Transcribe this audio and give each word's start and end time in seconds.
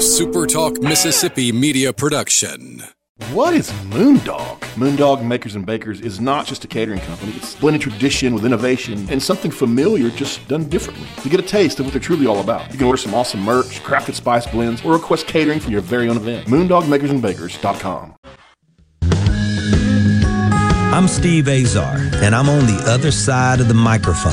SuperTalk 0.00 0.82
Mississippi 0.82 1.52
media 1.52 1.92
production. 1.92 2.82
What 3.32 3.52
is 3.52 3.70
Moondog? 3.90 4.58
Moondog 4.74 5.22
Makers 5.22 5.56
and 5.56 5.66
Bakers 5.66 6.00
is 6.00 6.18
not 6.18 6.46
just 6.46 6.64
a 6.64 6.68
catering 6.68 7.00
company. 7.00 7.32
It's 7.32 7.54
blended 7.56 7.82
tradition 7.82 8.32
with 8.32 8.46
innovation 8.46 9.06
and 9.10 9.22
something 9.22 9.50
familiar 9.50 10.08
just 10.08 10.48
done 10.48 10.70
differently. 10.70 11.06
To 11.22 11.28
get 11.28 11.38
a 11.38 11.42
taste 11.42 11.80
of 11.80 11.84
what 11.84 11.92
they're 11.92 12.00
truly 12.00 12.26
all 12.26 12.40
about, 12.40 12.72
you 12.72 12.78
can 12.78 12.86
order 12.86 12.96
some 12.96 13.12
awesome 13.12 13.40
merch, 13.42 13.82
crafted 13.82 14.14
spice 14.14 14.46
blends, 14.46 14.82
or 14.86 14.94
request 14.94 15.26
catering 15.26 15.60
for 15.60 15.70
your 15.70 15.82
very 15.82 16.08
own 16.08 16.16
event. 16.16 16.48
MoondogMakersandBakers.com. 16.48 18.14
I'm 20.92 21.06
Steve 21.08 21.46
Azar, 21.46 21.98
and 22.22 22.34
I'm 22.34 22.48
on 22.48 22.66
the 22.66 22.82
other 22.86 23.12
side 23.12 23.60
of 23.60 23.68
the 23.68 23.74
microphone, 23.74 24.32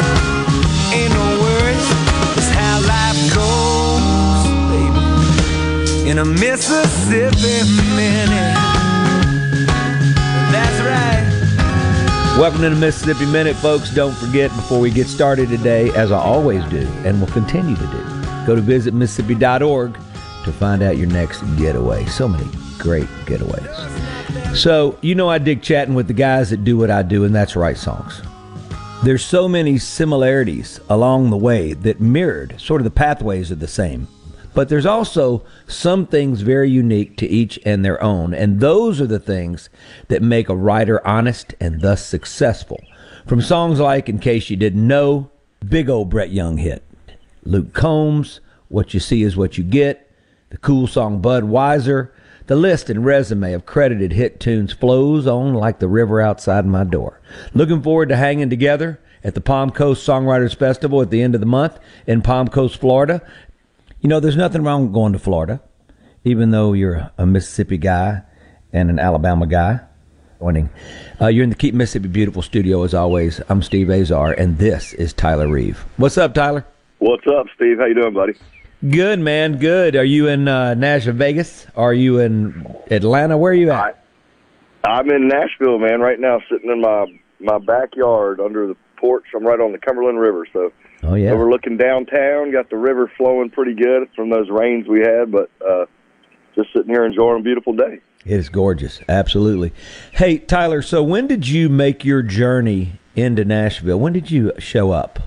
In 6.11 6.17
a 6.17 6.25
Mississippi 6.25 7.71
minute. 7.95 8.57
That's 10.51 10.81
right. 10.81 12.37
Welcome 12.37 12.63
to 12.63 12.69
the 12.69 12.75
Mississippi 12.75 13.25
Minute, 13.25 13.55
folks. 13.55 13.95
Don't 13.95 14.13
forget, 14.15 14.49
before 14.49 14.81
we 14.81 14.91
get 14.91 15.07
started 15.07 15.47
today, 15.47 15.89
as 15.91 16.11
I 16.11 16.19
always 16.19 16.65
do 16.65 16.85
and 17.05 17.21
will 17.21 17.29
continue 17.29 17.77
to 17.77 17.87
do, 17.87 18.03
go 18.45 18.57
to 18.57 18.61
visitmississippi.org 18.61 19.93
to 20.43 20.51
find 20.51 20.83
out 20.83 20.97
your 20.97 21.07
next 21.07 21.43
getaway. 21.55 22.05
So 22.07 22.27
many 22.27 22.45
great 22.77 23.07
getaways. 23.25 24.53
So, 24.53 24.97
you 24.99 25.15
know, 25.15 25.29
I 25.29 25.37
dig 25.37 25.61
chatting 25.61 25.93
with 25.93 26.07
the 26.07 26.13
guys 26.13 26.49
that 26.49 26.65
do 26.65 26.75
what 26.75 26.91
I 26.91 27.03
do, 27.03 27.23
and 27.23 27.33
that's 27.33 27.55
write 27.55 27.77
songs. 27.77 28.21
There's 29.05 29.23
so 29.23 29.47
many 29.47 29.77
similarities 29.77 30.81
along 30.89 31.29
the 31.29 31.37
way 31.37 31.71
that 31.71 32.01
mirrored, 32.01 32.59
sort 32.59 32.81
of 32.81 32.83
the 32.83 32.91
pathways 32.91 33.49
are 33.49 33.55
the 33.55 33.65
same. 33.65 34.09
But 34.53 34.69
there's 34.69 34.85
also 34.85 35.43
some 35.67 36.05
things 36.05 36.41
very 36.41 36.69
unique 36.69 37.15
to 37.17 37.27
each 37.27 37.59
and 37.65 37.85
their 37.85 38.01
own, 38.03 38.33
and 38.33 38.59
those 38.59 38.99
are 38.99 39.07
the 39.07 39.19
things 39.19 39.69
that 40.09 40.21
make 40.21 40.49
a 40.49 40.55
writer 40.55 41.05
honest 41.07 41.55
and 41.59 41.81
thus 41.81 42.05
successful. 42.05 42.79
From 43.25 43.41
songs 43.41 43.79
like 43.79 44.09
In 44.09 44.19
Case 44.19 44.49
You 44.49 44.57
Didn't 44.57 44.85
Know, 44.85 45.29
big 45.67 45.89
old 45.89 46.09
Brett 46.09 46.31
Young 46.31 46.57
hit, 46.57 46.83
Luke 47.43 47.73
Combs, 47.73 48.39
What 48.67 48.93
You 48.93 48.99
See 48.99 49.23
Is 49.23 49.37
What 49.37 49.57
You 49.57 49.63
Get, 49.63 50.09
the 50.49 50.57
cool 50.57 50.87
song 50.87 51.21
Bud 51.21 51.43
Budweiser, 51.43 52.09
the 52.47 52.55
list 52.55 52.89
and 52.89 53.05
resume 53.05 53.53
of 53.53 53.65
credited 53.65 54.11
hit 54.11 54.39
tunes 54.39 54.73
flows 54.73 55.25
on 55.25 55.53
like 55.53 55.79
the 55.79 55.87
river 55.87 56.19
outside 56.19 56.65
my 56.65 56.83
door. 56.83 57.21
Looking 57.53 57.81
forward 57.81 58.09
to 58.09 58.17
hanging 58.17 58.49
together 58.49 58.99
at 59.23 59.35
the 59.35 59.41
Palm 59.41 59.69
Coast 59.69 60.05
Songwriters 60.05 60.55
Festival 60.55 61.01
at 61.01 61.09
the 61.09 61.21
end 61.21 61.35
of 61.35 61.41
the 61.41 61.47
month 61.47 61.79
in 62.07 62.21
Palm 62.21 62.47
Coast, 62.47 62.77
Florida. 62.77 63.21
You 64.01 64.07
know, 64.07 64.19
there's 64.19 64.35
nothing 64.35 64.63
wrong 64.63 64.85
with 64.85 64.93
going 64.93 65.13
to 65.13 65.19
Florida, 65.19 65.61
even 66.23 66.49
though 66.49 66.73
you're 66.73 67.11
a 67.19 67.25
Mississippi 67.27 67.77
guy 67.77 68.23
and 68.73 68.89
an 68.89 68.97
Alabama 68.97 69.45
guy. 69.45 69.81
Joining. 70.39 70.71
Uh, 71.21 71.27
you're 71.27 71.43
in 71.43 71.51
the 71.51 71.55
Keep 71.55 71.75
Mississippi 71.75 72.07
Beautiful 72.07 72.41
studio 72.41 72.81
as 72.81 72.95
always. 72.95 73.41
I'm 73.47 73.61
Steve 73.61 73.91
Azar, 73.91 74.31
and 74.31 74.57
this 74.57 74.93
is 74.93 75.13
Tyler 75.13 75.47
Reeve. 75.47 75.85
What's 75.97 76.17
up, 76.17 76.33
Tyler? 76.33 76.65
What's 76.97 77.27
up, 77.27 77.45
Steve? 77.55 77.77
How 77.77 77.85
you 77.85 77.93
doing, 77.93 78.15
buddy? 78.15 78.33
Good, 78.89 79.19
man. 79.19 79.59
Good. 79.59 79.95
Are 79.95 80.03
you 80.03 80.27
in 80.29 80.47
uh, 80.47 80.73
Nashville, 80.73 81.13
Vegas? 81.13 81.67
Are 81.75 81.93
you 81.93 82.17
in 82.17 82.75
Atlanta? 82.89 83.37
Where 83.37 83.51
are 83.51 83.55
you 83.55 83.69
at? 83.69 84.03
I, 84.83 84.89
I'm 84.89 85.11
in 85.11 85.27
Nashville, 85.27 85.77
man. 85.77 85.99
Right 85.99 86.19
now, 86.19 86.39
sitting 86.49 86.71
in 86.71 86.81
my 86.81 87.05
my 87.39 87.59
backyard 87.59 88.39
under 88.39 88.65
the 88.65 88.75
porch. 88.97 89.25
I'm 89.35 89.45
right 89.45 89.59
on 89.59 89.73
the 89.73 89.77
Cumberland 89.77 90.19
River, 90.19 90.47
so 90.51 90.73
oh 91.03 91.15
yeah. 91.15 91.31
overlooking 91.31 91.77
downtown. 91.77 92.51
Got 92.51 92.69
the 92.69 92.77
river 92.77 93.11
flowing 93.17 93.49
pretty 93.49 93.73
good 93.73 94.09
from 94.15 94.29
those 94.29 94.49
rains 94.49 94.87
we 94.87 95.01
had, 95.01 95.31
but 95.31 95.49
uh, 95.65 95.85
just 96.55 96.73
sitting 96.73 96.89
here 96.89 97.05
enjoying 97.05 97.39
a 97.39 97.43
beautiful 97.43 97.73
day. 97.73 98.01
It 98.25 98.39
is 98.39 98.49
gorgeous. 98.49 99.01
Absolutely. 99.09 99.73
Hey, 100.11 100.37
Tyler, 100.37 100.81
so 100.81 101.01
when 101.01 101.27
did 101.27 101.47
you 101.47 101.69
make 101.69 102.05
your 102.05 102.21
journey 102.21 102.99
into 103.15 103.43
Nashville? 103.43 103.99
When 103.99 104.13
did 104.13 104.29
you 104.29 104.51
show 104.59 104.91
up 104.91 105.19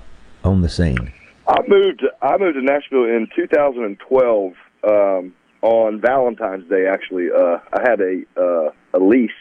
on 0.43 0.61
the 0.61 0.69
scene? 0.69 1.11
I 1.47 1.59
moved. 1.67 2.03
I 2.21 2.37
moved 2.37 2.55
to 2.55 2.61
Nashville 2.61 3.03
in 3.03 3.27
2012 3.35 4.53
um, 4.83 5.33
on 5.61 6.01
Valentine's 6.01 6.67
Day. 6.69 6.87
Actually, 6.87 7.27
uh, 7.31 7.59
I 7.73 7.81
had 7.87 8.01
a 8.01 8.23
uh, 8.37 8.71
a 8.93 8.99
lease 8.99 9.31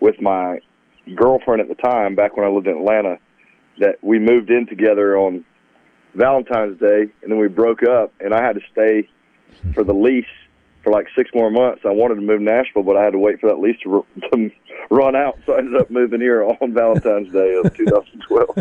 with 0.00 0.20
my 0.20 0.58
girlfriend 1.14 1.60
at 1.60 1.68
the 1.68 1.74
time, 1.74 2.14
back 2.14 2.36
when 2.36 2.46
I 2.46 2.50
lived 2.50 2.66
in 2.66 2.76
Atlanta. 2.76 3.18
That 3.80 3.96
we 4.02 4.20
moved 4.20 4.50
in 4.50 4.66
together 4.66 5.16
on 5.16 5.44
Valentine's 6.14 6.78
Day, 6.80 7.02
and 7.22 7.30
then 7.30 7.38
we 7.38 7.48
broke 7.48 7.82
up, 7.82 8.12
and 8.20 8.32
I 8.34 8.42
had 8.42 8.54
to 8.54 8.60
stay 8.72 9.08
for 9.74 9.84
the 9.84 9.94
lease 9.94 10.24
for 10.82 10.90
like 10.92 11.06
six 11.16 11.30
more 11.34 11.50
months. 11.50 11.82
I 11.84 11.90
wanted 11.90 12.16
to 12.16 12.20
move 12.20 12.38
to 12.40 12.44
Nashville, 12.44 12.82
but 12.82 12.96
I 12.96 13.02
had 13.04 13.12
to 13.12 13.18
wait 13.18 13.40
for 13.40 13.48
that 13.48 13.58
lease 13.58 13.76
to, 13.84 14.04
to 14.32 14.50
run 14.90 15.16
out, 15.16 15.38
so 15.46 15.54
I 15.54 15.58
ended 15.58 15.80
up 15.80 15.90
moving 15.90 16.20
here 16.20 16.44
on 16.44 16.72
Valentine's 16.74 17.32
Day 17.32 17.54
of 17.62 17.74
2012. 17.76 18.58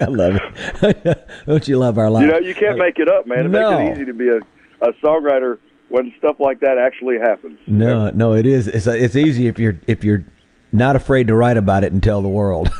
I 0.00 0.04
love 0.06 0.36
it. 0.82 1.28
Don't 1.46 1.68
you 1.68 1.76
love 1.78 1.98
our 1.98 2.08
life? 2.10 2.22
You 2.24 2.30
know, 2.32 2.38
you 2.38 2.54
can't 2.54 2.78
make 2.78 2.98
it 2.98 3.08
up, 3.08 3.26
man. 3.26 3.46
It 3.46 3.48
No. 3.50 3.78
makes 3.78 3.90
it 3.90 3.96
easy 3.96 4.04
to 4.06 4.14
be 4.14 4.28
a, 4.28 4.38
a 4.80 4.92
songwriter 5.02 5.58
when 5.88 6.12
stuff 6.18 6.36
like 6.38 6.60
that 6.60 6.78
actually 6.78 7.18
happens. 7.18 7.58
No, 7.66 8.10
no, 8.10 8.32
it 8.34 8.46
is. 8.46 8.68
It's 8.68 8.86
it's 8.86 9.16
easy 9.16 9.48
if 9.48 9.58
you're 9.58 9.78
if 9.88 10.04
you're 10.04 10.24
not 10.72 10.94
afraid 10.94 11.26
to 11.26 11.34
write 11.34 11.56
about 11.56 11.82
it 11.82 11.92
and 11.92 12.00
tell 12.00 12.22
the 12.22 12.28
world. 12.28 12.70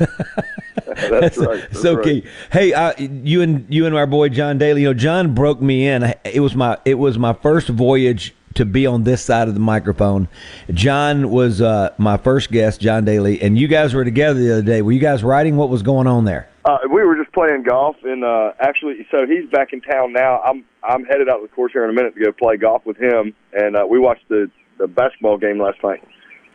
That's 1.11 1.39
right. 1.39 1.61
That's 1.61 1.81
so 1.81 1.95
right. 1.95 2.05
key. 2.05 2.25
Hey, 2.53 2.73
uh, 2.73 2.93
you 2.99 3.43
and 3.43 3.67
you 3.69 3.87
and 3.87 3.95
our 3.95 4.07
boy 4.07 4.29
John 4.29 4.59
Daly. 4.59 4.83
You 4.83 4.89
know, 4.89 4.95
John 4.95 5.35
broke 5.35 5.61
me 5.61 5.87
in. 5.87 6.15
It 6.25 6.41
was 6.41 6.55
my 6.55 6.79
it 6.85 6.95
was 6.95 7.19
my 7.19 7.33
first 7.33 7.69
voyage 7.69 8.35
to 8.55 8.65
be 8.65 8.87
on 8.87 9.05
this 9.05 9.23
side 9.23 9.49
of 9.49 9.55
the 9.55 9.61
microphone. 9.61 10.29
John 10.73 11.31
was 11.31 11.63
uh, 11.63 11.95
my 11.99 12.17
first 12.17 12.51
guest, 12.51 12.81
John 12.81 13.05
Daly, 13.05 13.41
and 13.41 13.59
you 13.59 13.69
guys 13.69 13.95
were 13.95 14.05
together 14.05 14.39
the 14.41 14.53
other 14.53 14.63
day. 14.63 14.83
Were 14.83 14.93
you 14.93 15.01
guys 15.01 15.23
writing? 15.23 15.57
What 15.57 15.69
was 15.69 15.83
going 15.83 16.07
on 16.07 16.25
there? 16.25 16.49
Uh, 16.65 16.79
we 16.93 17.03
were 17.03 17.17
just 17.17 17.33
playing 17.33 17.63
golf, 17.63 17.97
and 18.03 18.25
uh, 18.25 18.53
actually, 18.61 19.07
so 19.11 19.27
he's 19.27 19.49
back 19.51 19.73
in 19.73 19.81
town 19.81 20.13
now. 20.13 20.41
I'm 20.41 20.65
I'm 20.83 21.05
headed 21.05 21.29
out 21.29 21.37
to 21.37 21.43
the 21.43 21.55
course 21.55 21.73
here 21.73 21.85
in 21.85 21.91
a 21.91 21.93
minute 21.93 22.15
to 22.15 22.21
go 22.21 22.33
play 22.33 22.57
golf 22.57 22.85
with 22.85 22.99
him, 22.99 23.35
and 23.53 23.77
uh, 23.77 23.87
we 23.89 23.99
watched 23.99 24.29
the 24.29 24.51
the 24.79 24.87
basketball 24.87 25.39
game 25.39 25.59
last 25.61 25.79
night 25.83 26.03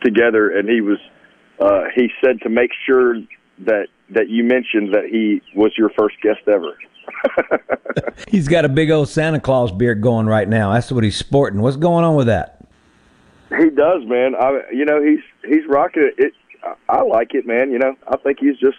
together. 0.02 0.50
And 0.50 0.68
he 0.68 0.80
was 0.80 0.98
uh, 1.60 1.84
he 1.94 2.10
said 2.24 2.40
to 2.42 2.48
make 2.48 2.70
sure 2.86 3.16
that 3.60 3.88
that 4.10 4.28
you 4.28 4.44
mentioned 4.44 4.94
that 4.94 5.04
he 5.10 5.42
was 5.54 5.72
your 5.76 5.90
first 5.98 6.16
guest 6.22 6.40
ever. 6.46 6.76
He's 8.28 8.48
got 8.48 8.64
a 8.64 8.68
big 8.68 8.90
old 8.90 9.08
Santa 9.08 9.40
Claus 9.40 9.72
beard 9.72 10.00
going 10.00 10.26
right 10.26 10.48
now. 10.48 10.72
That's 10.72 10.90
what 10.92 11.04
he's 11.04 11.16
sporting. 11.16 11.60
What's 11.60 11.76
going 11.76 12.04
on 12.04 12.14
with 12.16 12.26
that? 12.26 12.64
He 13.58 13.70
does, 13.70 14.04
man. 14.06 14.34
I, 14.34 14.60
you 14.72 14.84
know, 14.84 15.02
he's 15.02 15.20
he's 15.44 15.66
rocking 15.68 16.02
it. 16.02 16.14
it. 16.18 16.32
I- 16.64 16.74
I 16.88 17.02
like 17.02 17.32
it, 17.34 17.46
man. 17.46 17.70
You 17.70 17.78
know, 17.78 17.94
I 18.08 18.16
think 18.16 18.38
he's 18.40 18.58
just 18.58 18.78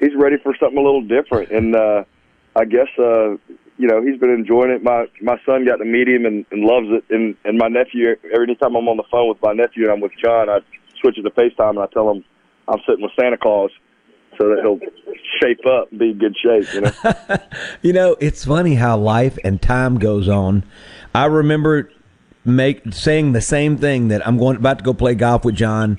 he's 0.00 0.14
ready 0.16 0.36
for 0.42 0.54
something 0.58 0.78
a 0.78 0.82
little 0.82 1.02
different, 1.02 1.50
and 1.50 1.76
uh, 1.76 2.04
I 2.56 2.64
guess 2.64 2.88
uh, 2.98 3.32
you 3.76 3.86
know 3.88 4.02
he's 4.02 4.18
been 4.18 4.30
enjoying 4.30 4.70
it. 4.70 4.82
My 4.82 5.06
my 5.20 5.36
son 5.44 5.66
got 5.66 5.76
to 5.76 5.84
meet 5.84 6.08
him 6.08 6.24
and, 6.24 6.46
and 6.50 6.62
loves 6.62 6.86
it, 6.88 7.04
and 7.10 7.36
and 7.44 7.58
my 7.58 7.68
nephew. 7.68 8.16
Every 8.32 8.54
time 8.56 8.74
I'm 8.74 8.88
on 8.88 8.96
the 8.96 9.04
phone 9.10 9.28
with 9.28 9.42
my 9.42 9.52
nephew 9.52 9.82
and 9.84 9.92
I'm 9.92 10.00
with 10.00 10.12
John, 10.22 10.48
I 10.48 10.60
switch 11.00 11.18
it 11.18 11.22
to 11.22 11.30
FaceTime 11.30 11.70
and 11.70 11.80
I 11.80 11.86
tell 11.92 12.10
him 12.10 12.24
I'm 12.68 12.80
sitting 12.88 13.02
with 13.02 13.12
Santa 13.20 13.36
Claus, 13.36 13.70
so 14.38 14.48
that 14.48 14.60
he'll 14.62 14.80
shape 15.40 15.64
up 15.66 15.90
and 15.90 15.98
be 15.98 16.10
in 16.10 16.18
good 16.18 16.36
shape. 16.42 16.72
You 16.74 16.80
know. 16.82 17.38
You 17.82 17.92
know, 17.92 18.16
it's 18.18 18.44
funny 18.44 18.76
how 18.76 18.96
life 18.96 19.38
and 19.44 19.60
time 19.60 19.98
goes 19.98 20.28
on. 20.28 20.64
I 21.14 21.26
remember 21.26 21.90
make 22.44 22.92
saying 22.92 23.32
the 23.32 23.40
same 23.40 23.76
thing 23.76 24.08
that 24.08 24.26
I'm 24.26 24.38
going 24.38 24.56
about 24.56 24.78
to 24.78 24.84
go 24.84 24.94
play 24.94 25.14
golf 25.14 25.44
with 25.44 25.54
John. 25.54 25.98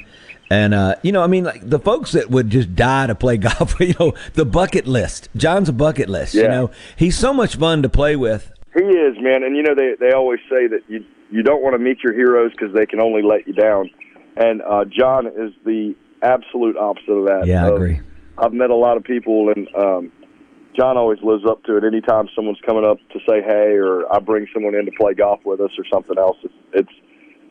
And 0.49 0.73
uh, 0.73 0.95
you 1.01 1.11
know, 1.11 1.23
I 1.23 1.27
mean, 1.27 1.43
like 1.43 1.67
the 1.67 1.79
folks 1.79 2.11
that 2.11 2.29
would 2.29 2.49
just 2.49 2.75
die 2.75 3.07
to 3.07 3.15
play 3.15 3.37
golf. 3.49 3.79
You 3.79 3.93
know, 3.99 4.13
the 4.33 4.45
bucket 4.45 4.87
list. 4.87 5.29
John's 5.35 5.69
a 5.69 5.73
bucket 5.73 6.09
list. 6.09 6.33
You 6.33 6.47
know, 6.47 6.71
he's 6.95 7.17
so 7.17 7.33
much 7.33 7.55
fun 7.55 7.81
to 7.83 7.89
play 7.89 8.15
with. 8.15 8.51
He 8.75 8.83
is, 8.83 9.15
man. 9.19 9.43
And 9.43 9.55
you 9.55 9.63
know 9.63 9.75
they 9.75 9.95
they 9.99 10.11
always 10.11 10.39
say 10.49 10.67
that 10.67 10.81
you 10.87 11.03
you 11.31 11.43
don't 11.43 11.63
want 11.63 11.73
to 11.73 11.79
meet 11.79 12.03
your 12.03 12.13
heroes 12.13 12.51
because 12.51 12.73
they 12.73 12.85
can 12.85 12.99
only 12.99 13.21
let 13.23 13.47
you 13.47 13.53
down. 13.53 13.89
And 14.37 14.61
uh, 14.61 14.85
John 14.85 15.27
is 15.27 15.53
the 15.63 15.95
absolute 16.21 16.77
opposite 16.77 17.11
of 17.11 17.25
that. 17.27 17.47
Yeah, 17.47 17.65
I 17.65 17.69
agree. 17.69 18.01
I've 18.37 18.53
met 18.53 18.69
a 18.69 18.75
lot 18.75 18.97
of 18.97 19.03
people, 19.03 19.53
and 19.55 19.67
um, 19.75 20.11
John 20.75 20.97
always 20.97 21.19
lives 21.23 21.43
up 21.47 21.63
to 21.63 21.77
it. 21.77 21.83
Anytime 21.83 22.27
someone's 22.35 22.59
coming 22.65 22.85
up 22.85 22.97
to 23.13 23.19
say 23.27 23.41
hey, 23.41 23.75
or 23.79 24.11
I 24.13 24.19
bring 24.19 24.47
someone 24.53 24.75
in 24.75 24.85
to 24.85 24.91
play 24.99 25.13
golf 25.13 25.39
with 25.45 25.61
us, 25.61 25.71
or 25.77 25.85
something 25.91 26.17
else, 26.17 26.37
it's, 26.43 26.53
it's 26.73 26.93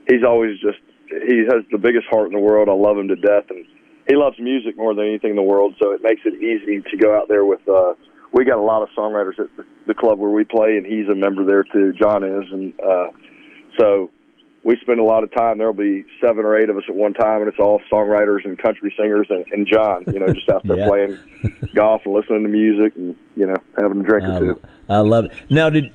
he's 0.08 0.24
always 0.26 0.58
just 0.60 0.78
he 1.08 1.44
has 1.48 1.64
the 1.70 1.78
biggest 1.78 2.06
heart 2.10 2.26
in 2.26 2.32
the 2.32 2.40
world. 2.40 2.68
I 2.68 2.72
love 2.72 2.98
him 2.98 3.08
to 3.08 3.16
death, 3.16 3.44
and 3.50 3.64
he 4.08 4.16
loves 4.16 4.38
music 4.38 4.76
more 4.76 4.94
than 4.94 5.06
anything 5.06 5.30
in 5.30 5.36
the 5.36 5.42
world. 5.42 5.74
So 5.82 5.92
it 5.92 6.02
makes 6.02 6.22
it 6.24 6.34
easy 6.42 6.82
to 6.90 6.96
go 6.96 7.16
out 7.16 7.28
there 7.28 7.44
with. 7.44 7.66
uh 7.68 7.94
We 8.32 8.44
got 8.44 8.58
a 8.58 8.66
lot 8.66 8.82
of 8.82 8.88
songwriters 8.96 9.38
at 9.38 9.48
the, 9.86 9.94
club 9.94 10.18
where 10.18 10.30
we 10.30 10.44
play, 10.44 10.76
and 10.76 10.84
he's 10.84 11.08
a 11.08 11.14
member 11.14 11.44
there 11.44 11.64
too. 11.64 11.92
John 11.92 12.24
is, 12.24 12.44
and 12.50 12.72
uh, 12.80 13.08
so 13.78 14.10
we 14.64 14.76
spend 14.80 14.98
a 14.98 15.04
lot 15.04 15.22
of 15.22 15.32
time. 15.32 15.58
There'll 15.58 15.72
be 15.74 16.04
seven 16.20 16.44
or 16.44 16.56
eight 16.58 16.70
of 16.70 16.76
us 16.76 16.84
at 16.88 16.94
one 16.94 17.12
time, 17.12 17.40
and 17.42 17.48
it's 17.48 17.58
all 17.58 17.80
songwriters 17.92 18.44
and 18.44 18.58
country 18.58 18.92
singers 18.98 19.26
and, 19.30 19.44
and 19.52 19.66
John. 19.66 20.04
You 20.06 20.18
know, 20.20 20.32
just 20.32 20.48
out 20.48 20.62
there 20.64 20.76
Yeah. 20.78 20.88
playing 20.88 21.18
golf 21.74 22.02
and 22.04 22.14
listening 22.14 22.42
to 22.44 22.48
music, 22.48 22.96
and 22.96 23.14
you 23.36 23.46
know, 23.46 23.56
having 23.78 24.00
a 24.00 24.04
drink 24.04 24.24
or 24.26 24.40
two. 24.40 24.60
I 24.88 24.98
love 24.98 25.26
it. 25.26 25.32
Now, 25.50 25.70
did 25.70 25.92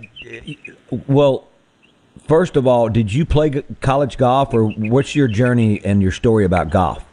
well? 1.07 1.48
First 2.27 2.57
of 2.57 2.68
all, 2.68 2.89
did 2.89 3.12
you 3.12 3.25
play 3.25 3.50
college 3.81 4.18
golf, 4.18 4.54
or 4.54 4.69
what's 4.69 5.15
your 5.15 5.27
journey 5.27 5.81
and 5.83 6.01
your 6.01 6.12
story 6.12 6.45
about 6.45 6.69
golf? 6.69 7.04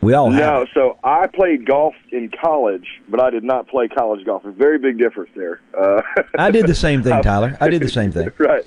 We 0.00 0.14
all 0.14 0.30
have. 0.30 0.40
No, 0.40 0.66
so 0.72 0.98
I 1.04 1.26
played 1.26 1.66
golf 1.66 1.94
in 2.10 2.30
college, 2.42 2.86
but 3.08 3.20
I 3.20 3.28
did 3.30 3.44
not 3.44 3.68
play 3.68 3.86
college 3.86 4.24
golf. 4.24 4.44
A 4.46 4.50
very 4.50 4.78
big 4.78 4.98
difference 4.98 5.30
there. 5.36 5.60
Uh, 5.78 6.00
I 6.38 6.50
did 6.50 6.66
the 6.66 6.74
same 6.74 7.02
thing, 7.02 7.22
Tyler. 7.22 7.56
I 7.60 7.68
did 7.68 7.82
the 7.82 7.88
same 7.88 8.10
thing. 8.10 8.32
right. 8.38 8.64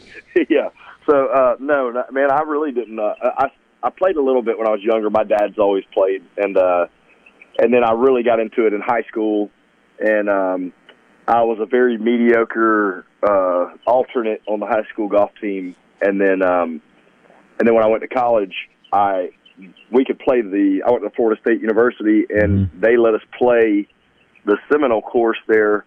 Yeah. 0.47 0.69
So 1.09 1.27
uh, 1.27 1.55
no, 1.59 1.91
man, 2.11 2.31
I 2.31 2.41
really 2.41 2.71
didn't. 2.71 2.99
Uh, 2.99 3.13
I 3.21 3.47
I 3.83 3.89
played 3.89 4.15
a 4.15 4.21
little 4.21 4.41
bit 4.41 4.57
when 4.57 4.67
I 4.67 4.71
was 4.71 4.81
younger. 4.81 5.09
My 5.09 5.23
dad's 5.23 5.59
always 5.59 5.83
played, 5.93 6.23
and 6.37 6.57
uh, 6.57 6.87
and 7.59 7.73
then 7.73 7.83
I 7.83 7.91
really 7.91 8.23
got 8.23 8.39
into 8.39 8.65
it 8.65 8.73
in 8.73 8.81
high 8.81 9.03
school, 9.09 9.51
and 9.99 10.29
um, 10.29 10.73
I 11.27 11.43
was 11.43 11.59
a 11.61 11.65
very 11.65 11.97
mediocre 11.97 13.05
uh, 13.21 13.75
alternate 13.85 14.41
on 14.47 14.59
the 14.59 14.65
high 14.65 14.87
school 14.91 15.09
golf 15.09 15.31
team, 15.41 15.75
and 16.01 16.19
then 16.19 16.41
um, 16.41 16.81
and 17.59 17.67
then 17.67 17.75
when 17.75 17.83
I 17.83 17.87
went 17.87 18.01
to 18.01 18.07
college, 18.07 18.55
I 18.91 19.31
we 19.91 20.05
could 20.05 20.19
play 20.19 20.41
the. 20.41 20.81
I 20.87 20.91
went 20.91 21.03
to 21.03 21.09
Florida 21.11 21.39
State 21.41 21.61
University, 21.61 22.25
and 22.29 22.69
they 22.79 22.95
let 22.97 23.13
us 23.13 23.21
play 23.37 23.87
the 24.45 24.57
Seminole 24.71 25.01
course 25.01 25.37
there 25.47 25.85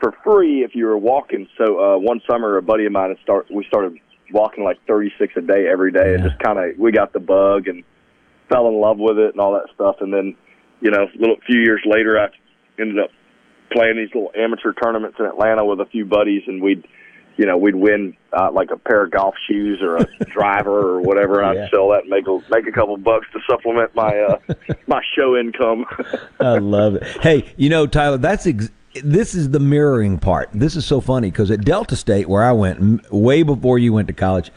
for 0.00 0.14
free 0.24 0.64
if 0.64 0.74
you 0.74 0.86
were 0.86 0.98
walking. 0.98 1.48
So 1.56 1.78
uh, 1.78 1.98
one 1.98 2.20
summer, 2.30 2.58
a 2.58 2.62
buddy 2.62 2.86
of 2.86 2.92
mine 2.92 3.08
had 3.08 3.18
start 3.22 3.46
we 3.50 3.64
started 3.66 3.98
walking 4.32 4.64
like 4.64 4.78
36 4.86 5.34
a 5.36 5.40
day 5.40 5.66
every 5.70 5.92
day, 5.92 6.14
and 6.14 6.22
just 6.24 6.38
kind 6.38 6.58
of 6.58 6.78
we 6.78 6.92
got 6.92 7.12
the 7.12 7.20
bug 7.20 7.68
and 7.68 7.84
fell 8.48 8.68
in 8.68 8.80
love 8.80 8.98
with 8.98 9.18
it 9.18 9.32
and 9.32 9.40
all 9.40 9.52
that 9.54 9.66
stuff. 9.74 9.96
And 10.00 10.12
then, 10.12 10.34
you 10.80 10.90
know, 10.90 11.02
a 11.04 11.18
little 11.18 11.36
few 11.46 11.60
years 11.60 11.82
later, 11.86 12.18
I 12.18 12.28
ended 12.80 12.98
up 12.98 13.10
playing 13.72 13.96
these 13.96 14.08
little 14.14 14.30
amateur 14.36 14.72
tournaments 14.72 15.16
in 15.18 15.26
Atlanta 15.26 15.64
with 15.64 15.80
a 15.80 15.86
few 15.86 16.04
buddies, 16.06 16.42
and 16.46 16.62
we'd, 16.62 16.86
you 17.36 17.44
know, 17.46 17.56
we'd 17.58 17.74
win 17.74 18.16
uh, 18.32 18.50
like 18.52 18.70
a 18.70 18.76
pair 18.78 19.04
of 19.04 19.10
golf 19.10 19.34
shoes 19.48 19.80
or 19.82 19.96
a 19.98 20.06
driver 20.32 20.94
or 20.96 21.00
whatever. 21.00 21.40
and 21.42 21.54
Yeah. 21.58 21.64
I'd 21.64 21.70
sell 21.70 21.90
that 21.90 22.00
and 22.02 22.10
make 22.10 22.26
a 22.26 22.38
make 22.50 22.66
a 22.66 22.72
couple 22.72 22.96
bucks 22.96 23.26
to 23.32 23.40
supplement 23.48 23.94
my 23.94 24.18
uh, 24.18 24.38
my 24.86 25.02
show 25.16 25.36
income. 25.36 25.84
I 26.40 26.58
love 26.58 26.94
it. 26.96 27.04
Hey, 27.20 27.52
you 27.56 27.68
know, 27.68 27.86
Tyler, 27.86 28.16
that's 28.18 28.46
ex- 28.46 28.70
this 29.02 29.34
is 29.34 29.50
the 29.50 29.60
mirroring 29.60 30.18
part. 30.18 30.50
This 30.52 30.76
is 30.76 30.84
so 30.84 31.00
funny 31.00 31.30
because 31.30 31.50
at 31.50 31.64
Delta 31.64 31.96
State, 31.96 32.28
where 32.28 32.42
I 32.42 32.52
went 32.52 33.10
way 33.12 33.42
before 33.42 33.78
you 33.78 33.92
went 33.92 34.08
to 34.08 34.14
college, 34.14 34.50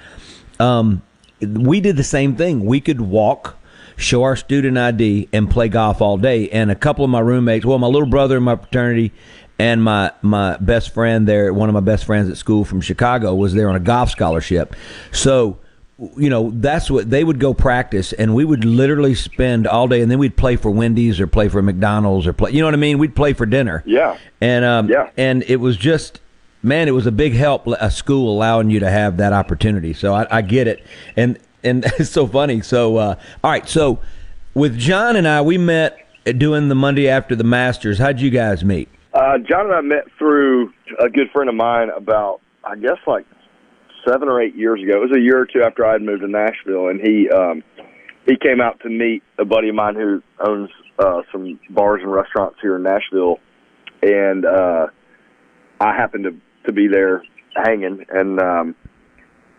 um, 0.59 1.01
we 1.41 1.79
did 1.81 1.97
the 1.97 2.03
same 2.03 2.35
thing. 2.35 2.65
We 2.65 2.79
could 2.81 3.01
walk, 3.01 3.57
show 3.97 4.23
our 4.23 4.35
student 4.35 4.77
ID, 4.77 5.29
and 5.33 5.49
play 5.49 5.69
golf 5.69 6.01
all 6.01 6.17
day. 6.17 6.49
And 6.49 6.71
a 6.71 6.75
couple 6.75 7.03
of 7.03 7.11
my 7.11 7.19
roommates, 7.19 7.65
well, 7.65 7.79
my 7.79 7.87
little 7.87 8.09
brother 8.09 8.37
in 8.37 8.43
my 8.43 8.55
fraternity, 8.55 9.11
and 9.59 9.83
my 9.83 10.11
my 10.21 10.57
best 10.57 10.93
friend 10.93 11.27
there, 11.27 11.53
one 11.53 11.69
of 11.69 11.73
my 11.73 11.81
best 11.81 12.05
friends 12.05 12.29
at 12.29 12.37
school 12.37 12.65
from 12.65 12.81
Chicago, 12.81 13.35
was 13.35 13.53
there 13.53 13.69
on 13.69 13.75
a 13.75 13.79
golf 13.79 14.09
scholarship. 14.09 14.75
So 15.11 15.59
you 16.17 16.29
know, 16.29 16.49
that's 16.55 16.89
what 16.89 17.09
they 17.09 17.23
would 17.23 17.39
go 17.39 17.53
practice, 17.53 18.11
and 18.13 18.33
we 18.33 18.43
would 18.43 18.65
literally 18.65 19.13
spend 19.13 19.67
all 19.67 19.87
day, 19.87 20.01
and 20.01 20.09
then 20.09 20.17
we'd 20.17 20.35
play 20.35 20.55
for 20.55 20.71
Wendy's 20.71 21.19
or 21.19 21.27
play 21.27 21.47
for 21.47 21.61
McDonald's 21.61 22.25
or 22.25 22.33
play. 22.33 22.51
You 22.51 22.59
know 22.61 22.65
what 22.67 22.73
I 22.73 22.77
mean? 22.77 22.97
We'd 22.97 23.15
play 23.15 23.33
for 23.33 23.45
dinner. 23.45 23.83
Yeah. 23.85 24.17
And 24.41 24.65
um, 24.65 24.89
Yeah. 24.89 25.11
and 25.17 25.43
it 25.47 25.57
was 25.57 25.77
just, 25.77 26.19
man, 26.63 26.87
it 26.87 26.91
was 26.91 27.05
a 27.05 27.11
big 27.11 27.33
help. 27.33 27.67
A 27.67 27.91
school 27.91 28.33
allowing 28.33 28.69
you 28.71 28.79
to 28.79 28.89
have 28.89 29.17
that 29.17 29.31
opportunity. 29.31 29.93
So 29.93 30.13
I, 30.13 30.25
I 30.37 30.41
get 30.41 30.67
it, 30.67 30.83
and 31.15 31.37
and 31.63 31.85
it's 31.99 32.09
so 32.09 32.25
funny. 32.25 32.61
So 32.61 32.97
uh, 32.97 33.15
all 33.43 33.51
right, 33.51 33.69
so 33.69 33.99
with 34.55 34.77
John 34.79 35.15
and 35.15 35.27
I, 35.27 35.41
we 35.43 35.59
met 35.59 35.97
doing 36.37 36.67
the 36.69 36.75
Monday 36.75 37.07
after 37.09 37.35
the 37.35 37.43
Masters. 37.43 37.99
How'd 37.99 38.19
you 38.21 38.31
guys 38.31 38.63
meet? 38.63 38.89
Uh, 39.13 39.37
John 39.37 39.65
and 39.67 39.73
I 39.75 39.81
met 39.81 40.05
through 40.17 40.73
a 40.99 41.09
good 41.09 41.29
friend 41.31 41.47
of 41.49 41.55
mine 41.55 41.89
about, 41.95 42.41
I 42.63 42.75
guess, 42.75 42.97
like 43.05 43.25
seven 44.07 44.27
or 44.29 44.41
eight 44.41 44.55
years 44.55 44.81
ago. 44.81 44.93
It 44.97 45.09
was 45.09 45.17
a 45.17 45.19
year 45.19 45.39
or 45.39 45.45
two 45.45 45.63
after 45.63 45.85
I 45.85 45.93
had 45.93 46.01
moved 46.01 46.21
to 46.21 46.27
Nashville, 46.27 46.87
and 46.87 46.99
he 46.99 47.29
um, 47.29 47.63
he 48.25 48.35
came 48.37 48.61
out 48.61 48.79
to 48.81 48.89
meet 48.89 49.23
a 49.37 49.45
buddy 49.45 49.69
of 49.69 49.75
mine 49.75 49.95
who 49.95 50.21
owns 50.39 50.69
uh, 50.99 51.21
some 51.31 51.59
bars 51.69 52.01
and 52.03 52.11
restaurants 52.11 52.57
here 52.61 52.75
in 52.75 52.83
Nashville, 52.83 53.39
and 54.01 54.45
uh, 54.45 54.87
I 55.79 55.95
happened 55.95 56.25
to 56.25 56.35
to 56.65 56.73
be 56.73 56.87
there 56.87 57.23
hanging, 57.55 58.05
and 58.09 58.39
um, 58.39 58.75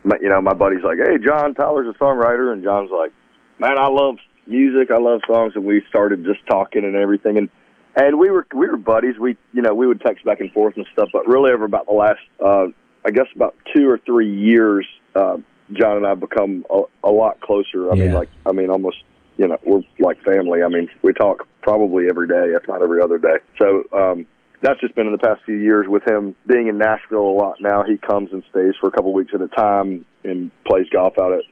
my, 0.04 0.16
you 0.20 0.28
know, 0.28 0.40
my 0.40 0.54
buddy's 0.54 0.84
like, 0.84 0.98
"Hey, 0.98 1.18
John, 1.24 1.54
Tyler's 1.54 1.94
a 1.94 1.98
songwriter," 1.98 2.52
and 2.52 2.62
John's 2.62 2.90
like, 2.90 3.12
"Man, 3.58 3.78
I 3.78 3.88
love 3.88 4.16
music. 4.46 4.90
I 4.90 4.98
love 4.98 5.20
songs," 5.26 5.52
and 5.54 5.64
we 5.64 5.82
started 5.88 6.24
just 6.24 6.46
talking 6.46 6.84
and 6.84 6.96
everything, 6.96 7.38
and 7.38 7.48
and 7.96 8.18
we 8.18 8.30
were 8.30 8.46
we 8.54 8.68
were 8.68 8.76
buddies. 8.76 9.18
We 9.18 9.36
you 9.52 9.62
know 9.62 9.74
we 9.74 9.86
would 9.86 10.00
text 10.00 10.24
back 10.24 10.40
and 10.40 10.50
forth 10.52 10.76
and 10.76 10.86
stuff. 10.92 11.08
But 11.12 11.26
really, 11.26 11.52
over 11.52 11.64
about 11.64 11.86
the 11.86 11.92
last 11.92 12.20
uh, 12.44 12.66
I 13.04 13.10
guess 13.10 13.26
about 13.34 13.56
two 13.74 13.88
or 13.88 13.98
three 13.98 14.32
years, 14.32 14.86
uh, 15.14 15.38
John 15.72 15.96
and 15.96 16.06
I 16.06 16.10
have 16.10 16.20
become 16.20 16.64
a, 16.70 16.82
a 17.04 17.10
lot 17.10 17.40
closer. 17.40 17.90
I 17.90 17.94
mean, 17.94 18.12
like 18.12 18.28
I 18.46 18.52
mean, 18.52 18.70
almost 18.70 18.98
you 19.36 19.48
know 19.48 19.58
we're 19.64 19.82
like 19.98 20.22
family. 20.22 20.62
I 20.62 20.68
mean, 20.68 20.88
we 21.02 21.12
talk 21.12 21.46
probably 21.62 22.08
every 22.08 22.28
day, 22.28 22.54
if 22.54 22.66
not 22.68 22.82
every 22.82 23.00
other 23.00 23.18
day. 23.18 23.38
So 23.58 23.84
um, 23.92 24.26
that's 24.60 24.80
just 24.80 24.94
been 24.94 25.06
in 25.06 25.12
the 25.12 25.18
past 25.18 25.42
few 25.44 25.56
years 25.56 25.86
with 25.88 26.06
him 26.06 26.34
being 26.46 26.68
in 26.68 26.78
Nashville 26.78 27.26
a 27.26 27.36
lot. 27.36 27.56
Now 27.60 27.82
he 27.82 27.96
comes 27.96 28.30
and 28.32 28.42
stays 28.50 28.74
for 28.80 28.88
a 28.88 28.92
couple 28.92 29.12
weeks 29.12 29.32
at 29.34 29.40
a 29.40 29.48
time 29.48 30.04
and 30.24 30.50
plays 30.64 30.86
golf 30.92 31.18
out 31.18 31.32
at 31.32 31.42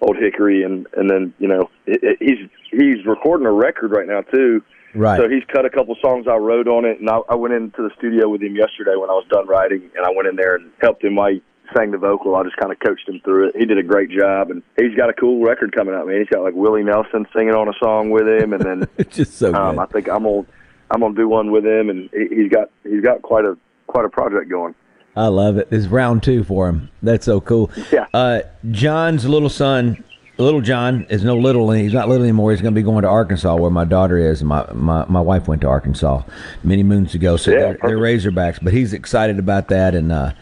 Old 0.00 0.16
Hickory, 0.16 0.62
and 0.62 0.86
and 0.94 1.10
then 1.10 1.34
you 1.38 1.48
know 1.48 1.70
it, 1.86 2.00
it, 2.02 2.18
he's 2.20 2.48
he's 2.70 3.04
recording 3.06 3.46
a 3.46 3.52
record 3.52 3.90
right 3.90 4.06
now 4.06 4.20
too. 4.22 4.62
Right. 4.94 5.18
So 5.18 5.28
he's 5.28 5.44
cut 5.52 5.64
a 5.64 5.70
couple 5.70 5.96
songs 6.00 6.26
I 6.28 6.36
wrote 6.36 6.68
on 6.68 6.84
it, 6.84 7.00
and 7.00 7.10
I, 7.10 7.18
I 7.28 7.34
went 7.34 7.54
into 7.54 7.82
the 7.82 7.90
studio 7.98 8.28
with 8.28 8.42
him 8.42 8.54
yesterday 8.54 8.94
when 8.96 9.10
I 9.10 9.14
was 9.14 9.26
done 9.28 9.46
writing, 9.46 9.90
and 9.96 10.06
I 10.06 10.10
went 10.10 10.28
in 10.28 10.36
there 10.36 10.54
and 10.54 10.70
helped 10.80 11.02
him 11.02 11.18
I 11.18 11.40
sang 11.76 11.90
the 11.90 11.98
vocal. 11.98 12.36
I 12.36 12.42
just 12.44 12.56
kind 12.56 12.72
of 12.72 12.78
coached 12.78 13.08
him 13.08 13.20
through 13.24 13.48
it. 13.48 13.56
He 13.56 13.64
did 13.64 13.78
a 13.78 13.82
great 13.82 14.10
job, 14.10 14.50
and 14.50 14.62
he's 14.78 14.94
got 14.96 15.10
a 15.10 15.12
cool 15.12 15.42
record 15.42 15.74
coming 15.74 15.94
out. 15.94 16.06
Man, 16.06 16.18
he's 16.18 16.28
got 16.28 16.42
like 16.42 16.54
Willie 16.54 16.84
Nelson 16.84 17.26
singing 17.34 17.54
on 17.54 17.68
a 17.68 17.74
song 17.82 18.10
with 18.10 18.28
him, 18.28 18.52
and 18.52 18.62
then 18.62 18.88
it's 18.98 19.16
just 19.16 19.38
so 19.38 19.54
um, 19.54 19.76
good. 19.76 19.82
I 19.82 19.86
think 19.86 20.08
I'm 20.08 20.24
gonna 20.24 20.46
I'm 20.90 21.00
gonna 21.00 21.14
do 21.14 21.28
one 21.28 21.50
with 21.50 21.64
him, 21.64 21.90
and 21.90 22.10
he, 22.12 22.42
he's 22.42 22.50
got 22.50 22.70
he's 22.82 23.02
got 23.02 23.22
quite 23.22 23.44
a 23.44 23.56
quite 23.86 24.04
a 24.04 24.08
project 24.08 24.50
going. 24.50 24.74
I 25.16 25.28
love 25.28 25.58
it. 25.58 25.68
It's 25.70 25.86
round 25.86 26.22
two 26.22 26.42
for 26.42 26.68
him. 26.68 26.90
That's 27.02 27.24
so 27.24 27.40
cool. 27.40 27.70
Yeah. 27.92 28.06
Uh, 28.12 28.40
John's 28.70 29.24
little 29.24 29.48
son, 29.48 30.02
little 30.38 30.60
John, 30.60 31.06
is 31.08 31.24
no 31.24 31.36
little. 31.36 31.70
and 31.70 31.80
He's 31.80 31.92
not 31.92 32.08
little 32.08 32.24
anymore. 32.24 32.50
He's 32.50 32.60
going 32.60 32.74
to 32.74 32.78
be 32.78 32.84
going 32.84 33.02
to 33.02 33.08
Arkansas, 33.08 33.54
where 33.56 33.70
my 33.70 33.84
daughter 33.84 34.18
is. 34.18 34.42
My 34.42 34.66
my, 34.72 35.04
my 35.08 35.20
wife 35.20 35.48
went 35.48 35.60
to 35.62 35.68
Arkansas 35.68 36.22
many 36.62 36.82
moons 36.82 37.14
ago, 37.14 37.36
so 37.36 37.50
Yeah, 37.50 37.58
they're, 37.58 37.78
they're 37.82 37.98
Razorbacks. 37.98 38.58
But 38.62 38.72
he's 38.72 38.92
excited 38.92 39.38
about 39.38 39.68
that, 39.68 39.94
and 39.94 40.12
uh, 40.12 40.32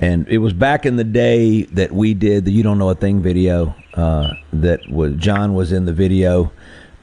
and 0.00 0.28
it 0.28 0.38
was 0.38 0.52
back 0.52 0.84
in 0.86 0.96
the 0.96 1.04
day 1.04 1.62
that 1.64 1.92
we 1.92 2.14
did 2.14 2.44
the 2.44 2.52
"You 2.52 2.62
Don't 2.62 2.78
Know 2.78 2.90
a 2.90 2.94
Thing" 2.94 3.22
video. 3.22 3.74
Uh, 3.94 4.34
that 4.52 4.80
was 4.90 5.14
John 5.16 5.54
was 5.54 5.72
in 5.72 5.84
the 5.84 5.92
video. 5.92 6.52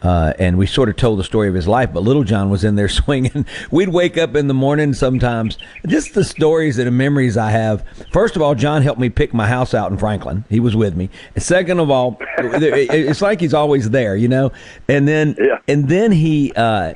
Uh, 0.04 0.34
and 0.38 0.58
we 0.58 0.68
sort 0.68 0.90
of 0.90 0.98
told 0.98 1.18
the 1.18 1.24
story 1.24 1.48
of 1.48 1.56
his 1.56 1.66
life, 1.68 1.90
but 1.94 2.04
little 2.04 2.26
John 2.26 2.50
was 2.50 2.64
in 2.66 2.76
there 2.76 2.90
swinging. 3.02 3.46
We'd 3.72 3.90
wake 3.90 4.18
up 4.18 4.36
in 4.36 4.48
the 4.48 4.54
morning 4.54 4.94
sometimes. 4.94 5.58
Just 5.88 6.14
the 6.14 6.26
stories 6.26 6.78
and 6.78 6.88
the 6.88 6.92
memories 6.92 7.38
I 7.38 7.52
have. 7.52 7.86
First 8.12 8.36
of 8.36 8.42
all, 8.42 8.54
John 8.54 8.82
helped 8.82 9.00
me 9.00 9.10
pick 9.10 9.34
my 9.34 9.48
house 9.48 9.74
out 9.74 9.92
in 9.92 9.98
Franklin. 9.98 10.44
He 10.50 10.60
was 10.60 10.76
with 10.76 10.96
me. 10.96 11.10
And 11.36 11.42
second 11.44 11.80
of 11.80 11.90
all, 11.90 12.18
it's 12.38 13.22
like 13.22 13.40
he's 13.40 13.54
always 13.54 13.90
there, 13.92 14.18
you 14.18 14.28
know. 14.28 14.52
And 14.90 15.08
then, 15.08 15.36
Yeah. 15.40 15.60
and 15.70 15.88
then 15.88 16.12
he, 16.12 16.52
uh, 16.54 16.96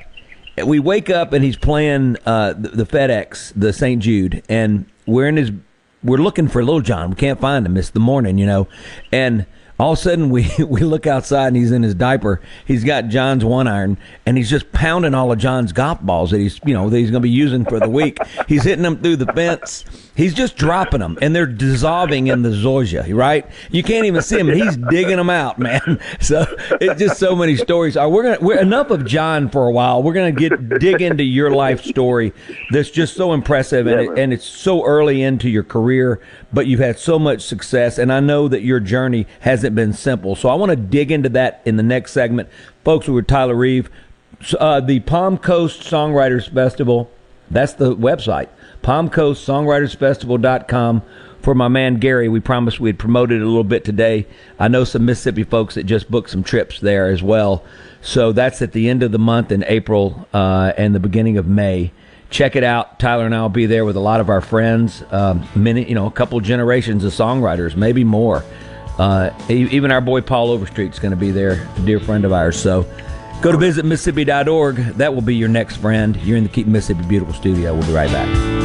we 0.66 0.80
wake 0.80 1.10
up 1.10 1.32
and 1.32 1.46
he's 1.46 1.56
playing 1.58 2.18
uh, 2.26 2.54
the, 2.54 2.70
the 2.70 2.86
FedEx, 2.86 3.54
the 3.56 3.72
St. 3.72 4.02
Jude, 4.04 4.44
and 4.50 4.86
we're 5.06 5.28
in 5.28 5.38
his, 5.38 5.52
we're 6.04 6.18
looking 6.18 6.48
for 6.50 6.62
little 6.64 6.82
John. 6.82 7.12
We 7.12 7.16
can't 7.16 7.40
find 7.40 7.66
him. 7.66 7.78
It's 7.78 7.92
the 7.92 8.00
morning, 8.02 8.38
you 8.38 8.46
know, 8.46 8.68
and 9.14 9.46
all 9.80 9.94
of 9.94 10.00
a 10.00 10.02
sudden 10.02 10.30
we 10.30 10.50
we 10.60 10.82
look 10.82 11.08
outside 11.08 11.48
and 11.48 11.56
he's 11.56 11.72
in 11.72 11.84
his 11.84 11.96
diaper. 11.96 12.42
He's 12.66 12.84
got 12.84 13.08
John's 13.08 13.46
one 13.46 13.68
iron 13.68 13.98
and 14.26 14.38
he's 14.38 14.50
just 14.50 14.72
pounding 14.72 15.14
all 15.14 15.32
of 15.32 15.40
John's 15.40 15.72
golf 15.72 16.02
balls 16.02 16.32
that 16.32 16.40
he's 16.40 16.60
you 16.66 16.74
know 16.74 16.90
that 16.90 16.98
he's 16.98 17.12
going 17.12 17.22
to 17.22 17.28
be 17.28 17.30
using 17.30 17.66
for 17.66 17.80
the 17.80 17.90
week. 17.90 18.18
he's 18.48 18.64
hitting 18.64 18.84
them 18.84 18.98
through 19.02 19.18
the 19.18 19.32
fence. 19.34 19.86
He's 20.18 20.34
just 20.34 20.58
dropping 20.58 21.00
them 21.00 21.16
and 21.22 21.36
they're 21.36 21.46
dissolving 21.46 22.26
in 22.26 22.42
the 22.42 22.50
zoysia, 22.50 23.16
right? 23.16 23.46
You 23.70 23.84
can't 23.84 24.08
even 24.08 24.24
see 24.24 24.40
him. 24.40 24.48
He's 24.48 24.76
digging 24.76 25.18
them 25.18 25.30
out, 25.30 25.60
man. 25.60 26.00
So 26.20 26.46
it's 26.82 27.00
just 27.00 27.20
so 27.20 27.36
many 27.36 27.56
stories. 27.56 27.96
Are 27.96 28.10
we're 28.10 28.24
gonna 28.24 28.38
we're 28.42 28.60
enough 28.60 28.90
of 28.90 29.06
John 29.06 29.50
for 29.50 29.68
a 29.68 29.72
while. 29.72 30.02
We're 30.02 30.14
gonna 30.14 30.32
get 30.32 30.80
dig 30.80 31.02
into 31.02 31.24
your 31.24 31.52
life 31.52 31.84
story 31.84 32.34
that's 32.72 32.90
just 32.90 33.16
so 33.16 33.34
impressive 33.34 33.86
and 33.86 34.02
it, 34.02 34.18
and 34.18 34.34
it's 34.34 34.46
so 34.46 34.84
early 34.84 35.22
into 35.22 35.50
your 35.50 35.64
career, 35.64 36.20
but 36.52 36.66
you've 36.66 36.80
had 36.80 36.98
so 36.98 37.20
much 37.20 37.44
success 37.44 38.00
and 38.00 38.12
I 38.12 38.20
know 38.20 38.48
that 38.48 38.64
your 38.64 38.80
journey 38.80 39.28
hasn't 39.42 39.76
been 39.76 39.94
simple. 39.94 40.36
So 40.36 40.50
I 40.50 40.56
want 40.56 40.72
to 40.72 40.76
dig 40.76 41.12
into 41.12 41.30
that 41.30 41.62
in 41.66 41.78
the 41.78 41.84
next 41.84 42.14
segment. 42.14 42.50
Folks, 42.84 43.08
we're 43.08 43.22
Tyler 43.22 43.56
Reeve. 43.56 43.92
Uh, 44.60 44.80
the 44.80 45.00
Palm 45.02 45.38
Coast 45.38 45.82
Songwriters 45.82 46.52
Festival, 46.52 47.12
that's 47.50 47.74
the 47.74 47.96
website, 47.96 48.50
palmcoastsongwritersfestival.com. 48.88 51.02
For 51.42 51.54
my 51.54 51.68
man 51.68 51.96
Gary, 51.96 52.30
we 52.30 52.40
promised 52.40 52.80
we'd 52.80 52.98
promote 52.98 53.32
it 53.32 53.42
a 53.42 53.46
little 53.46 53.64
bit 53.64 53.86
today. 53.86 54.26
I 54.60 54.70
know 54.70 54.84
some 54.84 55.06
Mississippi 55.06 55.44
folks 55.44 55.76
that 55.76 55.84
just 55.84 56.10
booked 56.10 56.30
some 56.30 56.44
trips 56.44 56.80
there 56.80 57.10
as 57.10 57.22
well. 57.22 57.64
So 58.02 58.32
that's 58.32 58.62
at 58.62 58.72
the 58.72 58.90
end 58.90 59.04
of 59.04 59.12
the 59.12 59.20
month 59.20 59.52
in 59.52 59.64
April 59.66 60.28
uh, 60.34 60.74
and 60.78 60.96
the 60.96 61.00
beginning 61.00 61.38
of 61.38 61.48
May 61.48 61.92
check 62.30 62.56
it 62.56 62.64
out. 62.64 63.00
Tyler 63.00 63.26
and 63.26 63.36
I 63.36 63.42
will 63.42 63.50
be 63.50 63.66
there 63.66 63.86
with 63.86 63.96
a 63.96 64.02
lot 64.02 64.20
of 64.20 64.30
our 64.30 64.42
friends, 64.42 65.04
um, 65.12 65.48
many, 65.56 65.88
you 65.88 65.96
know, 65.96 66.08
a 66.08 66.12
couple 66.12 66.40
generations 66.40 67.04
of 67.04 67.14
songwriters, 67.14 67.76
maybe 67.76 68.04
more. 68.04 68.44
Uh, 68.98 69.30
even 69.50 69.92
our 69.92 70.02
boy 70.02 70.22
Paul 70.22 70.52
Overstreet 70.52 70.92
is 70.92 71.00
going 71.00 71.12
to 71.12 71.18
be 71.18 71.32
there, 71.32 71.68
dear 71.86 72.00
friend 72.00 72.26
of 72.26 72.34
ours. 72.34 72.60
So 72.60 72.86
go 73.42 73.52
to 73.52 73.58
visit 73.58 73.86
Mississippi.org. 73.86 74.76
That 74.96 75.14
will 75.14 75.22
be 75.22 75.36
your 75.36 75.50
next 75.50 75.78
friend. 75.78 76.16
You're 76.18 76.38
in 76.38 76.44
the 76.44 76.50
Keep 76.50 76.68
Mississippi 76.68 77.08
Beautiful 77.08 77.34
studio. 77.34 77.74
We'll 77.74 77.88
be 77.88 77.94
right 77.94 78.12
back. 78.12 78.57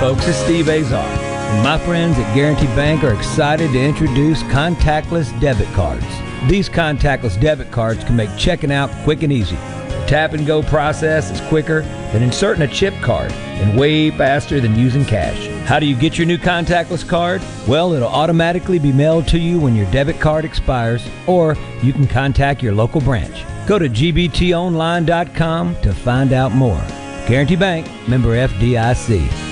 Folks, 0.00 0.26
it's 0.26 0.38
Steve 0.38 0.66
Azar. 0.70 1.04
And 1.04 1.62
my 1.62 1.76
friends 1.76 2.18
at 2.18 2.34
Guarantee 2.34 2.64
Bank 2.68 3.04
are 3.04 3.12
excited 3.12 3.70
to 3.72 3.78
introduce 3.78 4.42
contactless 4.44 5.38
debit 5.42 5.68
cards. 5.74 6.06
These 6.48 6.70
contactless 6.70 7.38
debit 7.38 7.70
cards 7.70 8.02
can 8.02 8.16
make 8.16 8.34
checking 8.38 8.72
out 8.72 8.90
quick 9.04 9.22
and 9.22 9.30
easy 9.30 9.56
The 9.56 10.06
tap 10.08 10.32
and 10.32 10.46
go 10.46 10.62
process 10.62 11.30
is 11.30 11.46
quicker 11.48 11.82
than 12.12 12.22
inserting 12.22 12.62
a 12.62 12.68
chip 12.68 12.94
card 13.02 13.30
and 13.30 13.78
way 13.78 14.10
faster 14.10 14.58
than 14.58 14.74
using 14.74 15.04
cash. 15.04 15.48
How 15.68 15.78
do 15.78 15.84
you 15.84 15.94
get 15.94 16.16
your 16.16 16.26
new 16.26 16.38
contactless 16.38 17.06
card? 17.06 17.42
Well, 17.68 17.92
it'll 17.92 18.08
automatically 18.08 18.78
be 18.78 18.92
mailed 18.92 19.28
to 19.28 19.38
you 19.38 19.60
when 19.60 19.76
your 19.76 19.90
debit 19.90 20.18
card 20.18 20.46
expires, 20.46 21.06
or 21.26 21.58
you 21.82 21.92
can 21.92 22.06
contact 22.06 22.62
your 22.62 22.72
local 22.72 23.02
branch. 23.02 23.44
Go 23.68 23.78
to 23.78 23.86
gbtonline.com 23.86 25.76
to 25.82 25.92
find 25.92 26.32
out 26.32 26.52
more. 26.52 26.82
Guarantee 27.28 27.56
Bank, 27.56 27.86
member 28.08 28.30
FDIC. 28.30 29.49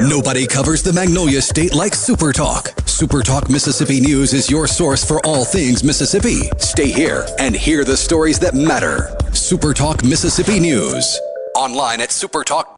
Nobody 0.00 0.46
covers 0.46 0.80
the 0.80 0.92
Magnolia 0.92 1.42
State 1.42 1.74
like 1.74 1.92
Super 1.92 2.32
Talk. 2.32 2.68
Super 2.86 3.20
Talk 3.20 3.50
Mississippi 3.50 4.00
News 4.00 4.32
is 4.32 4.48
your 4.48 4.68
source 4.68 5.04
for 5.04 5.18
all 5.26 5.44
things 5.44 5.82
Mississippi. 5.82 6.42
Stay 6.58 6.88
here 6.88 7.26
and 7.40 7.52
hear 7.52 7.84
the 7.84 7.96
stories 7.96 8.38
that 8.38 8.54
matter. 8.54 9.16
Super 9.32 9.74
Talk 9.74 10.04
Mississippi 10.04 10.60
News. 10.60 11.18
Online 11.56 12.00
at 12.00 12.10
supertalk 12.10 12.77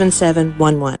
7711. 0.09 1.00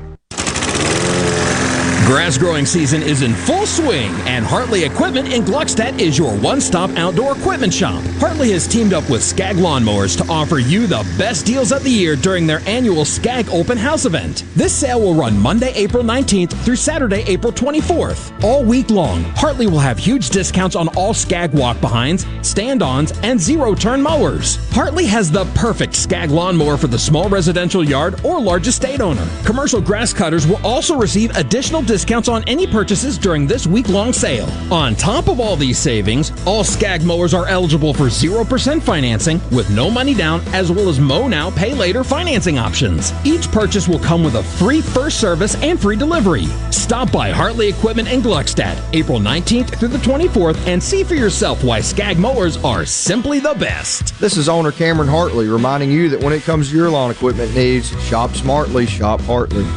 Grass 2.05 2.37
growing 2.37 2.65
season 2.65 3.03
is 3.03 3.21
in 3.21 3.33
full 3.33 3.65
swing, 3.65 4.11
and 4.25 4.43
Hartley 4.43 4.83
Equipment 4.83 5.31
in 5.31 5.43
Gluckstadt 5.43 5.99
is 5.99 6.17
your 6.17 6.35
one 6.39 6.59
stop 6.59 6.89
outdoor 6.97 7.37
equipment 7.37 7.71
shop. 7.73 8.03
Hartley 8.17 8.51
has 8.51 8.67
teamed 8.67 8.91
up 8.91 9.07
with 9.09 9.23
Scag 9.23 9.55
Lawnmowers 9.57 10.17
to 10.17 10.29
offer 10.29 10.57
you 10.57 10.87
the 10.87 11.07
best 11.17 11.45
deals 11.45 11.71
of 11.71 11.83
the 11.83 11.91
year 11.91 12.15
during 12.15 12.47
their 12.47 12.61
annual 12.67 13.05
Scag 13.05 13.47
Open 13.49 13.77
House 13.77 14.05
event. 14.05 14.43
This 14.55 14.73
sale 14.73 14.99
will 14.99 15.13
run 15.13 15.37
Monday, 15.37 15.71
April 15.73 16.03
19th 16.03 16.53
through 16.65 16.75
Saturday, 16.75 17.23
April 17.27 17.53
24th. 17.53 18.43
All 18.43 18.65
week 18.65 18.89
long, 18.89 19.23
Hartley 19.35 19.67
will 19.67 19.79
have 19.79 19.99
huge 19.99 20.31
discounts 20.31 20.75
on 20.75 20.89
all 20.89 21.13
Scag 21.13 21.53
walk 21.53 21.79
behinds, 21.79 22.25
stand 22.41 22.81
ons, 22.81 23.17
and 23.21 23.39
zero 23.39 23.75
turn 23.75 24.01
mowers. 24.01 24.57
Hartley 24.73 25.05
has 25.05 25.31
the 25.31 25.45
perfect 25.53 25.95
Scag 25.95 26.31
lawnmower 26.31 26.77
for 26.77 26.87
the 26.87 26.99
small 26.99 27.29
residential 27.29 27.83
yard 27.83 28.19
or 28.25 28.41
large 28.41 28.67
estate 28.67 29.01
owner. 29.01 29.25
Commercial 29.45 29.79
grass 29.79 30.11
cutters 30.11 30.47
will 30.47 30.59
also 30.65 30.97
receive 30.97 31.33
additional 31.37 31.81
discounts 31.91 32.29
on 32.29 32.41
any 32.47 32.65
purchases 32.65 33.17
during 33.17 33.45
this 33.45 33.67
week 33.67 33.89
long 33.89 34.13
sale. 34.13 34.47
On 34.71 34.95
top 34.95 35.27
of 35.27 35.41
all 35.41 35.57
these 35.57 35.77
savings, 35.77 36.31
all 36.47 36.63
Scag 36.63 37.03
mowers 37.03 37.33
are 37.33 37.47
eligible 37.47 37.93
for 37.93 38.05
0% 38.05 38.81
financing 38.81 39.41
with 39.51 39.69
no 39.71 39.91
money 39.91 40.13
down, 40.13 40.39
as 40.53 40.71
well 40.71 40.87
as 40.87 41.01
mow 41.01 41.27
now, 41.27 41.51
pay 41.51 41.73
later 41.73 42.05
financing 42.05 42.57
options. 42.57 43.11
Each 43.25 43.51
purchase 43.51 43.89
will 43.89 43.99
come 43.99 44.23
with 44.23 44.35
a 44.35 44.43
free 44.43 44.79
first 44.79 45.19
service 45.19 45.61
and 45.61 45.77
free 45.77 45.97
delivery. 45.97 46.45
Stop 46.71 47.11
by 47.11 47.29
Hartley 47.29 47.67
Equipment 47.67 48.07
in 48.07 48.21
Gluckstadt 48.21 48.81
April 48.93 49.19
19th 49.19 49.77
through 49.77 49.89
the 49.89 49.97
24th 49.97 50.65
and 50.67 50.81
see 50.81 51.03
for 51.03 51.15
yourself 51.15 51.61
why 51.61 51.81
Scag 51.81 52.17
mowers 52.17 52.55
are 52.63 52.85
simply 52.85 53.41
the 53.41 53.55
best. 53.55 54.17
This 54.17 54.37
is 54.37 54.47
owner 54.47 54.71
Cameron 54.71 55.09
Hartley 55.09 55.49
reminding 55.49 55.91
you 55.91 56.07
that 56.07 56.23
when 56.23 56.31
it 56.31 56.43
comes 56.43 56.69
to 56.69 56.75
your 56.77 56.89
lawn 56.89 57.11
equipment 57.11 57.53
needs, 57.53 57.89
shop 58.05 58.31
smartly, 58.31 58.85
shop 58.85 59.19
Hartley. 59.19 59.67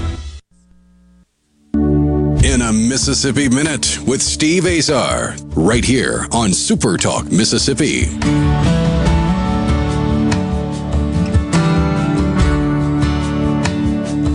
In 2.44 2.60
a 2.60 2.74
Mississippi 2.74 3.48
Minute 3.48 3.98
with 4.06 4.20
Steve 4.20 4.66
Azar, 4.66 5.34
right 5.56 5.82
here 5.82 6.26
on 6.30 6.52
Super 6.52 6.98
Talk 6.98 7.32
Mississippi. 7.32 8.02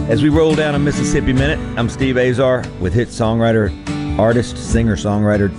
As 0.09 0.23
we 0.23 0.29
roll 0.29 0.55
down 0.55 0.73
a 0.73 0.79
Mississippi 0.79 1.33
Minute, 1.33 1.59
I'm 1.77 1.87
Steve 1.87 2.17
Azar 2.17 2.63
with 2.79 2.95
hit 2.95 3.09
songwriter, 3.09 3.69
artist, 4.17 4.57
singer, 4.57 4.95
songwriter 4.95 5.51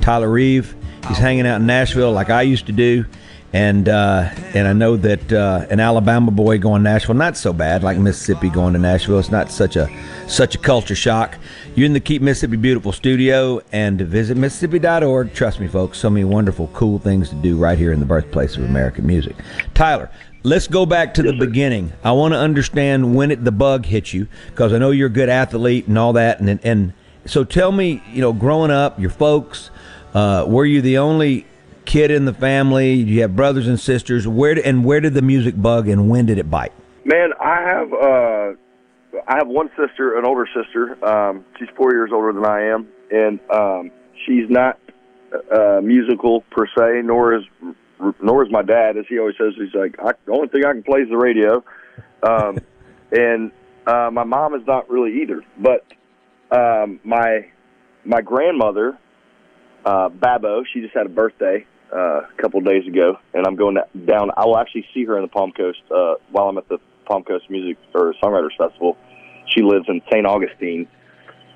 Tyler 0.00 0.30
Reeve. 0.30 0.74
He's 1.08 1.18
hanging 1.18 1.46
out 1.46 1.60
in 1.60 1.66
Nashville 1.66 2.12
like 2.12 2.30
I 2.30 2.40
used 2.40 2.64
to 2.66 2.72
do, 2.72 3.04
and 3.52 3.88
uh, 3.88 4.30
and 4.54 4.66
I 4.66 4.72
know 4.72 4.96
that 4.96 5.32
uh, 5.32 5.66
an 5.68 5.80
Alabama 5.80 6.30
boy 6.30 6.58
going 6.58 6.82
to 6.82 6.90
Nashville 6.90 7.14
not 7.14 7.36
so 7.36 7.52
bad 7.52 7.82
like 7.82 7.98
Mississippi 7.98 8.48
going 8.48 8.72
to 8.72 8.78
Nashville. 8.78 9.18
It's 9.18 9.30
not 9.30 9.50
such 9.50 9.76
a 9.76 9.90
such 10.26 10.54
a 10.54 10.58
culture 10.58 10.94
shock. 10.94 11.36
You're 11.74 11.86
in 11.86 11.92
the 11.92 12.00
Keep 12.00 12.22
Mississippi 12.22 12.56
Beautiful 12.56 12.92
studio, 12.92 13.60
and 13.72 14.00
visit 14.00 14.36
Mississippi.org. 14.36 15.34
Trust 15.34 15.60
me, 15.60 15.68
folks, 15.68 15.98
so 15.98 16.08
many 16.08 16.24
wonderful, 16.24 16.68
cool 16.68 16.98
things 16.98 17.28
to 17.28 17.34
do 17.36 17.56
right 17.56 17.78
here 17.78 17.92
in 17.92 18.00
the 18.00 18.06
birthplace 18.06 18.56
of 18.56 18.64
American 18.64 19.06
music. 19.06 19.36
Tyler, 19.74 20.10
Let's 20.44 20.66
go 20.66 20.86
back 20.86 21.14
to 21.14 21.22
the 21.22 21.32
beginning. 21.34 21.92
I 22.02 22.10
want 22.10 22.34
to 22.34 22.38
understand 22.38 23.14
when 23.14 23.30
it, 23.30 23.44
the 23.44 23.52
bug 23.52 23.86
hit 23.86 24.12
you 24.12 24.26
because 24.48 24.72
I 24.72 24.78
know 24.78 24.90
you're 24.90 25.06
a 25.06 25.10
good 25.10 25.28
athlete 25.28 25.86
and 25.86 25.96
all 25.96 26.14
that. 26.14 26.40
And 26.40 26.58
and 26.64 26.94
so 27.26 27.44
tell 27.44 27.70
me, 27.70 28.02
you 28.10 28.20
know, 28.20 28.32
growing 28.32 28.72
up, 28.72 28.98
your 28.98 29.10
folks, 29.10 29.70
uh, 30.14 30.44
were 30.48 30.64
you 30.64 30.82
the 30.82 30.98
only 30.98 31.46
kid 31.84 32.10
in 32.10 32.24
the 32.24 32.34
family? 32.34 32.92
You 32.94 33.22
have 33.22 33.36
brothers 33.36 33.68
and 33.68 33.78
sisters? 33.78 34.26
Where 34.26 34.54
did, 34.54 34.64
and 34.64 34.84
where 34.84 35.00
did 35.00 35.14
the 35.14 35.22
music 35.22 35.60
bug 35.60 35.88
and 35.88 36.08
when 36.08 36.26
did 36.26 36.38
it 36.38 36.50
bite? 36.50 36.72
Man, 37.04 37.30
I 37.40 37.60
have 37.62 37.92
uh, 37.92 38.52
I 39.26 39.36
have 39.36 39.48
one 39.48 39.70
sister, 39.76 40.18
an 40.18 40.24
older 40.24 40.46
sister. 40.54 41.04
Um, 41.04 41.44
she's 41.58 41.68
four 41.76 41.92
years 41.92 42.10
older 42.12 42.32
than 42.32 42.46
I 42.46 42.62
am, 42.66 42.88
and 43.10 43.40
um, 43.50 43.90
she's 44.24 44.48
not 44.48 44.78
uh, 45.52 45.80
musical 45.82 46.42
per 46.50 46.66
se, 46.66 47.02
nor 47.04 47.34
is 47.34 47.44
nor 48.20 48.44
is 48.44 48.50
my 48.50 48.62
dad, 48.62 48.96
as 48.96 49.04
he 49.08 49.18
always 49.18 49.36
says. 49.36 49.54
He's 49.56 49.74
like, 49.74 49.96
I, 49.98 50.12
the 50.26 50.32
only 50.32 50.48
thing 50.48 50.64
I 50.64 50.72
can 50.72 50.82
play 50.82 51.00
is 51.00 51.08
the 51.08 51.16
radio, 51.16 51.64
um, 52.22 52.58
and 53.12 53.52
uh, 53.86 54.10
my 54.12 54.24
mom 54.24 54.54
is 54.54 54.66
not 54.66 54.88
really 54.88 55.22
either. 55.22 55.42
But 55.58 55.84
um, 56.56 57.00
my 57.04 57.46
my 58.04 58.20
grandmother, 58.20 58.96
uh, 59.84 60.08
Babo, 60.08 60.62
she 60.72 60.80
just 60.80 60.94
had 60.94 61.06
a 61.06 61.10
birthday 61.10 61.66
uh, 61.92 62.22
a 62.22 62.42
couple 62.42 62.58
of 62.58 62.66
days 62.66 62.86
ago, 62.86 63.18
and 63.34 63.46
I'm 63.46 63.56
going 63.56 63.76
down. 64.06 64.30
I 64.36 64.46
will 64.46 64.58
actually 64.58 64.86
see 64.94 65.04
her 65.04 65.16
in 65.16 65.22
the 65.22 65.28
Palm 65.28 65.52
Coast 65.52 65.82
uh, 65.90 66.14
while 66.30 66.48
I'm 66.48 66.58
at 66.58 66.68
the 66.68 66.78
Palm 67.06 67.22
Coast 67.24 67.50
Music 67.50 67.76
or 67.94 68.14
Songwriters 68.22 68.56
Festival. 68.56 68.96
She 69.48 69.62
lives 69.62 69.86
in 69.88 70.00
St. 70.10 70.26
Augustine, 70.26 70.88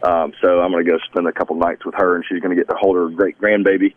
um, 0.03 0.33
so 0.43 0.61
I'm 0.61 0.73
going 0.73 0.85
to 0.85 0.91
go 0.91 0.99
spend 1.11 1.27
a 1.27 1.33
couple 1.33 1.57
nights 1.57 1.85
with 1.85 1.95
her, 1.97 2.17
and 2.17 2.25
she's 2.29 2.41
going 2.41 2.57
to 2.57 2.63
get 2.63 2.69
to 2.69 2.77
hold 2.79 2.97
her 2.97 3.09
great 3.09 3.39
grandbaby. 3.39 3.95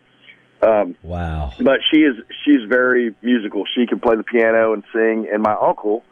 Um, 0.62 0.96
wow! 1.02 1.52
But 1.58 1.80
she 1.90 2.00
is 2.00 2.16
she's 2.44 2.68
very 2.68 3.14
musical. 3.22 3.64
She 3.74 3.86
can 3.86 3.98
play 3.98 4.16
the 4.16 4.22
piano 4.22 4.74
and 4.74 4.84
sing. 4.92 5.28
And 5.32 5.42
my 5.42 5.54
uncle, 5.54 6.04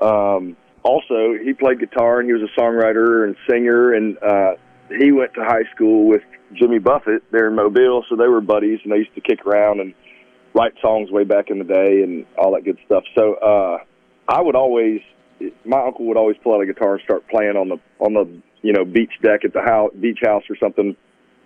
um, 0.00 0.56
also, 0.82 1.34
he 1.42 1.52
played 1.52 1.80
guitar 1.80 2.20
and 2.20 2.26
he 2.26 2.32
was 2.32 2.42
a 2.42 2.60
songwriter 2.60 3.24
and 3.24 3.36
singer. 3.48 3.92
And 3.92 4.16
uh, 4.22 4.52
he 4.88 5.12
went 5.12 5.34
to 5.34 5.44
high 5.44 5.64
school 5.74 6.08
with 6.08 6.22
Jimmy 6.54 6.78
Buffett 6.78 7.22
there 7.30 7.48
in 7.48 7.54
Mobile, 7.54 8.04
so 8.08 8.16
they 8.16 8.28
were 8.28 8.40
buddies 8.40 8.80
and 8.82 8.92
they 8.92 8.98
used 8.98 9.14
to 9.14 9.20
kick 9.20 9.46
around 9.46 9.80
and 9.80 9.94
write 10.54 10.72
songs 10.82 11.10
way 11.10 11.24
back 11.24 11.50
in 11.50 11.58
the 11.58 11.64
day 11.64 12.02
and 12.02 12.26
all 12.36 12.54
that 12.54 12.64
good 12.64 12.78
stuff. 12.86 13.04
So 13.16 13.34
uh, 13.34 13.78
I 14.28 14.40
would 14.40 14.56
always, 14.56 15.00
my 15.64 15.80
uncle 15.84 16.06
would 16.06 16.16
always 16.16 16.36
pull 16.42 16.54
out 16.54 16.60
a 16.60 16.66
guitar 16.66 16.94
and 16.94 17.02
start 17.02 17.28
playing 17.28 17.56
on 17.56 17.68
the 17.68 17.76
on 17.98 18.14
the 18.14 18.28
you 18.62 18.72
know 18.72 18.84
beach 18.84 19.12
deck 19.22 19.44
at 19.44 19.52
the 19.52 19.62
house, 19.62 19.92
beach 20.00 20.18
house 20.24 20.42
or 20.50 20.56
something, 20.56 20.96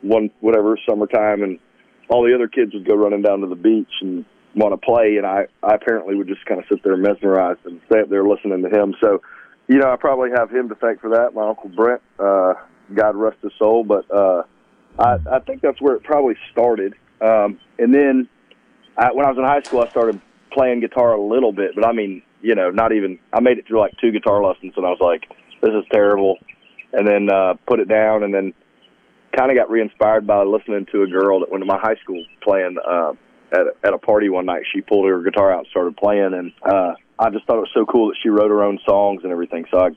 one 0.02 0.30
whatever 0.40 0.78
summertime 0.88 1.42
and 1.42 1.58
all 2.08 2.25
the 2.25 2.34
other 2.34 2.49
kids 2.49 2.73
would 2.75 2.87
go 2.87 2.94
running 2.94 3.23
down 3.23 3.40
to 3.40 3.46
the 3.46 3.54
beach 3.54 3.90
and 4.00 4.25
want 4.54 4.73
to 4.73 4.87
play, 4.87 5.16
and 5.16 5.26
I, 5.26 5.46
I 5.62 5.75
apparently 5.75 6.14
would 6.14 6.28
just 6.28 6.44
kind 6.46 6.61
of 6.61 6.66
sit 6.68 6.82
there 6.84 6.96
mesmerized 6.96 7.61
and 7.64 7.80
stay 7.87 8.00
up 8.00 8.08
there 8.08 8.25
listening 8.25 8.62
to 8.62 8.68
him. 8.68 8.94
So, 9.00 9.20
you 9.68 9.78
know, 9.78 9.90
I 9.90 9.96
probably 9.96 10.30
have 10.37 10.50
him 10.50 10.68
to 10.68 10.75
thank 10.76 11.00
for 11.00 11.10
that. 11.10 11.34
My 11.34 11.49
uncle 11.49 11.71
Brent, 11.71 12.02
uh, 12.19 12.54
God 12.95 13.17
rest 13.17 13.38
his 13.43 13.52
soul, 13.58 13.84
but 13.84 14.08
uh, 14.14 14.43
I, 14.99 15.19
I 15.30 15.39
think 15.41 15.63
that's 15.63 15.80
where 15.80 15.95
it 15.95 16.04
probably 16.04 16.37
started. 16.52 16.95
Um, 17.21 17.59
and 17.78 17.95
then 17.95 18.28
I, 18.97 19.13
when 19.13 19.26
I 19.26 19.30
was 19.30 19.39
in 19.39 19.45
high 19.45 19.63
school, 19.63 19.80
I 19.80 19.89
started 19.89 20.21
playing 20.52 20.80
guitar 20.80 21.15
a 21.15 21.21
little 21.21 21.52
bit, 21.52 21.75
but 21.75 21.87
I 21.87 21.93
mean, 21.93 22.23
you 22.43 22.54
know, 22.54 22.71
not 22.71 22.93
even. 22.93 23.19
I 23.33 23.41
made 23.41 23.59
it 23.59 23.67
through 23.67 23.80
like 23.80 23.93
two 24.00 24.13
guitar 24.13 24.45
lessons, 24.45 24.75
and 24.76 24.85
I 24.87 24.91
was 24.91 25.00
like, 25.00 25.28
"This 25.63 25.71
is 25.71 25.85
terrible," 25.93 26.39
and 26.93 27.09
then 27.09 27.28
uh, 27.30 27.54
put 27.67 27.80
it 27.80 27.89
down, 27.89 28.23
and 28.23 28.33
then 28.33 28.52
kind 29.37 29.50
of 29.50 29.57
got 29.57 29.71
re-inspired 29.71 30.26
by 30.26 30.43
listening 30.45 30.87
to 30.93 31.02
a 31.02 31.07
girl 31.07 31.41
that 31.41 31.50
went 31.50 31.63
to 31.63 31.67
my 31.67 31.78
high 31.78 31.97
school 32.02 32.25
playing 32.43 32.76
uh, 32.87 33.13
at 33.52 33.67
at 33.83 33.95
a 33.95 33.99
party 33.99 34.28
one 34.28 34.47
night. 34.47 34.63
She 34.73 34.83
pulled 34.83 35.09
her 35.09 35.23
guitar 35.23 35.52
out 35.52 35.61
and 35.61 35.69
started 35.69 35.97
playing, 35.97 36.35
and 36.35 36.52
uh, 36.63 36.95
I 37.19 37.30
just 37.30 37.47
thought 37.47 37.57
it 37.57 37.67
was 37.67 37.75
so 37.75 37.87
cool 37.87 38.09
that 38.09 38.17
she 38.23 38.28
wrote 38.28 38.50
her 38.50 38.63
own 38.63 38.78
songs 38.87 39.23
and 39.25 39.33
everything. 39.33 39.65
So 39.73 39.80
I 39.80 39.89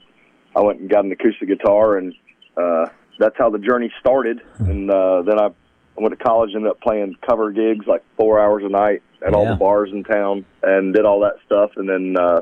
I 0.55 0.61
went 0.61 0.79
and 0.79 0.89
got 0.89 1.05
an 1.05 1.11
acoustic 1.11 1.49
guitar, 1.49 1.97
and 1.97 2.13
uh, 2.55 2.85
that's 3.19 3.35
how 3.37 3.49
the 3.49 3.59
journey 3.59 3.91
started. 3.99 4.41
And 4.59 4.89
uh, 4.91 5.21
then 5.23 5.39
I 5.39 5.49
went 5.95 6.17
to 6.17 6.23
college, 6.23 6.51
ended 6.55 6.69
up 6.69 6.79
playing 6.81 7.15
cover 7.27 7.51
gigs 7.51 7.85
like 7.87 8.03
four 8.17 8.39
hours 8.39 8.63
a 8.65 8.69
night 8.69 9.01
at 9.25 9.33
all 9.33 9.45
the 9.47 9.55
bars 9.55 9.89
in 9.91 10.03
town, 10.03 10.45
and 10.63 10.93
did 10.93 11.05
all 11.05 11.19
that 11.21 11.35
stuff. 11.45 11.71
And 11.75 11.87
then 11.89 12.15
uh, 12.19 12.41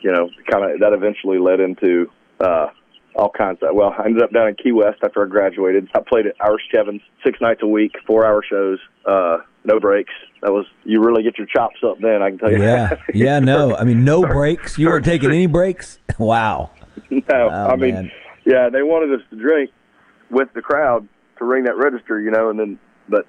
you 0.00 0.12
know, 0.12 0.28
kind 0.50 0.64
of 0.70 0.80
that 0.80 0.92
eventually 0.92 1.38
led 1.38 1.60
into. 1.60 2.10
Uh, 2.38 2.68
all 3.16 3.28
kinds 3.28 3.58
of 3.60 3.74
well 3.74 3.92
i 3.98 4.04
ended 4.04 4.22
up 4.22 4.30
down 4.32 4.46
in 4.46 4.54
key 4.54 4.70
west 4.70 4.96
after 5.02 5.24
i 5.26 5.28
graduated 5.28 5.88
i 5.96 5.98
played 5.98 6.26
at 6.28 6.34
irish 6.40 6.62
kevin's 6.70 7.02
six 7.24 7.40
nights 7.40 7.60
a 7.60 7.66
week 7.66 7.90
four 8.06 8.24
hour 8.24 8.40
shows 8.48 8.78
uh 9.04 9.38
no 9.64 9.80
breaks 9.80 10.12
that 10.42 10.52
was 10.52 10.64
you 10.84 11.02
really 11.02 11.24
get 11.24 11.36
your 11.36 11.46
chops 11.48 11.74
up 11.84 11.98
then 12.00 12.22
i 12.22 12.30
can 12.30 12.38
tell 12.38 12.52
you 12.52 12.62
Yeah, 12.62 12.94
yeah, 13.12 13.40
no. 13.40 13.74
I 13.80 13.82
mean, 13.82 14.04
no 14.04 14.22
breaks. 14.22 14.78
You 14.78 14.86
weren't 14.86 15.04
taking 15.04 15.30
any 15.30 15.46
breaks. 15.46 15.98
Wow. 16.20 16.70
no 17.10 17.20
Oh, 17.30 17.48
i 17.66 17.74
mean 17.74 17.94
man. 17.94 18.12
yeah 18.46 18.68
they 18.70 18.82
wanted 18.84 19.12
us 19.20 19.26
to 19.30 19.36
drink 19.36 19.70
with 20.30 20.48
the 20.54 20.62
crowd 20.62 21.08
to 21.38 21.44
ring 21.44 21.64
that 21.64 21.76
register 21.76 22.20
you 22.20 22.30
know 22.30 22.50
and 22.50 22.58
then 22.58 22.78
but 23.08 23.26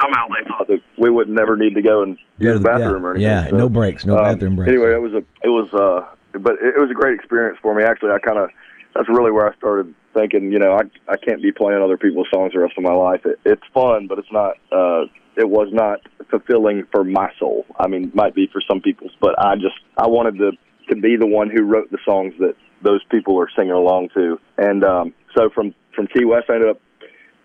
somehow 0.00 0.26
they 0.28 0.46
thought 0.48 0.66
that 0.68 0.80
we 0.98 1.08
would 1.10 1.28
never 1.28 1.56
need 1.56 1.74
to 1.74 1.82
go 1.82 2.02
and 2.02 2.18
Go 2.40 2.52
to 2.52 2.52
the 2.54 2.58
the- 2.58 2.64
bathroom 2.64 3.02
yeah, 3.02 3.08
or 3.08 3.14
anything 3.14 3.54
yeah, 3.54 3.58
no 3.58 3.68
breaks, 3.68 4.04
no 4.04 4.18
um, 4.18 4.24
bathroom 4.24 4.56
breaks. 4.56 4.68
anyway 4.68 4.92
it 4.94 5.00
was 5.02 5.12
a 5.14 5.22
it 5.42 5.48
was 5.48 5.72
uh 5.74 6.06
but 6.38 6.54
it, 6.54 6.74
it 6.76 6.80
was 6.80 6.90
a 6.90 6.94
great 6.94 7.14
experience 7.14 7.58
for 7.62 7.74
me 7.74 7.82
actually 7.82 8.10
i 8.10 8.18
kind 8.18 8.38
of 8.38 8.50
that's 8.94 9.08
really 9.10 9.30
where 9.30 9.46
I 9.46 9.54
started 9.56 9.94
thinking, 10.14 10.50
you 10.50 10.58
know, 10.58 10.72
I 10.72 11.12
I 11.12 11.18
can't 11.18 11.42
be 11.42 11.52
playing 11.52 11.82
other 11.82 11.98
people's 11.98 12.28
songs 12.32 12.54
the 12.54 12.60
rest 12.60 12.78
of 12.78 12.82
my 12.82 12.94
life. 12.94 13.20
It, 13.26 13.38
it's 13.44 13.62
fun, 13.74 14.06
but 14.06 14.18
it's 14.18 14.32
not. 14.32 14.52
uh 14.72 15.04
It 15.36 15.50
was 15.50 15.68
not 15.70 16.00
fulfilling 16.30 16.86
for 16.90 17.04
my 17.04 17.30
soul. 17.38 17.66
I 17.78 17.88
mean, 17.88 18.10
might 18.14 18.34
be 18.34 18.48
for 18.50 18.62
some 18.66 18.80
people's, 18.80 19.12
but 19.20 19.34
I 19.38 19.56
just 19.56 19.76
I 19.98 20.06
wanted 20.06 20.38
to 20.38 20.52
to 20.88 20.96
be 20.96 21.16
the 21.16 21.26
one 21.26 21.50
who 21.50 21.62
wrote 21.64 21.90
the 21.90 21.98
songs 22.06 22.32
that 22.38 22.54
those 22.82 23.02
people 23.10 23.40
are 23.40 23.48
singing 23.56 23.72
along 23.72 24.10
to. 24.14 24.38
And 24.58 24.84
um 24.84 25.14
so 25.36 25.50
from 25.50 25.74
from 25.94 26.06
Key 26.08 26.24
West, 26.24 26.46
I 26.48 26.54
ended 26.54 26.70
up 26.70 26.80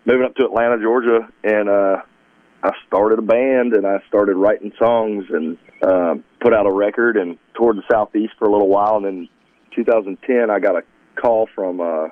moving 0.04 0.24
up 0.24 0.34
to 0.36 0.44
Atlanta, 0.44 0.80
Georgia, 0.80 1.28
and 1.44 1.68
uh 1.68 2.02
I 2.62 2.70
started 2.86 3.18
a 3.18 3.22
band 3.22 3.74
and 3.74 3.86
I 3.86 3.98
started 4.06 4.36
writing 4.36 4.72
songs 4.78 5.24
and 5.30 5.58
um, 5.82 6.22
put 6.40 6.54
out 6.54 6.66
a 6.66 6.70
record 6.70 7.16
and 7.16 7.36
toured 7.56 7.76
the 7.76 7.82
southeast 7.90 8.34
for 8.38 8.46
a 8.46 8.52
little 8.52 8.68
while. 8.68 8.96
And 8.96 9.04
then 9.04 9.28
2010, 9.74 10.48
I 10.48 10.60
got 10.60 10.76
a 10.76 10.82
call 11.20 11.48
from 11.54 11.80
uh, 11.80 12.08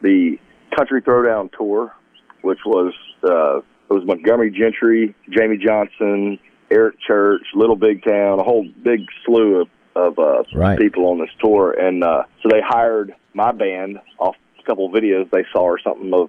the 0.00 0.38
Country 0.74 1.02
Throwdown 1.02 1.50
tour, 1.52 1.94
which 2.40 2.60
was 2.64 2.94
uh, 3.22 3.58
it 3.58 3.94
was 3.94 4.04
Montgomery 4.06 4.50
Gentry, 4.50 5.14
Jamey 5.30 5.60
Johnson, 5.60 6.38
Eric 6.70 6.96
Church, 7.06 7.42
Little 7.54 7.76
Big 7.76 8.02
Town, 8.02 8.40
a 8.40 8.42
whole 8.42 8.66
big 8.82 9.00
slew 9.26 9.60
of, 9.60 9.68
of 9.96 10.18
uh, 10.18 10.42
Right. 10.54 10.78
people 10.78 11.06
on 11.06 11.18
this 11.18 11.30
tour. 11.40 11.72
And 11.72 12.02
uh, 12.04 12.24
so 12.42 12.48
they 12.50 12.60
hired 12.60 13.14
my 13.34 13.52
band 13.52 13.98
off 14.18 14.36
a 14.58 14.62
couple 14.64 14.86
of 14.86 14.92
videos 14.92 15.30
they 15.30 15.44
saw 15.52 15.62
or 15.62 15.78
something 15.80 16.12
of 16.14 16.28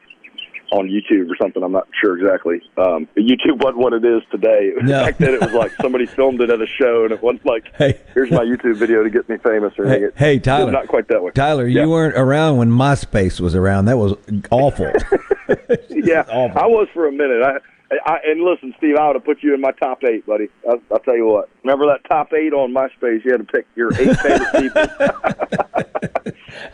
on 0.72 0.88
YouTube 0.88 1.30
or 1.30 1.36
something. 1.40 1.62
I'm 1.62 1.72
not 1.74 1.88
sure 2.02 2.18
exactly. 2.18 2.60
Um, 2.78 3.08
YouTube 3.16 3.62
wasn't 3.64 3.78
what 3.78 3.94
it 3.94 4.04
is 4.04 4.24
today. 4.32 4.72
No. 4.82 5.04
Back 5.06 5.18
then, 5.20 5.36
it 5.36 5.42
was 5.42 5.52
like 5.54 5.72
somebody 5.80 6.06
filmed 6.16 6.42
it 6.42 6.50
at 6.50 6.60
a 6.62 6.66
show, 6.66 7.04
and 7.04 7.12
it 7.12 7.22
wasn't 7.22 7.46
like, 7.46 7.66
Hey. 7.78 8.00
"Here's 8.16 8.32
my 8.32 8.44
YouTube 8.44 8.78
video 8.78 9.04
to 9.04 9.10
get 9.12 9.30
me 9.30 9.38
famous." 9.38 9.74
Or 9.78 9.86
Hey. 9.88 10.04
It- 10.06 10.14
hey, 10.18 10.40
Tyler. 10.40 10.72
not 10.72 10.88
quite 10.88 11.08
that 11.10 11.22
way. 11.22 11.32
Tyler, 11.32 11.68
Yeah. 11.68 11.84
you 11.84 11.90
weren't 11.92 12.16
around 12.18 12.58
when 12.58 12.72
MySpace 12.72 13.40
was 13.40 13.54
around. 13.54 13.86
That 13.86 13.98
was 13.98 14.14
awful. 14.50 14.86
yeah, 15.90 16.22
awful. 16.30 16.60
I 16.60 16.66
was 16.66 16.88
for 16.94 17.08
a 17.08 17.12
minute. 17.12 17.44
I, 17.44 17.58
I 18.06 18.18
and 18.26 18.42
listen, 18.42 18.74
Steve, 18.78 18.96
I 18.98 19.08
would 19.08 19.16
have 19.16 19.26
put 19.26 19.42
you 19.44 19.54
in 19.54 19.62
my 19.62 19.72
top 19.72 20.04
eight, 20.04 20.26
buddy. 20.26 20.48
I'll, 20.70 20.82
I'll 20.92 21.00
tell 21.00 21.16
you 21.16 21.26
what. 21.28 21.50
Remember 21.64 21.86
that 21.88 22.08
top 22.10 22.34
eight 22.34 22.54
on 22.54 22.74
MySpace? 22.74 23.24
You 23.26 23.32
had 23.32 23.38
to 23.48 23.52
pick 23.52 23.66
your 23.76 23.94
eight 23.94 24.18
favorite 24.20 24.54
people. 24.54 24.84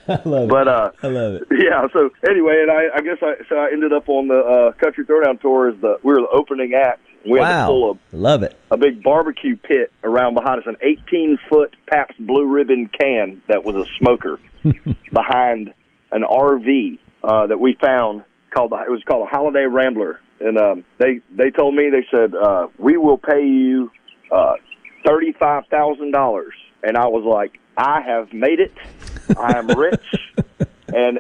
I 0.08 0.21
love 0.25 0.43
it. 0.45 0.49
But 0.49 0.67
uh, 0.67 0.91
I 1.03 1.08
love 1.08 1.34
it. 1.36 1.43
yeah. 1.51 1.88
So 1.93 2.10
anyway, 2.29 2.60
and 2.62 2.71
I, 2.71 2.97
I 2.97 3.01
guess 3.01 3.17
I 3.21 3.36
so 3.47 3.55
I 3.58 3.69
ended 3.71 3.93
up 3.93 4.10
on 4.10 4.27
the 4.27 4.38
uh, 4.39 4.71
Country 4.73 5.05
Throwdown 5.05 5.39
tour 5.41 5.69
as 5.69 5.79
the 5.82 5.97
we 6.03 6.13
were 6.13 6.21
the 6.21 6.27
opening 6.34 6.73
act. 6.73 7.01
We 7.29 7.39
had 7.39 7.62
to 7.62 7.65
pull 7.67 7.88
Wow. 7.93 7.99
a 8.13 8.15
Love 8.15 8.43
it. 8.43 8.58
a 8.71 8.77
big 8.77 9.03
barbecue 9.03 9.58
pit 9.58 9.91
around 10.03 10.36
behind 10.36 10.62
us, 10.62 10.67
an 10.67 10.77
18 10.82 11.38
foot 11.49 11.75
Pabst 11.91 12.17
Blue 12.25 12.45
Ribbon 12.47 12.88
can 12.97 13.41
that 13.49 13.63
was 13.65 13.75
a 13.75 13.86
smoker 13.97 14.39
behind 15.13 15.73
an 16.12 16.23
RV 16.23 16.97
uh, 17.23 17.47
that 17.47 17.60
we 17.60 17.73
found 17.82 18.23
called 18.51 18.71
the, 18.71 18.77
it 18.77 18.89
was 18.89 19.03
called 19.05 19.27
a 19.27 19.29
Holiday 19.29 19.65
Rambler, 19.65 20.21
and 20.39 20.58
um, 20.58 20.86
they 20.97 21.21
they 21.36 21.52
told 21.52 21.75
me 21.75 21.89
they 21.89 22.06
said 22.12 22.34
uh, 22.36 22.67
we 22.78 22.97
will 22.97 23.17
pay 23.17 23.45
you 23.45 23.91
uh, 24.32 24.54
thirty 25.06 25.34
five 25.34 25.63
thousand 25.67 26.12
dollars, 26.12 26.54
and 26.84 26.97
I 26.97 27.08
was 27.08 27.23
like, 27.23 27.60
I 27.78 28.02
have 28.02 28.34
made 28.34 28.60
it, 28.60 28.73
I 29.38 29.58
am 29.58 29.67
rich, 29.67 30.06
and 30.93 31.19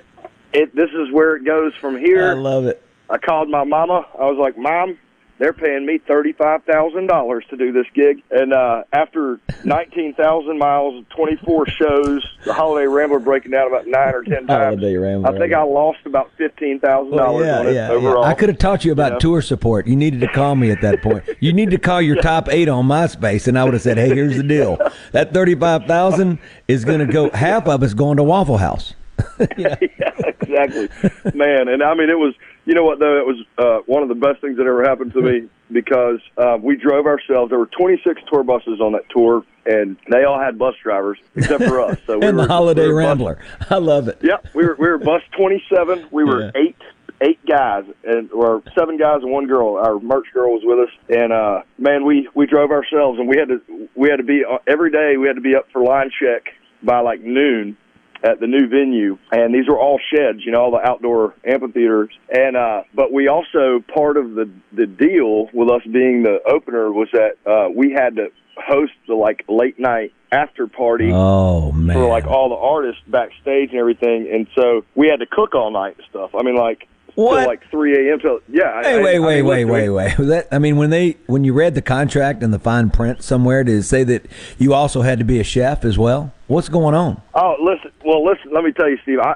it 0.53 0.75
this 0.75 0.89
is 0.91 1.11
where 1.11 1.35
it 1.35 1.45
goes 1.45 1.73
from 1.75 1.97
here. 1.97 2.31
I 2.31 2.33
love 2.33 2.65
it. 2.65 2.81
I 3.09 3.17
called 3.17 3.49
my 3.49 3.63
mama. 3.63 4.05
I 4.17 4.25
was 4.25 4.37
like, 4.39 4.57
Mom, 4.57 4.97
they're 5.39 5.53
paying 5.53 5.85
me 5.85 5.97
thirty-five 5.97 6.63
thousand 6.65 7.07
dollars 7.07 7.45
to 7.49 7.57
do 7.57 7.71
this 7.71 7.85
gig. 7.95 8.21
And 8.29 8.53
uh, 8.53 8.83
after 8.93 9.39
nineteen 9.63 10.13
thousand 10.13 10.59
miles, 10.59 11.03
twenty-four 11.15 11.65
shows, 11.67 12.23
the 12.45 12.53
Holiday 12.53 12.85
Rambler 12.87 13.19
breaking 13.19 13.51
down 13.51 13.67
about 13.67 13.87
nine 13.87 14.13
or 14.13 14.23
ten 14.23 14.45
times. 14.45 14.49
Holiday 14.75 14.95
Rambler, 14.97 15.33
I 15.33 15.39
think 15.39 15.53
I 15.53 15.63
lost 15.63 15.99
about 16.05 16.29
fifteen 16.37 16.79
thousand 16.79 17.11
Well, 17.11 17.25
dollars 17.25 17.45
yeah, 17.47 17.59
on 17.59 17.67
it 17.67 17.73
yeah, 17.73 17.89
overall. 17.89 18.23
yeah. 18.23 18.29
I 18.29 18.33
could 18.33 18.49
have 18.49 18.57
taught 18.57 18.85
you 18.85 18.91
about 18.91 19.13
know? 19.13 19.19
tour 19.19 19.41
support. 19.41 19.87
You 19.87 19.95
needed 19.95 20.19
to 20.19 20.27
call 20.27 20.55
me 20.55 20.71
at 20.71 20.81
that 20.81 21.01
point. 21.01 21.23
You 21.39 21.53
need 21.53 21.71
to 21.71 21.77
call 21.77 22.01
your 22.01 22.17
top 22.21 22.49
eight 22.49 22.67
on 22.67 22.85
MySpace, 22.85 23.47
and 23.47 23.57
I 23.57 23.63
would 23.63 23.73
have 23.73 23.81
said, 23.81 23.97
"Hey, 23.97 24.09
here's 24.13 24.35
the 24.35 24.43
deal. 24.43 24.77
That 25.13 25.33
thirty-five 25.33 25.85
thousand 25.85 26.39
is 26.67 26.83
going 26.83 26.99
to 26.99 27.11
go. 27.11 27.29
Half 27.31 27.67
of 27.67 27.81
it's 27.81 27.93
going 27.93 28.17
to 28.17 28.23
Waffle 28.23 28.57
House." 28.57 28.93
yeah, 29.57 29.75
exactly, 29.79 30.89
man. 31.33 31.67
And 31.67 31.81
I 31.83 31.93
mean, 31.93 32.09
it 32.09 32.17
was 32.17 32.33
you 32.69 32.75
know 32.75 32.83
what 32.83 32.99
though? 32.99 33.17
It 33.17 33.25
was 33.25 33.37
uh, 33.57 33.79
one 33.87 34.03
of 34.03 34.09
the 34.09 34.15
best 34.15 34.41
things 34.41 34.57
that 34.57 34.67
ever 34.67 34.83
happened 34.83 35.11
to 35.13 35.21
me 35.23 35.49
because 35.71 36.19
uh, 36.37 36.57
we 36.61 36.75
drove 36.75 37.07
ourselves. 37.07 37.49
There 37.49 37.57
were 37.57 37.65
26 37.65 38.21
tour 38.31 38.43
buses 38.43 38.79
on 38.79 38.91
that 38.91 39.09
tour, 39.09 39.43
and 39.65 39.97
they 40.11 40.23
all 40.23 40.39
had 40.39 40.59
bus 40.59 40.75
drivers 40.83 41.17
except 41.35 41.63
for 41.63 41.81
us. 41.81 41.97
So 42.05 42.19
we 42.19 42.27
and 42.27 42.37
were, 42.37 42.43
the 42.43 42.47
Holiday 42.53 42.83
we 42.83 42.93
were 42.93 43.01
bus- 43.01 43.07
Rambler. 43.07 43.39
I 43.71 43.77
love 43.77 44.07
it. 44.07 44.19
Yep, 44.21 44.49
we 44.53 44.65
were 44.67 44.75
we 44.79 44.87
were 44.87 44.99
bus 44.99 45.23
27. 45.35 46.09
We 46.11 46.23
were 46.23 46.45
Yeah. 46.45 46.51
eight 46.61 46.75
eight 47.21 47.43
guys 47.45 47.83
and 48.05 48.31
or 48.31 48.61
seven 48.77 48.97
guys 48.97 49.23
and 49.23 49.31
one 49.31 49.47
girl. 49.47 49.75
Our 49.75 49.99
merch 49.99 50.27
girl 50.31 50.51
was 50.51 50.61
with 50.63 50.87
us, 50.87 50.93
and 51.09 51.33
uh, 51.33 51.61
man, 51.79 52.05
we 52.05 52.29
we 52.35 52.45
drove 52.45 52.69
ourselves, 52.69 53.17
and 53.17 53.27
we 53.27 53.35
had 53.37 53.47
to 53.49 53.89
we 53.95 54.09
had 54.09 54.17
to 54.17 54.23
be 54.23 54.43
uh, 54.45 54.59
every 54.67 54.91
day. 54.91 55.17
We 55.17 55.25
had 55.25 55.37
to 55.37 55.41
be 55.41 55.55
up 55.55 55.65
for 55.73 55.81
line 55.83 56.11
check 56.21 56.53
by 56.83 56.99
like 56.99 57.21
noon 57.21 57.77
at 58.23 58.39
the 58.39 58.47
new 58.47 58.67
venue 58.67 59.17
and 59.31 59.53
these 59.53 59.67
were 59.67 59.79
all 59.79 59.99
sheds 60.13 60.39
you 60.45 60.51
know 60.51 60.59
all 60.61 60.71
the 60.71 60.89
outdoor 60.89 61.33
amphitheaters 61.45 62.09
and 62.29 62.57
uh 62.57 62.83
but 62.93 63.11
we 63.13 63.27
also 63.27 63.79
part 63.93 64.17
of 64.17 64.33
the 64.35 64.49
the 64.73 64.85
deal 64.85 65.47
with 65.53 65.69
us 65.69 65.81
being 65.91 66.23
the 66.23 66.39
opener 66.45 66.91
was 66.91 67.07
that 67.13 67.31
uh 67.49 67.69
we 67.73 67.91
had 67.91 68.15
to 68.17 68.27
host 68.57 68.91
the 69.07 69.15
like 69.15 69.45
late 69.47 69.79
night 69.79 70.11
after 70.31 70.67
party 70.67 71.09
Oh 71.13 71.71
man. 71.71 71.95
for 71.95 72.07
like 72.09 72.25
all 72.25 72.49
the 72.49 72.55
artists 72.55 73.01
backstage 73.07 73.69
and 73.71 73.79
everything, 73.79 74.29
and 74.31 74.47
so 74.53 74.83
we 74.95 75.07
had 75.07 75.21
to 75.21 75.25
cook 75.25 75.55
all 75.55 75.71
night 75.71 75.95
and 75.97 76.05
stuff. 76.09 76.35
I 76.35 76.43
mean, 76.43 76.55
like 76.55 76.87
What? 77.15 77.47
like 77.47 77.69
three 77.69 78.09
a.m. 78.09 78.19
So 78.21 78.41
yeah. 78.49 78.81
Hey, 78.83 78.99
I- 78.99 79.03
wait, 79.03 79.15
I 79.17 79.19
wait, 79.19 79.35
mean, 79.37 79.45
wait, 79.45 79.65
wait, 79.65 79.89
wait. 79.89 80.17
Was 80.17 80.27
That, 80.27 80.47
I 80.51 80.59
mean, 80.59 80.77
when 80.77 80.89
they 80.89 81.17
when 81.27 81.43
you 81.43 81.53
read 81.53 81.75
the 81.75 81.81
contract 81.81 82.43
and 82.43 82.53
the 82.53 82.59
fine 82.59 82.89
print 82.89 83.23
somewhere, 83.23 83.63
did 83.63 83.75
it 83.79 83.83
say 83.83 84.03
that 84.05 84.25
you 84.57 84.73
also 84.73 85.01
had 85.01 85.19
to 85.19 85.25
be 85.25 85.39
a 85.39 85.43
chef 85.43 85.85
as 85.85 85.97
well? 85.97 86.33
What's 86.47 86.69
going 86.69 86.95
on? 86.95 87.21
Oh, 87.35 87.55
listen. 87.61 87.91
Well, 88.03 88.25
listen. 88.25 88.51
Let 88.51 88.63
me 88.63 88.71
tell 88.71 88.89
you, 88.89 88.97
Steve. 89.03 89.19
I 89.19 89.35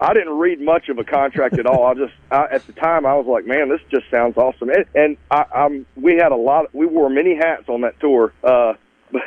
I 0.00 0.12
didn't 0.12 0.38
read 0.38 0.60
much 0.60 0.88
of 0.88 0.98
a 0.98 1.04
contract 1.04 1.58
at 1.58 1.66
all. 1.66 1.86
I 1.86 1.94
just 1.94 2.14
I, 2.30 2.44
at 2.50 2.66
the 2.66 2.72
time 2.72 3.06
I 3.06 3.14
was 3.14 3.26
like, 3.26 3.46
man, 3.46 3.68
this 3.68 3.80
just 3.90 4.10
sounds 4.10 4.36
awesome. 4.36 4.70
And, 4.70 4.84
and 4.94 5.16
I, 5.30 5.44
I'm 5.54 5.86
we 5.96 6.14
had 6.14 6.32
a 6.32 6.36
lot. 6.36 6.74
We 6.74 6.86
wore 6.86 7.08
many 7.10 7.34
hats 7.36 7.68
on 7.68 7.82
that 7.82 7.98
tour. 8.00 8.32
Uh, 8.42 8.74
but 9.12 9.22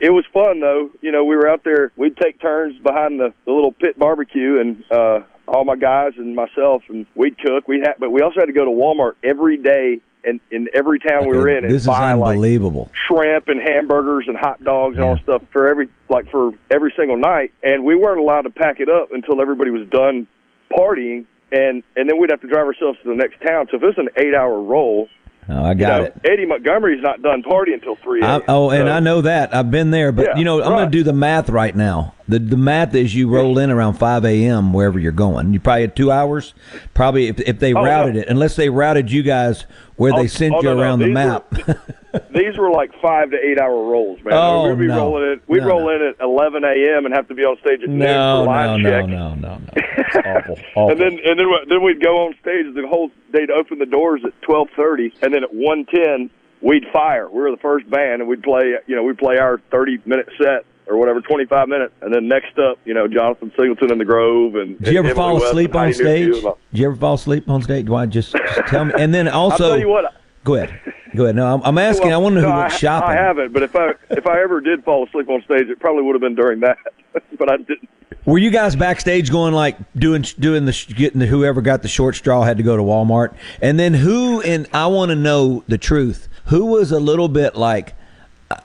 it 0.00 0.10
was 0.10 0.24
fun 0.32 0.60
though. 0.60 0.90
You 1.00 1.12
know, 1.12 1.24
we 1.24 1.36
were 1.36 1.48
out 1.48 1.62
there. 1.64 1.92
We'd 1.96 2.16
take 2.16 2.40
turns 2.40 2.78
behind 2.80 3.20
the, 3.20 3.32
the 3.44 3.52
little 3.52 3.72
pit 3.72 3.98
barbecue, 3.98 4.58
and 4.58 4.82
uh, 4.90 5.20
all 5.48 5.64
my 5.64 5.76
guys 5.76 6.12
and 6.16 6.34
myself, 6.34 6.82
and 6.88 7.06
we'd 7.14 7.38
cook. 7.38 7.66
We 7.68 7.80
had, 7.80 7.94
but 7.98 8.10
we 8.10 8.20
also 8.22 8.40
had 8.40 8.46
to 8.46 8.52
go 8.52 8.64
to 8.64 8.70
Walmart 8.70 9.14
every 9.24 9.56
day. 9.56 10.00
and 10.24 10.38
in 10.52 10.68
every 10.72 11.00
town 11.00 11.28
we 11.28 11.36
were 11.36 11.48
in, 11.48 11.64
and 11.64 11.74
this 11.74 11.82
is 11.82 11.86
buy 11.88 12.12
like 12.12 12.30
unbelievable. 12.36 12.88
shrimp 13.08 13.48
and 13.48 13.60
hamburgers 13.60 14.26
and 14.28 14.36
hot 14.36 14.62
dogs 14.62 14.94
and 14.96 15.04
all 15.04 15.16
Yeah. 15.16 15.22
stuff 15.24 15.42
for 15.52 15.66
every 15.68 15.88
like 16.08 16.30
for 16.30 16.52
every 16.70 16.92
single 16.96 17.16
night 17.16 17.50
and 17.64 17.82
we 17.84 17.96
weren't 17.96 18.20
allowed 18.20 18.42
to 18.42 18.50
pack 18.50 18.78
it 18.78 18.88
up 18.88 19.10
until 19.10 19.40
everybody 19.40 19.70
was 19.72 19.84
done 19.88 20.28
partying 20.70 21.24
and 21.50 21.82
and 21.96 22.08
then 22.08 22.18
we'd 22.20 22.30
have 22.30 22.40
to 22.40 22.46
drive 22.46 22.66
ourselves 22.66 22.98
to 23.02 23.08
the 23.08 23.16
next 23.16 23.40
town 23.44 23.66
so 23.70 23.76
if 23.78 23.82
it's 23.82 23.98
an 23.98 24.08
eight 24.16 24.32
hour 24.34 24.60
roll 24.62 25.08
Oh, 25.48 25.64
I 25.64 25.70
you 25.72 25.74
got 25.80 25.98
know, 26.00 26.04
it. 26.04 26.14
eddie 26.24 26.46
montgomery's 26.46 27.02
not 27.02 27.20
done 27.20 27.42
partying 27.42 27.74
until 27.74 27.96
three 27.96 28.22
I, 28.22 28.40
oh, 28.46 28.70
and 28.70 28.86
So- 28.86 28.92
I 28.92 29.00
know 29.00 29.22
that. 29.22 29.52
I've 29.52 29.72
been 29.72 29.90
there, 29.90 30.12
but 30.12 30.26
Yeah, 30.26 30.36
you 30.38 30.44
know, 30.44 30.62
I'm 30.62 30.70
going 30.70 30.84
to 30.88 30.96
do 30.96 31.02
the 31.02 31.12
math 31.12 31.50
right 31.50 31.74
now. 31.74 32.14
The 32.32 32.38
the 32.38 32.56
math 32.56 32.94
is 32.94 33.14
you 33.14 33.28
roll 33.28 33.58
in 33.58 33.70
around 33.70 33.94
5 33.94 34.24
a.m. 34.24 34.72
wherever 34.72 34.98
you're 34.98 35.12
going. 35.12 35.52
You 35.52 35.60
probably 35.60 35.82
had 35.82 35.94
two 35.96 36.10
hours. 36.10 36.54
Probably 36.94 37.28
if, 37.28 37.38
if 37.40 37.58
they 37.58 37.74
Oh, 37.74 37.82
routed 37.84 38.14
no. 38.14 38.20
it, 38.22 38.28
unless 38.28 38.56
they 38.56 38.70
routed 38.70 39.10
you 39.12 39.22
guys 39.22 39.66
where 39.96 40.12
Oh, 40.14 40.16
they 40.16 40.28
sent 40.28 40.54
oh, 40.54 40.58
you 40.62 40.68
no, 40.70 40.74
no. 40.74 40.80
around 40.82 40.98
the 41.00 41.04
These 41.06 41.14
map. 41.14 41.54
these 42.34 42.56
were 42.56 42.70
like 42.70 42.90
five 43.00 43.30
to 43.30 43.36
eight 43.36 43.58
hour 43.60 43.84
rolls 43.84 44.18
man 44.24 44.34
Oh, 44.34 44.68
we'd 44.70 44.78
be 44.78 44.86
no. 44.86 44.96
rolling 44.96 45.32
in 45.32 45.40
we'd 45.46 45.60
No, 45.60 45.66
roll 45.68 45.80
no. 45.84 45.90
in 45.90 46.02
at 46.02 46.16
11 46.20 46.62
a.m 46.64 47.06
and 47.06 47.14
have 47.14 47.28
to 47.28 47.34
be 47.34 47.42
on 47.42 47.56
stage 47.58 47.82
at 47.82 47.88
noon 47.88 47.98
no, 48.00 48.42
for 48.44 48.46
line 48.46 48.82
no, 48.82 48.90
check 48.90 49.08
no, 49.08 49.34
no, 49.34 49.56
no, 49.56 49.58
no. 49.58 49.82
Awful. 50.30 50.58
awful. 50.74 50.90
And 50.90 51.00
then 51.00 51.18
and 51.24 51.38
then 51.38 51.46
we- 51.48 51.64
then 51.68 51.82
we'd 51.82 52.02
go 52.02 52.26
on 52.26 52.34
stage 52.40 52.66
the 52.74 52.86
whole 52.88 53.10
they'd 53.32 53.50
open 53.50 53.78
the 53.78 53.86
doors 53.86 54.22
at 54.26 54.32
twelve 54.42 54.68
thirty 54.76 55.12
and 55.22 55.32
then 55.34 55.42
at 55.42 55.54
one 55.54 55.84
ten 55.86 56.30
we'd 56.60 56.84
fire. 56.92 57.28
We 57.30 57.40
were 57.40 57.50
the 57.50 57.56
first 57.58 57.88
band 57.90 58.20
and 58.22 58.28
we'd 58.28 58.42
play 58.42 58.74
you 58.86 58.94
know, 58.96 59.02
we'd 59.04 59.18
play 59.18 59.38
our 59.38 59.58
thirty 59.70 59.98
minute 60.06 60.28
set 60.38 60.64
or 60.92 60.98
whatever, 60.98 61.20
twenty 61.20 61.46
five 61.46 61.68
minutes. 61.68 61.94
And 62.00 62.14
then 62.14 62.28
next 62.28 62.58
up, 62.58 62.78
you 62.84 62.94
know, 62.94 63.08
Jonathan 63.08 63.52
Singleton 63.56 63.92
in 63.92 63.98
the 63.98 64.04
Grove 64.04 64.54
and 64.54 64.78
Did 64.78 64.92
you 64.92 64.98
ever 64.98 65.08
Emily 65.08 65.14
fall 65.14 65.34
West 65.34 65.46
asleep 65.46 65.74
on 65.74 65.92
stage? 65.92 66.34
Did 66.34 66.54
you 66.72 66.86
ever 66.86 66.96
fall 66.96 67.14
asleep 67.14 67.48
on 67.48 67.62
stage? 67.62 67.88
Why 67.88 68.06
just, 68.06 68.32
just 68.32 68.68
tell 68.68 68.84
me? 68.84 68.92
And 68.96 69.12
then 69.12 69.28
also, 69.28 69.64
I'll 69.64 69.70
tell 69.70 69.78
you 69.78 69.88
what 69.88 70.14
go 70.44 70.54
ahead, 70.54 70.80
go 71.14 71.24
ahead. 71.24 71.36
No, 71.36 71.54
I'm, 71.54 71.62
I'm 71.62 71.78
asking. 71.78 72.08
well, 72.08 72.20
I 72.20 72.22
want 72.22 72.34
to 72.36 72.40
know 72.42 72.48
no, 72.48 72.54
who 72.54 72.60
I, 72.60 72.68
shopping. 72.68 73.10
I 73.10 73.14
haven't, 73.14 73.52
but 73.52 73.62
if 73.62 73.74
I 73.76 73.92
if 74.10 74.26
I 74.26 74.42
ever 74.42 74.60
did 74.60 74.84
fall 74.84 75.06
asleep 75.06 75.28
on 75.28 75.42
stage, 75.42 75.68
it 75.68 75.80
probably 75.80 76.02
would 76.02 76.14
have 76.14 76.20
been 76.20 76.34
during 76.34 76.60
that. 76.60 76.78
but 77.38 77.50
I 77.50 77.56
didn't. 77.58 77.88
Were 78.24 78.38
you 78.38 78.50
guys 78.50 78.76
backstage 78.76 79.30
going 79.30 79.52
like 79.52 79.76
doing 79.94 80.22
doing 80.38 80.64
the 80.64 80.94
getting 80.94 81.18
the 81.18 81.26
whoever 81.26 81.60
got 81.60 81.82
the 81.82 81.88
short 81.88 82.14
straw 82.14 82.42
had 82.42 82.56
to 82.58 82.62
go 82.62 82.76
to 82.76 82.82
Walmart, 82.82 83.34
and 83.60 83.78
then 83.78 83.94
who? 83.94 84.40
And 84.42 84.68
I 84.72 84.86
want 84.86 85.10
to 85.10 85.16
know 85.16 85.64
the 85.66 85.78
truth. 85.78 86.28
Who 86.46 86.66
was 86.66 86.92
a 86.92 87.00
little 87.00 87.28
bit 87.28 87.56
like 87.56 87.94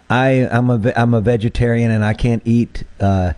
I 0.09 0.47
I'm 0.51 0.69
a 0.69 0.93
I'm 0.95 1.13
a 1.13 1.21
vegetarian 1.21 1.91
and 1.91 2.03
I 2.03 2.13
can't 2.13 2.41
eat 2.45 2.83
uh, 2.99 3.33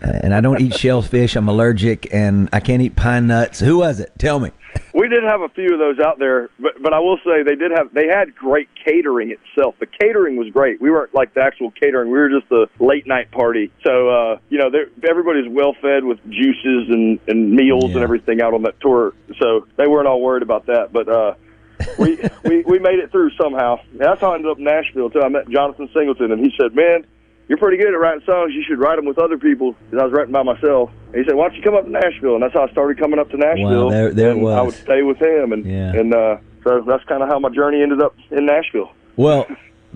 and 0.00 0.34
I 0.34 0.40
don't 0.40 0.60
eat 0.60 0.74
shellfish. 0.78 1.36
I'm 1.36 1.48
allergic 1.48 2.12
and 2.12 2.48
I 2.52 2.60
can't 2.60 2.82
eat 2.82 2.96
pine 2.96 3.26
nuts. 3.26 3.60
Who 3.60 3.78
was 3.78 4.00
it? 4.00 4.12
Tell 4.18 4.40
me. 4.40 4.50
We 4.92 5.08
did 5.08 5.24
have 5.24 5.40
a 5.40 5.48
few 5.48 5.72
of 5.72 5.78
those 5.78 5.98
out 5.98 6.18
there, 6.18 6.50
but 6.60 6.80
but 6.82 6.92
I 6.92 6.98
will 6.98 7.18
say 7.24 7.42
they 7.42 7.54
did 7.56 7.70
have 7.72 7.92
they 7.94 8.06
had 8.06 8.34
great 8.34 8.68
catering 8.84 9.30
itself. 9.30 9.74
The 9.80 9.86
catering 9.86 10.36
was 10.36 10.48
great. 10.50 10.80
We 10.80 10.90
weren't 10.90 11.14
like 11.14 11.34
the 11.34 11.40
actual 11.40 11.70
catering. 11.70 12.10
We 12.10 12.18
were 12.18 12.28
just 12.28 12.48
the 12.48 12.68
late 12.78 13.06
night 13.06 13.30
party. 13.30 13.72
So 13.84 14.08
uh, 14.08 14.38
you 14.50 14.58
know, 14.58 14.70
everybody's 15.08 15.48
well 15.50 15.74
fed 15.80 16.04
with 16.04 16.18
juices 16.30 16.88
and 16.90 17.18
and 17.28 17.52
meals 17.52 17.84
Yeah. 17.86 17.94
and 17.96 18.02
everything 18.04 18.40
out 18.42 18.54
on 18.54 18.62
that 18.62 18.78
tour. 18.80 19.14
So 19.40 19.66
they 19.76 19.86
weren't 19.86 20.06
all 20.06 20.20
worried 20.20 20.42
about 20.42 20.66
that. 20.66 20.92
But 20.92 21.08
uh, 21.08 21.34
we 21.98 22.18
we 22.44 22.62
we 22.62 22.78
made 22.78 22.98
it 22.98 23.10
through 23.10 23.30
somehow. 23.40 23.80
That's 23.94 24.20
how 24.20 24.32
I 24.32 24.34
ended 24.36 24.50
up 24.50 24.58
in 24.58 24.64
Nashville 24.64 25.10
too. 25.10 25.20
I 25.22 25.28
met 25.28 25.48
Jonathan 25.48 25.88
Singleton, 25.94 26.32
and 26.32 26.40
he 26.44 26.52
said, 26.60 26.74
"Man." 26.74 27.04
You're 27.48 27.56
pretty 27.56 27.78
good 27.78 27.86
at 27.94 27.98
writing 27.98 28.22
songs. 28.26 28.52
You 28.52 28.62
should 28.62 28.78
write 28.78 28.96
them 28.96 29.06
with 29.06 29.16
other 29.18 29.38
people. 29.38 29.74
Because 29.88 30.02
I 30.02 30.04
was 30.04 30.12
writing 30.12 30.32
by 30.34 30.42
myself. 30.42 30.90
And 31.06 31.16
he 31.16 31.24
said, 31.24 31.34
"Why 31.34 31.48
don't 31.48 31.56
you 31.56 31.62
come 31.62 31.74
up 31.76 31.84
to 31.86 31.90
Nashville?" 31.90 32.34
And 32.34 32.42
that's 32.42 32.52
how 32.52 32.66
I 32.66 32.70
started 32.72 32.98
coming 32.98 33.18
up 33.18 33.30
to 33.30 33.38
Nashville. 33.38 33.86
Wow, 33.86 33.90
there- 33.90 34.12
there 34.12 34.30
it 34.32 34.36
and 34.36 34.48
I 34.50 34.60
would 34.60 34.74
stay 34.74 35.00
with 35.00 35.16
him, 35.16 35.54
and 35.54 35.64
Yeah. 35.64 35.94
and 35.94 36.14
uh, 36.14 36.36
so 36.62 36.82
that's 36.86 37.02
kind 37.04 37.22
of 37.22 37.30
how 37.30 37.38
my 37.38 37.48
journey 37.48 37.80
ended 37.82 38.02
up 38.02 38.14
in 38.30 38.44
Nashville. 38.44 38.90
Well, 39.16 39.46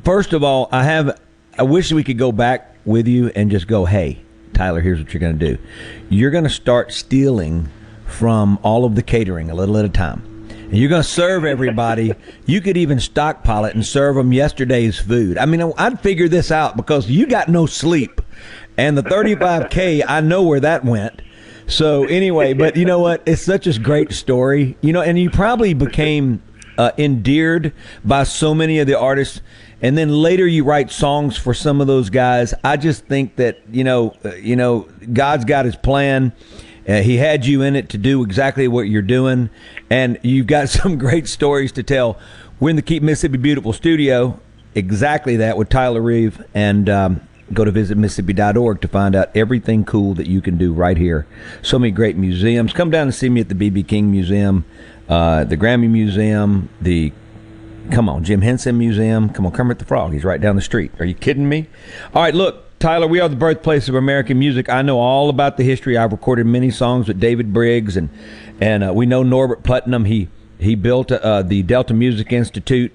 first 0.02 0.32
of 0.32 0.42
all, 0.42 0.70
I 0.72 0.84
have. 0.84 1.20
I 1.58 1.64
wish 1.64 1.92
we 1.92 2.02
could 2.02 2.16
go 2.16 2.32
back 2.32 2.74
with 2.86 3.06
you 3.06 3.30
and 3.36 3.50
just 3.50 3.66
go, 3.68 3.84
hey, 3.84 4.22
Tyler, 4.54 4.80
here's 4.80 4.98
what 4.98 5.12
you're 5.12 5.20
going 5.20 5.38
to 5.38 5.46
do. 5.56 5.58
You're 6.08 6.30
going 6.30 6.44
to 6.44 6.50
start 6.50 6.90
stealing 6.90 7.68
from 8.06 8.58
all 8.62 8.86
of 8.86 8.94
the 8.94 9.02
catering 9.02 9.50
a 9.50 9.54
little 9.54 9.76
at 9.76 9.84
a 9.84 9.90
time. 9.90 10.22
You're 10.80 10.88
going 10.88 11.02
to 11.02 11.08
serve 11.08 11.44
everybody, 11.44 12.14
you 12.46 12.60
could 12.60 12.76
even 12.76 13.00
stockpile 13.00 13.64
it 13.64 13.74
and 13.74 13.84
serve 13.84 14.16
them 14.16 14.32
yesterday's 14.32 14.98
food. 14.98 15.38
I 15.38 15.46
mean, 15.46 15.72
I'd 15.76 16.00
figure 16.00 16.28
this 16.28 16.50
out 16.50 16.76
because 16.76 17.10
you 17.10 17.26
got 17.26 17.48
no 17.48 17.66
sleep. 17.66 18.20
And 18.76 18.96
the 18.96 19.02
35K, 19.02 20.04
I 20.06 20.20
know 20.20 20.42
where 20.42 20.60
that 20.60 20.84
went. 20.84 21.22
So 21.66 22.04
anyway, 22.04 22.54
but 22.54 22.76
you 22.76 22.84
know 22.84 22.98
what? 22.98 23.22
It's 23.26 23.42
such 23.42 23.66
a 23.66 23.78
great 23.78 24.12
story. 24.12 24.76
You 24.80 24.92
know, 24.92 25.02
and 25.02 25.18
you 25.18 25.30
probably 25.30 25.74
became 25.74 26.42
uh, 26.78 26.92
endeared 26.98 27.72
by 28.04 28.24
so 28.24 28.54
many 28.54 28.78
of 28.78 28.86
the 28.86 28.98
artists 28.98 29.40
and 29.82 29.98
then 29.98 30.10
later 30.10 30.46
you 30.46 30.62
write 30.62 30.92
songs 30.92 31.36
for 31.36 31.52
some 31.52 31.80
of 31.80 31.88
those 31.88 32.08
guys. 32.08 32.54
I 32.62 32.76
just 32.76 33.04
think 33.06 33.36
that 33.36 33.60
you 33.70 33.82
know, 33.82 34.14
uh, 34.24 34.34
you 34.36 34.54
know, 34.54 34.88
God's 35.12 35.44
got 35.44 35.64
His 35.64 35.76
plan. 35.76 36.32
Uh, 36.88 37.00
he 37.00 37.16
had 37.16 37.46
you 37.46 37.62
in 37.62 37.76
it 37.76 37.88
to 37.90 37.98
do 37.98 38.22
exactly 38.22 38.66
what 38.68 38.82
you're 38.82 39.02
doing, 39.02 39.50
and 39.90 40.18
you've 40.22 40.46
got 40.46 40.68
some 40.68 40.98
great 40.98 41.28
stories 41.28 41.72
to 41.72 41.82
tell. 41.82 42.18
We're 42.60 42.70
in 42.70 42.76
the 42.76 42.82
Keep 42.82 43.02
Mississippi 43.02 43.38
Beautiful 43.38 43.72
studio, 43.72 44.38
exactly 44.74 45.36
that 45.36 45.56
with 45.56 45.68
Tyler 45.68 46.00
Reeve, 46.00 46.44
and 46.54 46.88
um, 46.88 47.28
go 47.52 47.64
to 47.64 47.70
visit 47.70 47.96
Mississippi.org 47.98 48.80
to 48.80 48.88
find 48.88 49.14
out 49.14 49.30
everything 49.36 49.84
cool 49.84 50.14
that 50.14 50.26
you 50.26 50.40
can 50.40 50.58
do 50.58 50.72
right 50.72 50.96
here. 50.96 51.26
So 51.62 51.78
many 51.78 51.90
great 51.90 52.16
museums. 52.16 52.72
Come 52.72 52.90
down 52.90 53.02
and 53.02 53.14
see 53.14 53.28
me 53.28 53.40
at 53.40 53.48
the 53.48 53.54
BB 53.54 53.86
King 53.86 54.10
Museum, 54.10 54.64
uh, 55.08 55.44
the 55.44 55.56
Grammy 55.56 55.88
Museum, 55.88 56.68
the 56.80 57.12
Come 57.90 58.08
on, 58.08 58.22
Jim 58.22 58.42
Henson 58.42 58.78
Museum. 58.78 59.28
Come 59.28 59.44
on, 59.44 59.52
Kermit 59.52 59.78
the 59.78 59.84
Frog. 59.84 60.12
He's 60.12 60.24
right 60.24 60.40
down 60.40 60.54
the 60.54 60.62
street. 60.62 60.92
Are 61.00 61.04
you 61.04 61.14
kidding 61.14 61.48
me? 61.48 61.66
All 62.14 62.22
right, 62.22 62.34
look, 62.34 62.71
Tyler, 62.82 63.06
we 63.06 63.20
are 63.20 63.28
the 63.28 63.36
birthplace 63.36 63.88
of 63.88 63.94
American 63.94 64.40
music. 64.40 64.68
I 64.68 64.82
know 64.82 64.98
all 64.98 65.30
about 65.30 65.56
the 65.56 65.62
history. 65.62 65.96
I've 65.96 66.10
recorded 66.10 66.46
many 66.46 66.72
songs 66.72 67.06
with 67.06 67.20
David 67.20 67.52
Briggs, 67.52 67.96
and 67.96 68.08
and 68.60 68.82
uh, 68.82 68.92
we 68.92 69.06
know 69.06 69.22
Norbert 69.22 69.62
Putnam. 69.62 70.04
He 70.04 70.26
he 70.58 70.74
built 70.74 71.12
uh, 71.12 71.42
the 71.42 71.62
Delta 71.62 71.94
Music 71.94 72.32
Institute 72.32 72.92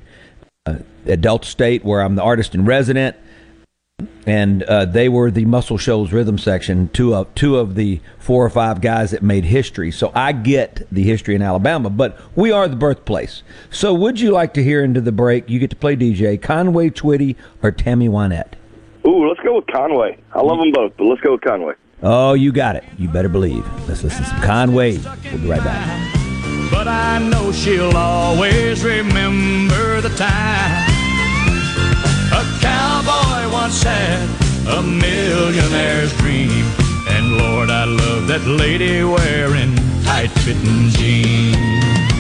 uh, 0.66 0.80
at 1.06 1.22
Delta 1.22 1.48
State, 1.48 1.86
where 1.86 2.02
I'm 2.02 2.16
the 2.16 2.22
artist 2.22 2.54
in 2.54 2.66
resident 2.66 3.16
and 4.26 4.62
uh, 4.64 4.84
they 4.84 5.08
were 5.08 5.32
the 5.32 5.46
Muscle 5.46 5.78
Shoals 5.78 6.12
rhythm 6.12 6.38
section, 6.38 6.90
two 6.90 7.16
of 7.16 7.34
two 7.34 7.56
of 7.56 7.76
the 7.76 8.02
four 8.20 8.46
or 8.46 8.50
five 8.50 8.82
guys 8.82 9.12
that 9.12 9.24
made 9.24 9.46
history. 9.46 9.90
So 9.90 10.12
I 10.14 10.34
get 10.34 10.86
the 10.92 11.04
history 11.04 11.34
in 11.34 11.42
Alabama, 11.42 11.90
but 11.90 12.20
we 12.36 12.52
are 12.52 12.68
the 12.68 12.76
birthplace. 12.76 13.42
So 13.70 13.94
would 13.94 14.20
you 14.20 14.32
like 14.32 14.54
to 14.56 14.64
hear 14.66 14.84
into 14.84 15.00
the 15.00 15.14
break? 15.14 15.50
You 15.50 15.60
get 15.60 15.70
to 15.70 15.78
play 15.78 15.96
DJ 15.96 16.42
Conway 16.42 16.90
Twitty 16.90 17.38
or 17.64 17.72
Tammy 17.72 18.10
Wynette. 18.10 18.56
Ooh, 19.08 19.26
let's 19.30 19.40
go 19.40 19.56
with 19.56 19.68
Conway. 19.68 20.18
I 20.34 20.42
love 20.42 20.58
them 20.58 20.72
both, 20.74 20.92
but 20.98 21.06
let's 21.06 21.22
go 21.22 21.32
with 21.32 21.42
Conway. 21.42 21.76
Oh, 22.04 22.34
you 22.34 22.52
got 22.52 22.76
it. 22.76 22.84
You 22.98 23.08
better 23.08 23.30
believe. 23.30 23.66
Let's 23.88 24.04
listen 24.04 24.24
to 24.24 24.30
some 24.30 24.42
Conway. 24.42 24.98
We'll 24.98 25.42
be 25.42 25.48
right 25.48 25.64
back. 25.64 26.14
But 26.70 26.90
I 26.90 27.18
know 27.20 27.54
she'll 27.54 27.96
always 27.96 28.84
remember 28.84 30.02
the 30.02 30.10
time 30.10 30.90
a 32.34 32.60
cowboy 32.60 33.50
once 33.52 33.82
had 33.82 34.28
a 34.68 34.84
millionaire's 34.84 36.12
dream. 36.18 36.66
And 37.08 37.38
Lord, 37.38 37.70
I 37.70 37.86
love 37.86 38.28
that 38.28 38.46
lady 38.46 39.06
wearing 39.06 39.74
tight 40.04 40.32
fitting 40.44 40.90
jeans. 40.90 42.17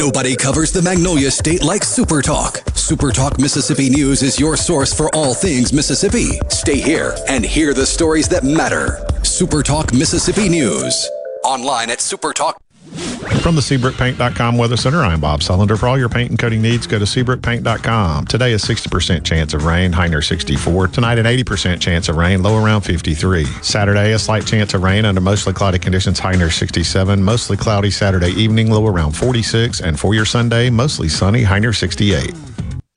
Nobody 0.00 0.34
covers 0.34 0.72
the 0.72 0.80
Magnolia 0.80 1.30
State 1.30 1.62
like 1.62 1.84
Super 1.84 2.22
Talk. 2.22 2.62
Super 2.74 3.12
Talk 3.12 3.38
Mississippi 3.38 3.90
News 3.90 4.22
is 4.22 4.40
your 4.40 4.56
source 4.56 4.94
for 4.94 5.14
all 5.14 5.34
things 5.34 5.74
Mississippi. 5.74 6.40
Stay 6.48 6.80
here 6.80 7.14
and 7.28 7.44
hear 7.44 7.74
the 7.74 7.84
stories 7.84 8.26
that 8.30 8.42
matter. 8.42 9.06
Super 9.22 9.62
Talk 9.62 9.92
Mississippi 9.92 10.48
News. 10.48 11.06
Online 11.44 11.90
at 11.90 11.98
supertalk. 11.98 12.54
From 13.40 13.54
the 13.54 13.62
SeabrookPaint.com 13.62 14.58
Weather 14.58 14.76
Center, 14.76 15.02
I'm 15.02 15.20
Bob 15.20 15.40
Sullender. 15.40 15.78
For 15.78 15.88
all 15.88 15.98
your 15.98 16.10
paint 16.10 16.28
and 16.30 16.38
coating 16.38 16.60
needs, 16.60 16.86
go 16.86 16.98
to 16.98 17.06
SeabrookPaint.com. 17.06 18.26
Today, 18.26 18.52
a 18.52 18.56
60% 18.56 19.24
chance 19.24 19.54
of 19.54 19.64
rain, 19.64 19.92
high 19.92 20.08
near 20.08 20.20
64. 20.20 20.88
Tonight, 20.88 21.18
an 21.18 21.24
80% 21.24 21.80
chance 21.80 22.10
of 22.10 22.16
rain, 22.16 22.42
low 22.42 22.62
around 22.62 22.82
53. 22.82 23.44
Saturday, 23.62 24.12
a 24.12 24.18
slight 24.18 24.46
chance 24.46 24.74
of 24.74 24.82
rain 24.82 25.06
under 25.06 25.22
mostly 25.22 25.54
cloudy 25.54 25.78
conditions, 25.78 26.18
high 26.18 26.34
near 26.34 26.50
67. 26.50 27.22
Mostly 27.22 27.56
cloudy 27.56 27.90
Saturday 27.90 28.30
evening, 28.32 28.70
low 28.70 28.86
around 28.86 29.12
46. 29.12 29.80
And 29.80 29.98
for 29.98 30.14
your 30.14 30.26
Sunday, 30.26 30.68
mostly 30.68 31.08
sunny, 31.08 31.42
high 31.42 31.60
near 31.60 31.72
68. 31.72 32.34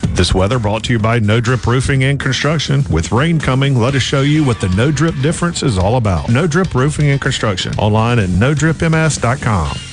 This 0.09 0.33
weather 0.33 0.59
brought 0.59 0.83
to 0.85 0.93
you 0.93 0.99
by 0.99 1.19
No 1.19 1.39
Drip 1.39 1.65
Roofing 1.65 2.03
and 2.03 2.19
Construction. 2.19 2.83
With 2.91 3.13
rain 3.13 3.39
coming, 3.39 3.79
let 3.79 3.95
us 3.95 4.03
show 4.03 4.21
you 4.21 4.43
what 4.43 4.59
the 4.59 4.69
No 4.69 4.91
Drip 4.91 5.15
difference 5.21 5.63
is 5.63 5.77
all 5.77 5.95
about. 5.95 6.27
No 6.29 6.47
Drip 6.47 6.75
Roofing 6.75 7.09
and 7.09 7.21
Construction. 7.21 7.73
Online 7.79 8.19
at 8.19 8.29
NoDripMS.com. 8.29 9.92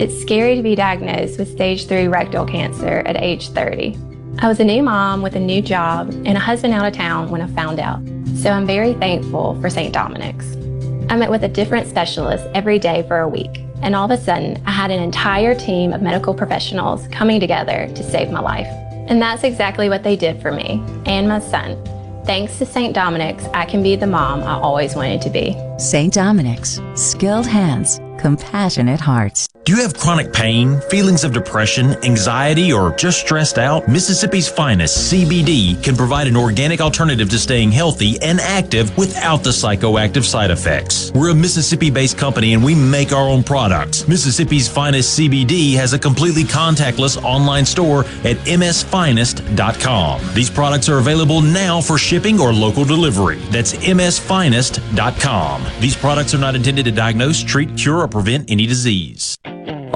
It's 0.00 0.20
scary 0.22 0.54
to 0.54 0.62
be 0.62 0.76
diagnosed 0.76 1.40
with 1.40 1.50
stage 1.50 1.88
3 1.88 2.06
rectal 2.06 2.46
cancer 2.46 3.02
at 3.04 3.16
age 3.16 3.48
30. 3.48 3.98
I 4.38 4.46
was 4.46 4.60
a 4.60 4.64
new 4.64 4.80
mom 4.80 5.22
with 5.22 5.34
a 5.34 5.40
new 5.40 5.60
job 5.60 6.10
and 6.10 6.36
a 6.36 6.38
husband 6.38 6.72
out 6.72 6.86
of 6.86 6.92
town 6.92 7.30
when 7.30 7.40
I 7.40 7.48
found 7.48 7.80
out, 7.80 8.00
so 8.36 8.50
I'm 8.50 8.64
very 8.64 8.94
thankful 8.94 9.60
for 9.60 9.68
St. 9.68 9.92
Dominic's. 9.92 10.54
I 11.10 11.16
met 11.16 11.32
with 11.32 11.42
a 11.42 11.48
different 11.48 11.88
specialist 11.88 12.46
every 12.54 12.78
day 12.78 13.04
for 13.08 13.18
a 13.18 13.28
week, 13.28 13.64
and 13.82 13.96
all 13.96 14.04
of 14.04 14.16
a 14.16 14.22
sudden, 14.22 14.62
I 14.66 14.70
had 14.70 14.92
an 14.92 15.02
entire 15.02 15.56
team 15.56 15.92
of 15.92 16.00
medical 16.00 16.32
professionals 16.32 17.08
coming 17.08 17.40
together 17.40 17.90
to 17.92 18.02
save 18.04 18.30
my 18.30 18.40
life. 18.40 18.68
And 19.08 19.20
that's 19.20 19.42
exactly 19.42 19.88
what 19.88 20.04
they 20.04 20.14
did 20.14 20.40
for 20.40 20.52
me 20.52 20.80
and 21.06 21.26
my 21.26 21.40
son. 21.40 21.76
Thanks 22.24 22.56
to 22.58 22.66
St. 22.66 22.94
Dominic's, 22.94 23.46
I 23.46 23.64
can 23.64 23.82
be 23.82 23.96
the 23.96 24.06
mom 24.06 24.44
I 24.44 24.60
always 24.60 24.94
wanted 24.94 25.22
to 25.22 25.30
be. 25.30 25.56
St. 25.78 26.14
Dominic's, 26.14 26.80
skilled 26.94 27.48
hands, 27.48 27.98
compassionate 28.20 29.00
hearts. 29.00 29.47
Do 29.68 29.74
you 29.74 29.82
have 29.82 29.92
chronic 29.92 30.32
pain, 30.32 30.80
feelings 30.88 31.24
of 31.24 31.34
depression, 31.34 31.92
anxiety, 32.02 32.72
or 32.72 32.96
just 32.96 33.20
stressed 33.20 33.58
out? 33.58 33.86
Mississippi's 33.86 34.48
finest 34.48 35.12
CBD 35.12 35.84
can 35.84 35.94
provide 35.94 36.26
an 36.26 36.38
organic 36.38 36.80
alternative 36.80 37.28
to 37.28 37.38
staying 37.38 37.72
healthy 37.72 38.18
and 38.22 38.40
active 38.40 38.96
without 38.96 39.42
the 39.44 39.50
psychoactive 39.50 40.24
side 40.24 40.50
effects. 40.50 41.12
We're 41.12 41.32
a 41.32 41.34
Mississippi 41.34 41.90
based 41.90 42.16
company 42.16 42.54
and 42.54 42.64
we 42.64 42.74
make 42.74 43.12
our 43.12 43.28
own 43.28 43.44
products. 43.44 44.08
Mississippi's 44.08 44.66
finest 44.66 45.20
CBD 45.20 45.74
has 45.74 45.92
a 45.92 45.98
completely 45.98 46.44
contactless 46.44 47.22
online 47.22 47.66
store 47.66 48.06
at 48.24 48.38
msfinest.com. 48.46 50.20
These 50.32 50.48
products 50.48 50.88
are 50.88 50.96
available 50.96 51.42
now 51.42 51.82
for 51.82 51.98
shipping 51.98 52.40
or 52.40 52.54
local 52.54 52.86
delivery. 52.86 53.36
That's 53.50 53.74
msfinest.com. 53.74 55.62
These 55.78 55.96
products 55.96 56.32
are 56.32 56.38
not 56.38 56.56
intended 56.56 56.86
to 56.86 56.90
diagnose, 56.90 57.42
treat, 57.42 57.76
cure, 57.76 57.98
or 57.98 58.08
prevent 58.08 58.50
any 58.50 58.64
disease. 58.64 59.36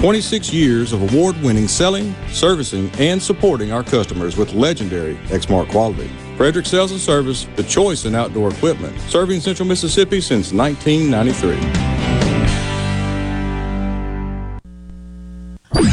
26 0.00 0.50
years 0.54 0.94
of 0.94 1.12
award 1.12 1.36
winning 1.42 1.68
selling, 1.68 2.14
servicing, 2.28 2.90
and 2.98 3.22
supporting 3.22 3.70
our 3.70 3.82
customers 3.82 4.34
with 4.34 4.54
legendary 4.54 5.16
Exmark 5.26 5.68
quality. 5.68 6.08
Frederick 6.38 6.64
Sales 6.64 6.90
and 6.90 6.98
Service, 6.98 7.46
the 7.54 7.62
choice 7.64 8.06
in 8.06 8.14
outdoor 8.14 8.48
equipment, 8.48 8.98
serving 9.10 9.40
Central 9.40 9.68
Mississippi 9.68 10.22
since 10.22 10.54
1993. 10.54 12.00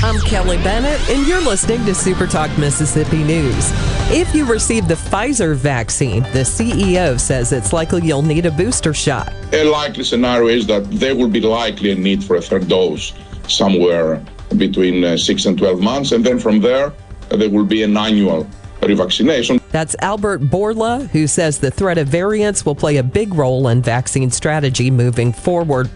I'm 0.02 0.22
Kelly 0.22 0.56
Bennett, 0.60 1.02
and 1.10 1.28
you're 1.28 1.42
listening 1.42 1.84
to 1.84 1.94
Super 1.94 2.28
Talk 2.28 2.50
Mississippi 2.58 3.26
News. 3.26 3.72
If 4.10 4.34
you 4.34 4.46
received 4.46 4.88
the 4.88 4.94
Pfizer 4.94 5.54
vaccine, 5.54 6.24
the 6.32 6.46
CEO 6.46 7.20
says 7.20 7.52
it's 7.52 7.74
likely 7.74 8.06
you'll 8.06 8.22
need 8.22 8.46
a 8.46 8.52
booster 8.52 8.94
shot. 8.94 9.34
A 9.52 9.66
likely 9.66 10.06
scenario 10.06 10.48
is 10.48 10.66
that 10.68 10.90
there 10.92 11.14
will 11.14 11.28
be 11.28 11.42
likely 11.42 11.92
a 11.92 11.96
need 11.96 12.24
for 12.24 12.38
a 12.38 12.42
third 12.42 12.70
dose 12.70 13.12
somewhere 13.48 14.24
between 14.56 15.04
uh, 15.04 15.18
6 15.18 15.46
and 15.46 15.58
12 15.58 15.82
months, 15.82 16.12
and 16.12 16.26
then 16.26 16.40
from 16.40 16.60
there, 16.60 16.94
there 17.30 17.50
will 17.50 17.66
be 17.66 17.84
an 17.84 17.98
annual 17.98 18.48
revaccination. 18.82 19.62
That's 19.72 19.96
Albert 20.00 20.42
Bourla, 20.42 21.08
who 21.10 21.28
says 21.28 21.60
the 21.60 21.72
threat 21.72 21.98
of 21.98 22.08
variants 22.08 22.66
will 22.66 22.76
play 22.76 22.98
a 22.98 23.04
big 23.04 23.34
role 23.34 23.68
in 23.68 23.82
vaccine 23.82 24.32
strategy 24.32 24.90
moving 24.90 25.34
forward. 25.34 25.90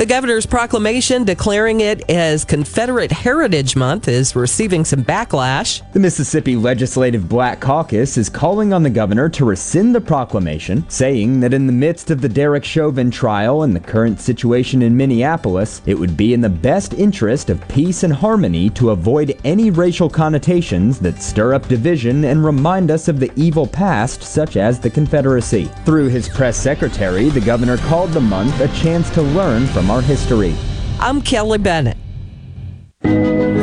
The 0.00 0.06
governor's 0.06 0.46
proclamation 0.46 1.24
declaring 1.24 1.82
it 1.82 2.08
as 2.08 2.46
Confederate 2.46 3.12
Heritage 3.12 3.76
Month 3.76 4.08
is 4.08 4.34
receiving 4.34 4.82
some 4.82 5.04
backlash. 5.04 5.82
The 5.92 6.00
Mississippi 6.00 6.56
Legislative 6.56 7.28
Black 7.28 7.60
Caucus 7.60 8.16
is 8.16 8.30
calling 8.30 8.72
on 8.72 8.82
the 8.82 8.88
governor 8.88 9.28
to 9.28 9.44
rescind 9.44 9.94
the 9.94 10.00
proclamation, 10.00 10.88
saying 10.88 11.40
that 11.40 11.52
in 11.52 11.66
the 11.66 11.74
midst 11.74 12.10
of 12.10 12.22
the 12.22 12.30
Derek 12.30 12.64
Chauvin 12.64 13.10
trial 13.10 13.62
and 13.62 13.76
the 13.76 13.80
current 13.80 14.20
situation 14.20 14.80
in 14.80 14.96
Minneapolis, 14.96 15.82
it 15.84 15.98
would 15.98 16.16
be 16.16 16.32
in 16.32 16.40
the 16.40 16.48
best 16.48 16.94
interest 16.94 17.50
of 17.50 17.68
peace 17.68 18.02
and 18.02 18.14
harmony 18.14 18.70
to 18.70 18.92
avoid 18.92 19.38
any 19.44 19.70
racial 19.70 20.08
connotations 20.08 20.98
that 21.00 21.20
stir 21.20 21.52
up 21.52 21.68
division 21.68 22.24
and 22.24 22.42
remind 22.42 22.90
us 22.90 23.06
of 23.06 23.20
the 23.20 23.30
evil 23.36 23.66
past, 23.66 24.22
such 24.22 24.56
as 24.56 24.80
the 24.80 24.88
Confederacy. 24.88 25.66
Through 25.84 26.08
his 26.08 26.26
press 26.26 26.56
secretary, 26.56 27.28
the 27.28 27.42
governor 27.42 27.76
called 27.76 28.12
the 28.12 28.20
month 28.22 28.58
a 28.60 28.68
chance 28.68 29.10
to 29.10 29.20
learn 29.20 29.66
from 29.66 29.89
our 29.90 30.00
history. 30.00 30.54
I'm 31.00 31.20
Kelly 31.20 31.58
Bennett. 31.58 31.96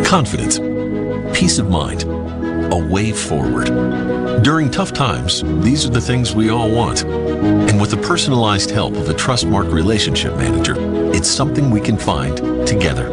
Confidence, 0.06 0.60
peace 1.38 1.58
of 1.58 1.70
mind, 1.70 2.04
a 2.04 2.88
way 2.92 3.14
forward. 3.14 3.68
During 4.44 4.70
tough 4.70 4.92
times, 4.92 5.42
these 5.64 5.86
are 5.86 5.90
the 5.90 6.02
things 6.02 6.36
we 6.36 6.50
all 6.50 6.70
want. 6.70 7.06
And 7.06 7.80
with 7.80 7.92
the 7.92 7.98
personalized 7.98 8.72
help 8.72 8.96
of 8.96 9.08
a 9.08 9.14
Trustmark 9.14 9.72
relationship 9.72 10.36
manager, 10.36 10.76
it's 11.14 11.30
something 11.30 11.72
we 11.72 11.80
can 11.80 11.98
find 11.98 12.36
together. 12.68 13.10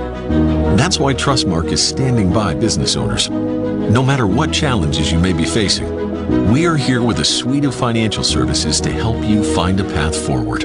That's 0.76 0.98
why 0.98 1.14
Trustmark 1.14 1.70
is 1.70 1.86
standing 1.86 2.32
by 2.32 2.54
business 2.54 2.96
owners. 2.96 3.30
No 3.30 4.02
matter 4.02 4.26
what 4.26 4.52
challenges 4.52 5.12
you 5.12 5.20
may 5.20 5.32
be 5.32 5.44
facing, 5.44 6.50
we 6.50 6.66
are 6.66 6.76
here 6.76 7.02
with 7.02 7.20
a 7.20 7.24
suite 7.24 7.64
of 7.64 7.76
financial 7.76 8.24
services 8.24 8.80
to 8.80 8.90
help 8.90 9.22
you 9.24 9.44
find 9.54 9.78
a 9.78 9.84
path 9.84 10.16
forward. 10.16 10.64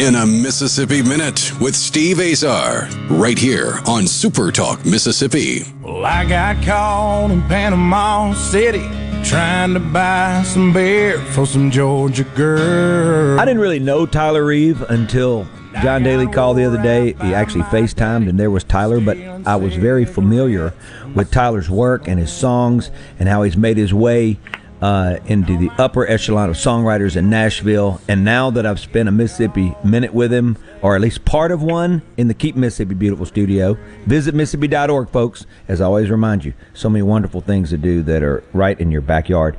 In 0.00 0.14
a 0.14 0.24
Mississippi 0.24 1.02
Minute 1.02 1.52
with 1.60 1.76
Steve 1.76 2.20
Azar, 2.20 2.88
right 3.10 3.36
here 3.36 3.80
on 3.86 4.06
Super 4.06 4.50
Talk 4.50 4.82
Mississippi. 4.86 5.64
Well, 5.82 6.06
I 6.06 6.24
got 6.24 6.64
caught 6.64 7.30
in 7.30 7.42
Panama 7.42 8.32
City 8.32 8.88
trying 9.22 9.74
to 9.74 9.80
buy 9.80 10.42
some 10.46 10.72
beer 10.72 11.18
for 11.18 11.44
some 11.44 11.70
Georgia 11.70 12.24
girl. 12.24 13.38
I 13.38 13.44
didn't 13.44 13.60
really 13.60 13.78
know 13.78 14.06
Tyler 14.06 14.42
Reeve 14.42 14.80
until 14.88 15.46
John 15.82 16.02
Daly 16.02 16.26
called 16.26 16.56
the 16.56 16.64
other 16.64 16.82
day. 16.82 17.12
He 17.20 17.34
actually 17.34 17.64
FaceTimed 17.64 18.26
and 18.26 18.40
there 18.40 18.50
was 18.50 18.64
Tyler, 18.64 19.02
but 19.02 19.18
I 19.46 19.56
was 19.56 19.76
very 19.76 20.06
familiar 20.06 20.72
with 21.14 21.30
Tyler's 21.30 21.68
work 21.68 22.08
and 22.08 22.18
his 22.18 22.32
songs 22.32 22.90
and 23.18 23.28
how 23.28 23.42
he's 23.42 23.56
made 23.58 23.76
his 23.76 23.92
way 23.92 24.38
uh, 24.80 25.18
into 25.26 25.56
the 25.56 25.70
upper 25.78 26.06
echelon 26.06 26.48
of 26.48 26.56
songwriters 26.56 27.16
in 27.16 27.28
Nashville. 27.28 28.00
And 28.08 28.24
now 28.24 28.50
that 28.50 28.64
I've 28.64 28.80
spent 28.80 29.08
a 29.08 29.12
Mississippi 29.12 29.74
minute 29.84 30.14
with 30.14 30.32
him, 30.32 30.56
or 30.82 30.94
at 30.94 31.00
least 31.00 31.24
part 31.24 31.52
of 31.52 31.62
one, 31.62 32.02
in 32.16 32.28
the 32.28 32.34
Keep 32.34 32.56
Mississippi 32.56 32.94
Beautiful 32.94 33.26
studio, 33.26 33.76
visit 34.06 34.34
Mississippi.org, 34.34 35.10
folks. 35.10 35.46
As 35.68 35.80
I 35.80 35.84
always 35.84 36.10
remind 36.10 36.44
you, 36.44 36.54
so 36.74 36.88
many 36.88 37.02
wonderful 37.02 37.40
things 37.40 37.70
to 37.70 37.76
do 37.76 38.02
that 38.04 38.22
are 38.22 38.42
right 38.52 38.78
in 38.80 38.90
your 38.90 39.02
backyard. 39.02 39.56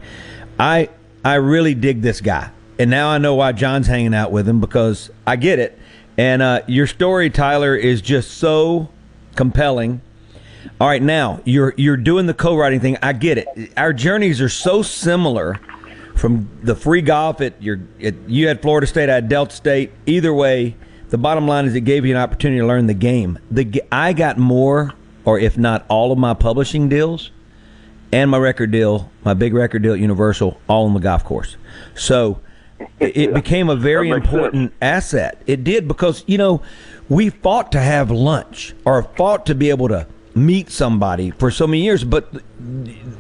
I 0.60 0.90
I 1.24 1.36
really 1.36 1.76
dig 1.76 2.02
this 2.02 2.20
guy, 2.20 2.50
and 2.80 2.90
now 2.90 3.10
I 3.10 3.20
know 3.20 3.36
why 3.36 3.52
John's 3.52 3.88
hanging 3.88 4.16
out 4.16 4.32
with 4.32 4.48
him 4.48 4.60
because 4.60 5.12
I 5.26 5.36
get 5.36 5.60
it. 5.60 5.78
And 6.18 6.42
uh, 6.42 6.62
your 6.68 6.88
story, 6.88 7.30
Tyler, 7.30 7.76
is 7.76 8.02
just 8.02 8.32
so 8.38 8.90
compelling 9.36 10.02
all 10.80 10.88
right, 10.88 11.02
now 11.02 11.42
you're 11.46 11.74
you're 11.78 11.98
doing 11.98 12.26
the 12.26 12.34
co-writing 12.34 12.80
thing. 12.80 12.98
I 13.02 13.14
get 13.14 13.38
it. 13.38 13.72
Our 13.78 13.94
journeys 13.94 14.42
are 14.42 14.50
so 14.50 14.82
similar 14.82 15.60
from 16.16 16.50
the 16.64 16.76
free 16.76 17.02
golf 17.02 17.42
at 17.42 17.62
your 17.62 17.80
at, 18.02 18.16
you 18.28 18.48
had 18.48 18.62
Florida 18.62 18.88
State, 18.88 19.10
I 19.10 19.16
had 19.16 19.30
Delta 19.30 19.56
State. 19.56 19.92
Either 20.06 20.34
way, 20.34 20.76
the 21.10 21.18
bottom 21.18 21.48
line 21.48 21.66
is 21.66 21.76
it 21.76 21.82
gave 21.82 22.06
you 22.06 22.16
an 22.16 22.22
opportunity 22.22 22.60
to 22.60 22.68
learn 22.68 22.88
the 22.88 22.94
game. 22.94 23.40
The 23.50 23.84
I 23.92 24.14
got 24.14 24.38
more, 24.38 24.94
or 25.26 25.40
if 25.40 25.58
not 25.58 25.86
all 25.90 26.12
of 26.12 26.18
my 26.18 26.34
publishing 26.34 26.90
deals, 26.90 27.32
and 28.12 28.30
my 28.30 28.38
record 28.38 28.72
deal, 28.72 29.12
my 29.24 29.34
big 29.34 29.54
record 29.54 29.84
deal 29.84 29.94
at 29.94 30.00
Universal, 30.00 30.60
all 30.68 30.86
on 30.86 30.94
the 30.94 31.00
golf 31.00 31.24
course. 31.24 31.58
So 31.96 32.40
it 33.00 33.34
became 33.34 33.70
a 33.70 33.76
very 33.76 34.10
important 34.10 34.72
sense. 34.72 34.82
asset. 34.82 35.42
It 35.48 35.64
did 35.64 35.88
because 35.88 36.24
you 36.28 36.38
know 36.38 36.62
we 37.10 37.30
fought 37.30 37.72
to 37.74 37.80
have 37.80 38.12
lunch 38.12 38.74
or 38.86 39.04
fought 39.04 39.46
to 39.48 39.56
be 39.56 39.70
able 39.70 39.88
to 39.90 40.08
meet 40.36 40.70
somebody 40.70 41.32
for 41.32 41.52
so 41.52 41.68
many 41.68 41.84
years, 41.84 42.04
but 42.04 42.30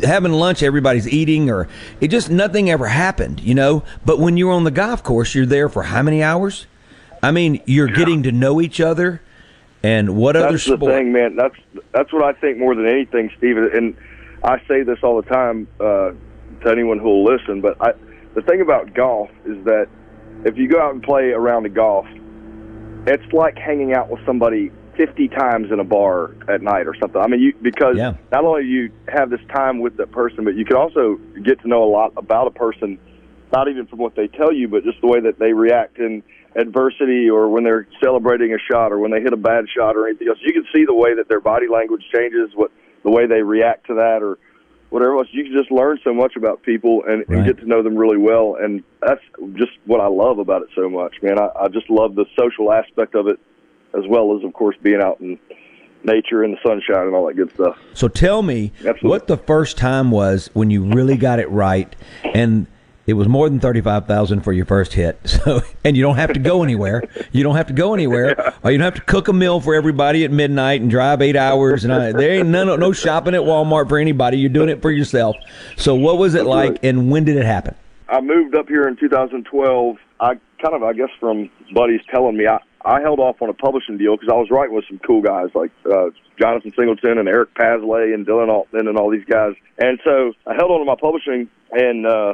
having 0.04 0.32
lunch, 0.32 0.64
everybody's 0.64 1.08
eating, 1.08 1.50
or 1.50 1.68
it 2.00 2.10
just 2.10 2.30
nothing 2.30 2.70
ever 2.70 2.88
happened, 2.88 3.40
you 3.42 3.54
know. 3.54 3.84
But 4.06 4.20
when 4.20 4.38
you're 4.38 4.52
on 4.52 4.64
the 4.64 4.72
golf 4.72 5.04
course, 5.04 5.36
you're 5.36 5.46
there 5.46 5.70
for 5.70 5.84
how 5.84 6.02
many 6.02 6.24
hours? 6.24 6.68
I 7.24 7.32
mean, 7.32 7.62
you're 7.66 7.90
yeah. 7.90 7.96
getting 7.96 8.24
to 8.24 8.32
know 8.32 8.62
each 8.62 8.80
other. 8.82 9.22
And 9.84 10.16
what 10.16 10.34
that's 10.34 10.46
other 10.46 10.58
sport? 10.60 10.80
That's 10.80 10.92
the 10.92 10.98
thing, 10.98 11.12
man. 11.12 11.36
That's 11.36 11.56
that's 11.92 12.14
what 12.14 12.24
I 12.24 12.40
think 12.40 12.60
more 12.60 12.76
than 12.76 12.88
anything, 12.88 13.32
Steven. 13.38 13.70
And 13.74 13.98
I 14.44 14.60
say 14.68 14.84
this 14.84 15.00
all 15.02 15.22
the 15.22 15.28
time 15.28 15.68
uh, 15.80 16.12
to 16.64 16.70
anyone 16.70 17.00
who 17.00 17.06
will 17.06 17.24
listen. 17.24 17.62
But 17.62 17.78
I, 17.82 17.94
the 18.36 18.42
thing 18.44 18.62
about 18.62 18.94
golf 18.94 19.32
is 19.46 19.64
that 19.66 19.88
if 20.46 20.58
you 20.58 20.68
go 20.68 20.80
out 20.80 20.94
and 20.94 21.02
play 21.02 21.32
around 21.32 21.64
the 21.64 21.70
golf, 21.70 22.06
it's 23.08 23.34
like 23.34 23.58
hanging 23.58 23.94
out 23.94 24.10
with 24.10 24.24
somebody 24.26 24.72
50 24.98 25.28
times 25.30 25.72
in 25.72 25.80
a 25.80 25.84
bar 25.84 26.36
at 26.48 26.62
night 26.62 26.88
or 26.88 26.96
something. 27.00 27.22
I 27.22 27.28
mean, 27.28 27.40
you 27.40 27.54
because 27.62 27.98
yeah. 27.98 28.16
not 28.32 28.46
only 28.46 28.66
you 28.66 28.92
have 29.08 29.30
this 29.30 29.42
time 29.54 29.80
with 29.80 29.98
that 29.98 30.12
person, 30.12 30.44
but 30.44 30.56
you 30.56 30.66
can 30.66 30.76
also 30.76 31.16
get 31.44 31.62
to 31.62 31.68
know 31.68 31.84
a 31.84 31.92
lot 31.92 32.14
about 32.18 32.48
a 32.48 32.52
person, 32.52 33.00
not 33.52 33.68
even 33.68 33.88
from 33.88 34.00
what 34.00 34.16
they 34.16 34.28
tell 34.28 34.52
you, 34.52 34.68
but 34.68 34.84
just 34.84 35.00
the 35.02 35.08
way 35.08 35.20
that 35.22 35.40
they 35.40 35.54
react 35.54 35.98
in 35.98 36.24
adversity 36.56 37.30
or 37.30 37.50
when 37.50 37.64
they're 37.64 37.88
celebrating 38.04 38.54
a 38.54 38.58
shot 38.72 38.92
or 38.92 39.00
when 39.00 39.12
they 39.12 39.22
hit 39.22 39.34
a 39.34 39.38
bad 39.38 39.66
shot 39.76 39.96
or 39.96 40.08
anything 40.08 40.28
else. 40.28 40.38
You 40.42 40.54
can 40.54 40.66
see 40.74 40.86
the 40.86 40.94
way 40.94 41.16
that 41.16 41.30
their 41.30 41.40
body 41.40 41.68
language 41.68 42.04
changes, 42.14 42.52
what 42.54 42.72
the 43.04 43.10
way 43.10 43.26
they 43.26 43.42
react 43.42 43.88
to 43.88 43.96
that 43.96 44.22
or 44.22 44.38
whatever 44.90 45.18
else. 45.18 45.28
You 45.32 45.44
can 45.44 45.54
just 45.54 45.72
learn 45.72 46.00
so 46.04 46.14
much 46.14 46.36
about 46.36 46.62
people 46.64 47.04
and, 47.08 47.26
and 47.30 47.46
get 47.46 47.58
to 47.60 47.66
know 47.66 47.82
them 47.82 47.96
really 47.96 48.18
well, 48.18 48.58
and 48.62 48.84
that's 49.02 49.22
just 49.54 49.72
what 49.86 50.02
I 50.02 50.08
love 50.08 50.38
about 50.38 50.62
it 50.62 50.70
so 50.76 50.90
much, 50.90 51.16
man. 51.24 51.40
I, 51.40 51.50
I 51.62 51.68
just 51.70 51.90
love 51.90 52.16
the 52.16 52.26
social 52.38 52.72
aspect 52.72 53.16
of 53.16 53.28
it, 53.28 53.40
as 53.94 54.04
well 54.08 54.38
as, 54.38 54.44
of 54.44 54.54
course, 54.54 54.76
being 54.82 55.02
out 55.02 55.20
in 55.20 55.40
nature 56.04 56.44
and 56.44 56.54
the 56.54 56.58
sunshine 56.64 57.08
and 57.08 57.16
all 57.16 57.28
that 57.28 57.36
good 57.36 57.54
stuff. 57.54 57.78
So 57.94 58.08
tell 58.08 58.42
me 58.42 58.72
what 59.02 59.28
the 59.28 59.38
first 59.38 59.78
time 59.78 60.12
was 60.12 60.50
when 60.54 60.70
you 60.70 60.84
really 60.84 61.18
got 61.18 61.40
it 61.40 61.50
right, 61.50 61.94
and 62.24 62.68
it 63.08 63.14
was 63.14 63.28
more 63.28 63.50
than 63.50 63.60
thirty-five 63.60 64.08
thousand 64.08 64.42
for 64.42 64.54
your 64.54 64.66
first 64.66 64.94
hit. 64.94 65.20
So, 65.42 65.62
and 65.84 65.98
you 65.98 66.04
don't 66.04 66.18
have 66.18 66.34
to 66.34 66.40
go 66.40 66.64
anywhere. 66.64 67.04
You 67.32 67.44
don't 67.44 67.56
have 67.56 67.68
to 67.68 67.74
go 67.74 67.94
anywhere, 67.94 68.54
or 68.64 68.72
you 68.72 68.78
don't 68.78 68.86
have 68.86 68.96
to 68.96 69.02
cook 69.02 69.28
a 69.28 69.34
meal 69.34 69.60
for 69.60 69.74
everybody 69.74 70.24
at 70.24 70.32
midnight 70.32 70.82
and 70.82 70.90
drive 70.90 71.22
eight 71.22 71.36
hours. 71.36 71.84
And 71.84 71.92
I, 71.92 72.12
there 72.12 72.32
ain't 72.32 72.50
none, 72.50 72.80
no 72.80 72.92
shopping 72.92 73.34
at 73.34 73.42
Walmart 73.42 73.90
for 73.90 73.98
anybody. 73.98 74.38
You're 74.38 74.50
doing 74.50 74.70
it 74.70 74.82
for 74.82 74.92
yourself. 74.92 75.36
So, 75.78 75.96
what 75.96 76.18
was 76.18 76.36
it 76.36 76.46
like, 76.46 76.78
and 76.84 77.10
when 77.12 77.24
did 77.24 77.38
it 77.38 77.46
happen? 77.46 77.76
I 78.08 78.22
moved 78.22 78.56
up 78.56 78.68
here 78.68 78.88
in 78.88 78.98
2012. 78.98 79.98
I 80.20 80.36
kind 80.62 80.76
of, 80.76 80.84
I 80.84 80.94
guess, 80.94 81.10
from 81.20 81.50
buddies 81.74 82.02
telling 82.12 82.38
me 82.38 82.48
I, 82.48 82.60
I 82.84 83.02
held 83.02 83.20
off 83.20 83.42
on 83.42 83.50
a 83.50 83.54
publishing 83.54 83.98
deal 83.98 84.16
because 84.16 84.30
I 84.32 84.36
was 84.36 84.50
writing 84.50 84.76
with 84.76 84.86
some 84.88 85.00
cool 85.00 85.22
guys 85.22 85.50
like 85.54 85.72
uh, 85.86 86.10
Jonathan 86.40 86.74
Singleton 86.76 87.18
and 87.18 87.28
Eric 87.28 87.54
Paslay 87.54 88.14
and 88.14 88.26
Dylan 88.26 88.50
Altman 88.50 88.88
and 88.88 88.98
all 88.98 89.12
these 89.12 89.26
guys. 89.26 89.54
And 89.78 90.00
so 90.04 90.34
I 90.48 90.56
held 90.56 90.72
on 90.72 90.80
to 90.80 90.86
my 90.86 90.96
publishing, 91.00 91.50
and 91.72 92.06
uh, 92.06 92.34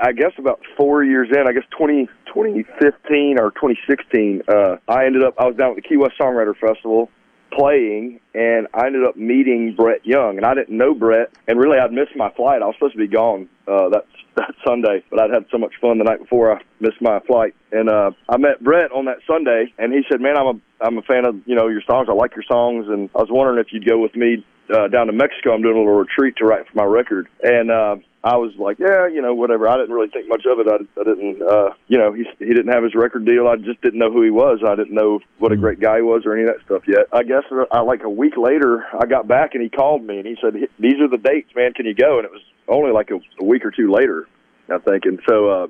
I 0.00 0.12
guess 0.12 0.32
about 0.38 0.60
four 0.76 1.04
years 1.04 1.28
in, 1.30 1.46
I 1.46 1.52
guess 1.52 1.64
20, 1.76 2.06
2015 2.26 3.38
or 3.38 3.50
2016, 3.52 4.42
uh, 4.48 4.76
I 4.88 5.04
ended 5.06 5.22
up, 5.22 5.34
I 5.38 5.46
was 5.46 5.56
down 5.56 5.70
at 5.70 5.76
the 5.76 5.82
Key 5.82 5.96
West 5.96 6.14
Songwriter 6.20 6.56
Festival 6.56 7.10
playing 7.56 8.20
and 8.34 8.66
I 8.74 8.86
ended 8.86 9.04
up 9.04 9.16
meeting 9.16 9.74
Brett 9.76 10.04
Young 10.04 10.36
and 10.36 10.46
I 10.46 10.54
didn't 10.54 10.76
know 10.76 10.94
Brett 10.94 11.30
and 11.46 11.58
really 11.58 11.78
I'd 11.78 11.92
missed 11.92 12.16
my 12.16 12.30
flight. 12.32 12.62
I 12.62 12.66
was 12.66 12.74
supposed 12.76 12.94
to 12.94 12.98
be 12.98 13.08
gone 13.08 13.48
uh 13.68 13.88
that 13.90 14.06
that 14.36 14.54
Sunday, 14.66 15.04
but 15.10 15.20
I'd 15.20 15.30
had 15.30 15.44
so 15.50 15.58
much 15.58 15.74
fun 15.80 15.98
the 15.98 16.04
night 16.04 16.20
before 16.20 16.52
I 16.56 16.62
missed 16.80 17.00
my 17.00 17.20
flight. 17.20 17.54
And 17.70 17.88
uh 17.88 18.12
I 18.28 18.36
met 18.38 18.62
Brett 18.62 18.92
on 18.92 19.04
that 19.06 19.18
Sunday 19.26 19.72
and 19.78 19.92
he 19.92 20.02
said, 20.10 20.20
"Man, 20.20 20.36
I'm 20.36 20.46
a 20.46 20.60
I'm 20.80 20.98
a 20.98 21.02
fan 21.02 21.26
of, 21.26 21.36
you 21.46 21.54
know, 21.54 21.68
your 21.68 21.82
songs. 21.82 22.08
I 22.10 22.14
like 22.14 22.34
your 22.34 22.44
songs 22.50 22.86
and 22.88 23.10
I 23.14 23.18
was 23.18 23.28
wondering 23.30 23.58
if 23.58 23.72
you'd 23.72 23.88
go 23.88 23.98
with 23.98 24.16
me 24.16 24.44
uh 24.74 24.88
down 24.88 25.06
to 25.08 25.12
Mexico. 25.12 25.52
I'm 25.52 25.62
doing 25.62 25.76
a 25.76 25.78
little 25.78 25.94
retreat 25.94 26.36
to 26.38 26.44
write 26.44 26.66
for 26.66 26.76
my 26.76 26.84
record." 26.84 27.28
And 27.42 27.70
uh 27.70 27.96
I 28.24 28.36
was 28.36 28.52
like, 28.56 28.78
yeah, 28.78 29.08
you 29.08 29.20
know, 29.20 29.34
whatever. 29.34 29.68
I 29.68 29.76
didn't 29.76 29.92
really 29.92 30.08
think 30.08 30.28
much 30.28 30.46
of 30.46 30.60
it. 30.60 30.68
I, 30.68 30.76
I 31.00 31.04
didn't, 31.04 31.42
uh, 31.42 31.70
you 31.88 31.98
know, 31.98 32.12
he 32.12 32.24
he 32.38 32.54
didn't 32.54 32.72
have 32.72 32.84
his 32.84 32.94
record 32.94 33.26
deal. 33.26 33.48
I 33.48 33.56
just 33.56 33.80
didn't 33.82 33.98
know 33.98 34.12
who 34.12 34.22
he 34.22 34.30
was. 34.30 34.60
I 34.64 34.76
didn't 34.76 34.94
know 34.94 35.18
what 35.40 35.50
a 35.50 35.56
great 35.56 35.80
guy 35.80 35.96
he 35.96 36.02
was 36.02 36.22
or 36.24 36.34
any 36.34 36.48
of 36.48 36.54
that 36.54 36.64
stuff 36.64 36.82
yet. 36.86 37.08
I 37.12 37.24
guess 37.24 37.42
uh, 37.50 37.64
I, 37.72 37.80
like 37.80 38.04
a 38.04 38.10
week 38.10 38.36
later, 38.36 38.86
I 38.96 39.06
got 39.06 39.26
back 39.26 39.54
and 39.54 39.62
he 39.62 39.68
called 39.68 40.04
me 40.04 40.18
and 40.18 40.26
he 40.26 40.36
said, 40.40 40.54
"These 40.78 41.00
are 41.00 41.08
the 41.08 41.18
dates, 41.18 41.50
man. 41.56 41.72
Can 41.72 41.84
you 41.84 41.94
go?" 41.94 42.18
And 42.18 42.24
it 42.24 42.30
was 42.30 42.42
only 42.68 42.92
like 42.92 43.10
a, 43.10 43.18
a 43.40 43.44
week 43.44 43.64
or 43.64 43.72
two 43.72 43.90
later, 43.90 44.28
I 44.72 44.78
think. 44.78 45.04
And 45.04 45.18
so 45.28 45.48
uh, 45.50 45.66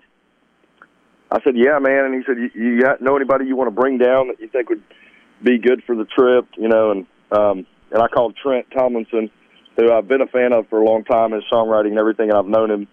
I 1.31 1.43
said, 1.45 1.57
"Yeah, 1.57 1.79
man." 1.79 2.05
And 2.05 2.15
he 2.15 2.23
said, 2.27 2.37
"You, 2.37 2.51
you 2.55 2.83
got, 2.83 3.01
know 3.01 3.17
anybody 3.17 3.47
you 3.47 3.57
want 3.57 3.69
to 3.69 3.81
bring 3.81 3.97
down 3.97 4.29
that 4.29 4.41
you 4.41 4.49
think 4.49 4.69
would 4.69 4.83
be 5.43 5.57
good 5.57 5.83
for 5.87 5.97
the 5.97 6.05
trip?" 6.05 6.49
You 6.59 6.69
know, 6.69 6.91
and 6.91 7.07
um, 7.31 7.67
and 7.91 8.03
I 8.03 8.09
called 8.09 8.37
Trent 8.37 8.67
Tomlinson 8.71 9.31
who 9.77 9.93
I've 9.93 10.09
been 10.09 10.21
a 10.21 10.27
fan 10.27 10.53
of 10.53 10.69
for 10.69 10.81
a 10.81 10.85
long 10.85 11.05
time, 11.05 11.33
his 11.33 11.45
songwriting 11.53 11.91
and 11.91 11.99
everything, 11.99 12.31
and 12.31 12.39
I've 12.39 12.47
known 12.47 12.71
him 12.71 12.89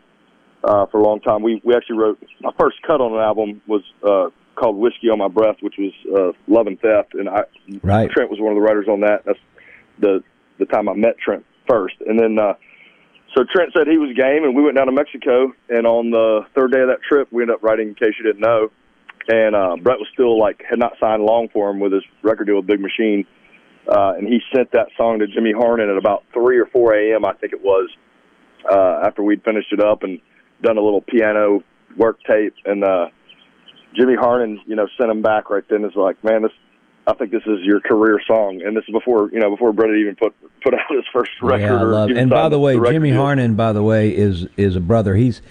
uh, 0.63 0.85
for 0.87 0.99
a 0.99 1.03
long 1.03 1.19
time. 1.21 1.43
We 1.43 1.61
we 1.63 1.75
actually 1.75 1.97
wrote 1.97 2.23
my 2.41 2.51
first 2.59 2.77
cut 2.85 3.01
on 3.01 3.13
an 3.13 3.19
album 3.19 3.61
was 3.67 3.83
uh, 4.03 4.29
called 4.55 4.77
"Whiskey 4.77 5.09
on 5.09 5.19
My 5.19 5.27
Breath," 5.27 5.57
which 5.61 5.75
was 5.77 5.93
uh, 6.07 6.51
Love 6.51 6.67
and 6.67 6.79
Theft, 6.79 7.13
and 7.13 7.29
I 7.29 7.43
Right. 7.83 8.09
Trent 8.09 8.29
was 8.29 8.39
one 8.39 8.51
of 8.51 8.55
the 8.55 8.61
writers 8.61 8.87
on 8.87 9.01
that. 9.01 9.23
That's 9.25 9.39
the 9.99 10.23
the 10.57 10.65
time 10.65 10.89
I 10.89 10.93
met 10.93 11.17
Trent 11.17 11.45
first, 11.67 11.95
and 12.05 12.19
then 12.19 12.37
uh, 12.39 12.53
so 13.35 13.43
Trent 13.53 13.71
said 13.75 13.87
he 13.87 13.97
was 13.97 14.15
game, 14.15 14.43
and 14.43 14.55
we 14.55 14.63
went 14.63 14.75
down 14.75 14.87
to 14.87 14.91
Mexico. 14.91 15.53
And 15.69 15.85
on 15.85 16.11
the 16.11 16.41
third 16.55 16.71
day 16.71 16.81
of 16.81 16.87
that 16.87 17.01
trip, 17.07 17.27
we 17.31 17.43
ended 17.43 17.55
up 17.55 17.63
writing 17.63 17.89
"In 17.89 17.95
Case 17.95 18.15
You 18.17 18.25
Didn't 18.25 18.41
Know," 18.41 18.71
and 19.27 19.55
uh, 19.55 19.75
Brett 19.81 19.99
was 19.99 20.07
still 20.13 20.37
like 20.39 20.63
had 20.67 20.79
not 20.79 20.93
signed 20.99 21.23
long 21.23 21.49
for 21.49 21.69
him 21.69 21.79
with 21.79 21.93
his 21.93 22.03
record 22.23 22.47
deal 22.47 22.57
with 22.57 22.67
Big 22.67 22.81
Machine. 22.81 23.25
Uh, 23.89 24.13
and 24.17 24.27
he 24.27 24.39
sent 24.55 24.71
that 24.71 24.87
song 24.95 25.19
to 25.19 25.27
Jimmy 25.27 25.53
Harnen 25.53 25.89
at 25.89 25.97
about 25.97 26.23
3 26.33 26.59
or 26.59 26.67
4 26.67 26.93
a.m., 26.93 27.25
I 27.25 27.33
think 27.33 27.53
it 27.53 27.63
was, 27.63 27.89
uh, 28.71 29.01
after 29.03 29.23
we'd 29.23 29.43
finished 29.43 29.73
it 29.73 29.79
up 29.79 30.03
and 30.03 30.19
done 30.61 30.77
a 30.77 30.81
little 30.81 31.01
piano 31.01 31.63
work 31.97 32.19
tape. 32.27 32.53
And 32.65 32.83
uh, 32.83 33.07
Jimmy 33.95 34.15
Harnen, 34.15 34.57
you 34.65 34.75
know, 34.75 34.87
sent 34.99 35.09
him 35.09 35.21
back 35.21 35.49
right 35.49 35.63
then. 35.69 35.83
Is 35.85 35.95
like, 35.95 36.23
man, 36.23 36.43
this, 36.43 36.51
I 37.07 37.13
think 37.13 37.31
this 37.31 37.41
is 37.45 37.59
your 37.63 37.79
career 37.79 38.19
song. 38.27 38.61
And 38.63 38.75
this 38.77 38.83
is 38.87 38.93
before, 38.93 39.29
you 39.31 39.39
know, 39.39 39.49
before 39.49 39.73
Brett 39.73 39.89
even 39.95 40.15
put 40.15 40.35
put 40.61 40.73
out 40.73 40.81
his 40.89 41.05
first 41.11 41.31
record. 41.41 41.61
Yeah, 41.63 41.79
I 41.79 41.83
love. 41.83 42.09
And 42.11 42.29
by 42.29 42.49
the 42.49 42.59
way, 42.59 42.75
record 42.75 42.93
Jimmy. 42.93 43.11
Harnen, 43.11 43.55
by 43.55 43.73
the 43.73 43.83
way, 43.83 44.15
is 44.15 44.47
is 44.57 44.75
a 44.75 44.81
brother. 44.81 45.15
He's 45.15 45.41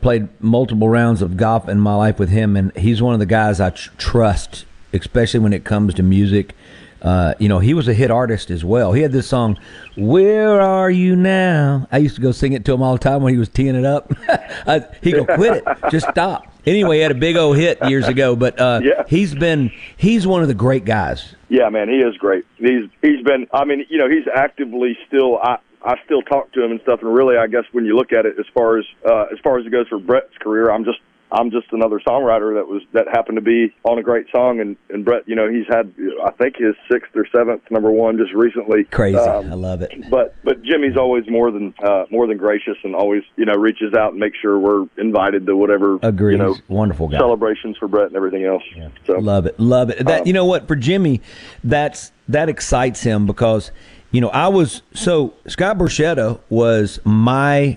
played 0.00 0.28
multiple 0.40 0.88
rounds 0.88 1.22
of 1.22 1.36
golf 1.36 1.68
in 1.68 1.80
my 1.80 1.94
life 1.94 2.18
with 2.18 2.28
him, 2.28 2.56
and 2.56 2.76
he's 2.76 3.00
one 3.02 3.14
of 3.14 3.20
the 3.20 3.26
guys 3.26 3.60
I 3.60 3.70
tr- 3.70 3.90
trust, 3.96 4.64
especially 4.92 5.40
when 5.40 5.52
it 5.52 5.64
comes 5.64 5.94
to 5.94 6.02
music. 6.02 6.54
Uh, 7.02 7.34
you 7.38 7.48
know, 7.48 7.58
he 7.58 7.74
was 7.74 7.88
a 7.88 7.94
hit 7.94 8.10
artist 8.10 8.50
as 8.50 8.64
well. 8.64 8.92
He 8.92 9.02
had 9.02 9.12
this 9.12 9.26
song, 9.26 9.58
"Where 9.96 10.60
Are 10.60 10.90
You 10.90 11.16
Now." 11.16 11.86
I 11.92 11.98
used 11.98 12.16
to 12.16 12.20
go 12.20 12.32
sing 12.32 12.52
it 12.52 12.64
to 12.66 12.74
him 12.74 12.82
all 12.82 12.94
the 12.94 12.98
time 12.98 13.22
when 13.22 13.32
he 13.32 13.38
was 13.38 13.48
teeing 13.48 13.76
it 13.76 13.84
up. 13.84 14.12
I, 14.66 14.84
he 15.02 15.12
go, 15.12 15.24
"Quit 15.24 15.62
it, 15.64 15.90
just 15.90 16.08
stop." 16.08 16.46
Anyway, 16.66 16.96
he 16.96 17.02
had 17.02 17.12
a 17.12 17.14
big 17.14 17.36
old 17.36 17.56
hit 17.56 17.78
years 17.88 18.08
ago, 18.08 18.36
but 18.36 18.60
uh, 18.60 18.80
he's 19.06 19.34
been 19.34 19.70
he's 19.96 20.26
one 20.26 20.42
of 20.42 20.48
the 20.48 20.54
great 20.54 20.84
guys. 20.84 21.34
Yeah, 21.48 21.68
man, 21.70 21.88
he 21.88 21.96
is 21.96 22.16
great. 22.16 22.44
He's 22.56 22.90
he's 23.00 23.22
been. 23.24 23.46
I 23.52 23.64
mean, 23.64 23.86
you 23.88 23.98
know, 23.98 24.08
he's 24.08 24.26
actively 24.34 24.98
still. 25.06 25.38
I 25.38 25.58
I 25.82 25.94
still 26.04 26.22
talk 26.22 26.52
to 26.52 26.64
him 26.64 26.72
and 26.72 26.80
stuff. 26.82 27.00
And 27.02 27.14
really, 27.14 27.36
I 27.36 27.46
guess 27.46 27.64
when 27.72 27.84
you 27.84 27.96
look 27.96 28.12
at 28.12 28.26
it, 28.26 28.38
as 28.38 28.46
far 28.52 28.78
as 28.78 28.84
uh, 29.08 29.26
as 29.32 29.38
far 29.42 29.58
as 29.58 29.66
it 29.66 29.70
goes 29.70 29.88
for 29.88 29.98
Brett's 29.98 30.36
career, 30.40 30.70
I'm 30.70 30.84
just 30.84 30.98
I'm 31.30 31.50
just 31.50 31.66
another 31.72 32.00
songwriter 32.00 32.54
that 32.54 32.66
was 32.68 32.82
that 32.92 33.06
happened 33.08 33.36
to 33.36 33.42
be 33.42 33.74
on 33.84 33.98
a 33.98 34.02
great 34.02 34.26
song. 34.32 34.60
And 34.60 34.76
and 34.90 35.04
Brett, 35.04 35.24
you 35.28 35.34
know, 35.36 35.48
he's 35.50 35.66
had 35.68 35.92
I 36.24 36.30
think 36.32 36.56
his 36.56 36.74
sixth 36.90 37.10
or 37.14 37.26
seventh 37.34 37.62
number 37.70 37.90
one 37.90 38.16
just 38.16 38.32
recently. 38.32 38.84
Crazy, 38.84 39.18
Um, 39.18 39.52
I 39.52 39.54
love 39.54 39.82
it. 39.82 39.92
but 40.10 40.34
but 40.44 40.62
Jimmy's 40.62 40.96
always 40.96 41.28
more 41.28 41.50
than 41.50 41.74
uh, 41.82 42.04
more 42.10 42.26
than 42.26 42.38
gracious 42.38 42.76
and 42.82 42.94
always 42.94 43.22
you 43.36 43.44
know 43.44 43.54
reaches 43.54 43.92
out 43.94 44.12
and 44.12 44.20
makes 44.20 44.38
sure 44.38 44.58
we're 44.58 44.86
invited 44.96 45.44
to 45.46 45.56
whatever 45.56 45.98
Agrees. 46.02 46.32
you 46.32 46.38
know 46.38 46.56
Wonderful 46.68 47.08
guy. 47.08 47.18
celebrations 47.18 47.76
for 47.76 47.88
Brett 47.88 48.06
and 48.06 48.16
everything 48.16 48.44
else. 48.44 48.62
So 49.06 49.18
Love 49.18 49.46
it, 49.46 49.58
love 49.60 49.90
it. 49.90 50.04
That 50.06 50.22
Um, 50.22 50.26
you 50.26 50.32
know 50.32 50.44
what 50.46 50.66
for 50.66 50.76
Jimmy, 50.76 51.20
that's 51.62 52.12
that 52.28 52.48
excites 52.48 53.02
him 53.02 53.26
because 53.26 53.70
you 54.12 54.20
know 54.22 54.28
I 54.30 54.48
was 54.48 54.82
so 54.94 55.34
Scott 55.46 55.76
Borchetta 55.78 56.40
was 56.48 57.00
my 57.04 57.76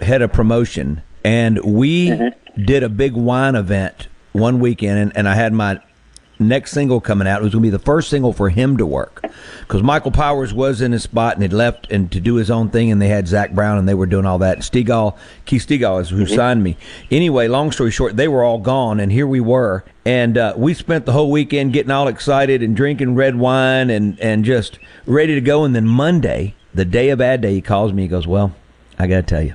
head 0.00 0.22
of 0.22 0.32
promotion, 0.32 1.02
and 1.24 1.62
we 1.64 2.08
Mm-hmm. 2.08 2.64
did 2.64 2.82
a 2.82 2.88
big 2.88 3.14
wine 3.14 3.54
event 3.54 4.08
one 4.32 4.60
weekend, 4.60 4.98
and, 4.98 5.16
and 5.16 5.28
I 5.28 5.34
had 5.34 5.52
my 5.52 5.80
next 6.38 6.72
single 6.72 7.00
coming 7.00 7.28
out. 7.28 7.40
It 7.40 7.44
was 7.44 7.52
going 7.52 7.62
to 7.62 7.66
be 7.66 7.70
the 7.70 7.78
first 7.78 8.10
single 8.10 8.32
for 8.32 8.48
him 8.48 8.76
to 8.78 8.84
work 8.86 9.24
because 9.60 9.82
Michael 9.82 10.10
Powers 10.10 10.52
was 10.52 10.80
in 10.80 10.90
his 10.92 11.04
spot 11.04 11.34
and 11.34 11.42
had 11.42 11.52
left 11.52 11.86
and 11.92 12.10
to 12.10 12.18
do 12.20 12.34
his 12.36 12.50
own 12.50 12.68
thing, 12.70 12.90
and 12.90 13.00
they 13.00 13.08
had 13.08 13.28
Zach 13.28 13.52
Brown 13.52 13.78
and 13.78 13.88
they 13.88 13.94
were 13.94 14.06
doing 14.06 14.26
all 14.26 14.38
that. 14.38 14.54
And 14.56 14.62
Stegall, 14.64 15.16
Keith 15.44 15.66
Stegall 15.66 16.00
is 16.00 16.10
who 16.10 16.24
Mm-hmm. 16.24 16.34
signed 16.34 16.64
me. 16.64 16.76
Anyway, 17.10 17.46
long 17.48 17.70
story 17.72 17.90
short, 17.90 18.16
they 18.16 18.26
were 18.28 18.42
all 18.42 18.58
gone, 18.58 18.98
and 19.00 19.12
here 19.12 19.26
we 19.26 19.40
were, 19.40 19.84
and 20.04 20.36
uh, 20.36 20.54
we 20.56 20.74
spent 20.74 21.06
the 21.06 21.12
whole 21.12 21.30
weekend 21.30 21.72
getting 21.72 21.92
all 21.92 22.08
excited 22.08 22.62
and 22.62 22.74
drinking 22.74 23.14
red 23.14 23.36
wine 23.36 23.88
and 23.90 24.18
and 24.18 24.44
just 24.44 24.78
ready 25.06 25.34
to 25.34 25.40
go. 25.40 25.64
And 25.64 25.74
then 25.76 25.86
Monday, 25.86 26.54
the 26.74 26.84
day 26.84 27.10
of 27.10 27.20
ad 27.20 27.40
day, 27.42 27.52
he 27.54 27.60
calls 27.60 27.92
me. 27.92 28.02
He 28.02 28.08
goes, 28.08 28.26
"Well, 28.26 28.52
I 28.98 29.06
got 29.06 29.16
to 29.16 29.22
tell 29.22 29.42
you, 29.42 29.54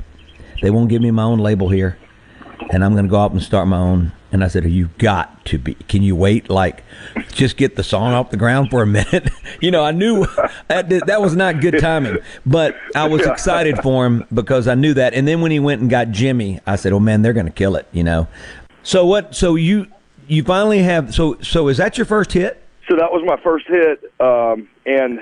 they 0.61 0.69
won't 0.69 0.89
give 0.89 1.01
me 1.01 1.11
my 1.11 1.23
own 1.23 1.39
label 1.39 1.69
here." 1.69 1.97
and 2.69 2.83
I'm 2.83 2.93
going 2.93 3.05
to 3.05 3.09
go 3.09 3.19
out 3.19 3.31
and 3.31 3.41
start 3.41 3.67
my 3.67 3.77
own. 3.77 4.11
And 4.31 4.43
I 4.43 4.49
said, 4.49 4.65
"You 4.65 4.89
got 4.97 5.45
to 5.45 5.57
be. 5.57 5.75
Can 5.75 6.03
you 6.03 6.13
wait? 6.13 6.49
Like, 6.49 6.83
just 7.31 7.55
get 7.55 7.77
the 7.77 7.83
song 7.83 8.11
off 8.11 8.29
the 8.29 8.37
ground 8.37 8.69
for 8.69 8.81
a 8.81 8.87
minute." 8.87 9.29
you 9.61 9.71
know, 9.71 9.83
I 9.83 9.91
knew 9.91 10.25
that 10.67 10.89
that 10.89 11.21
was 11.21 11.35
not 11.35 11.61
good 11.61 11.79
timing, 11.79 12.17
but 12.45 12.75
I 12.93 13.07
was 13.07 13.25
excited 13.25 13.77
for 13.81 14.05
him 14.05 14.25
because 14.33 14.67
I 14.67 14.75
knew 14.75 14.93
that. 14.95 15.13
And 15.13 15.25
then 15.25 15.39
when 15.39 15.51
he 15.51 15.59
went 15.59 15.81
and 15.81 15.89
got 15.89 16.11
Jimmy, 16.11 16.59
I 16.67 16.75
said, 16.75 16.91
"Oh 16.91 16.99
man, 16.99 17.21
they're 17.21 17.33
going 17.33 17.45
to 17.45 17.51
kill 17.53 17.77
it." 17.77 17.87
You 17.93 18.03
know. 18.03 18.27
So 18.83 19.05
what? 19.05 19.33
So 19.33 19.55
you 19.55 19.87
you 20.27 20.43
finally 20.43 20.79
have. 20.79 21.15
So 21.15 21.37
so 21.41 21.69
is 21.69 21.77
that 21.77 21.97
your 21.97 22.05
first 22.05 22.33
hit? 22.33 22.61
So 22.89 22.97
that 22.97 23.11
was 23.11 23.23
my 23.25 23.37
first 23.41 23.65
hit, 23.67 24.11
um, 24.19 24.67
and 24.85 25.21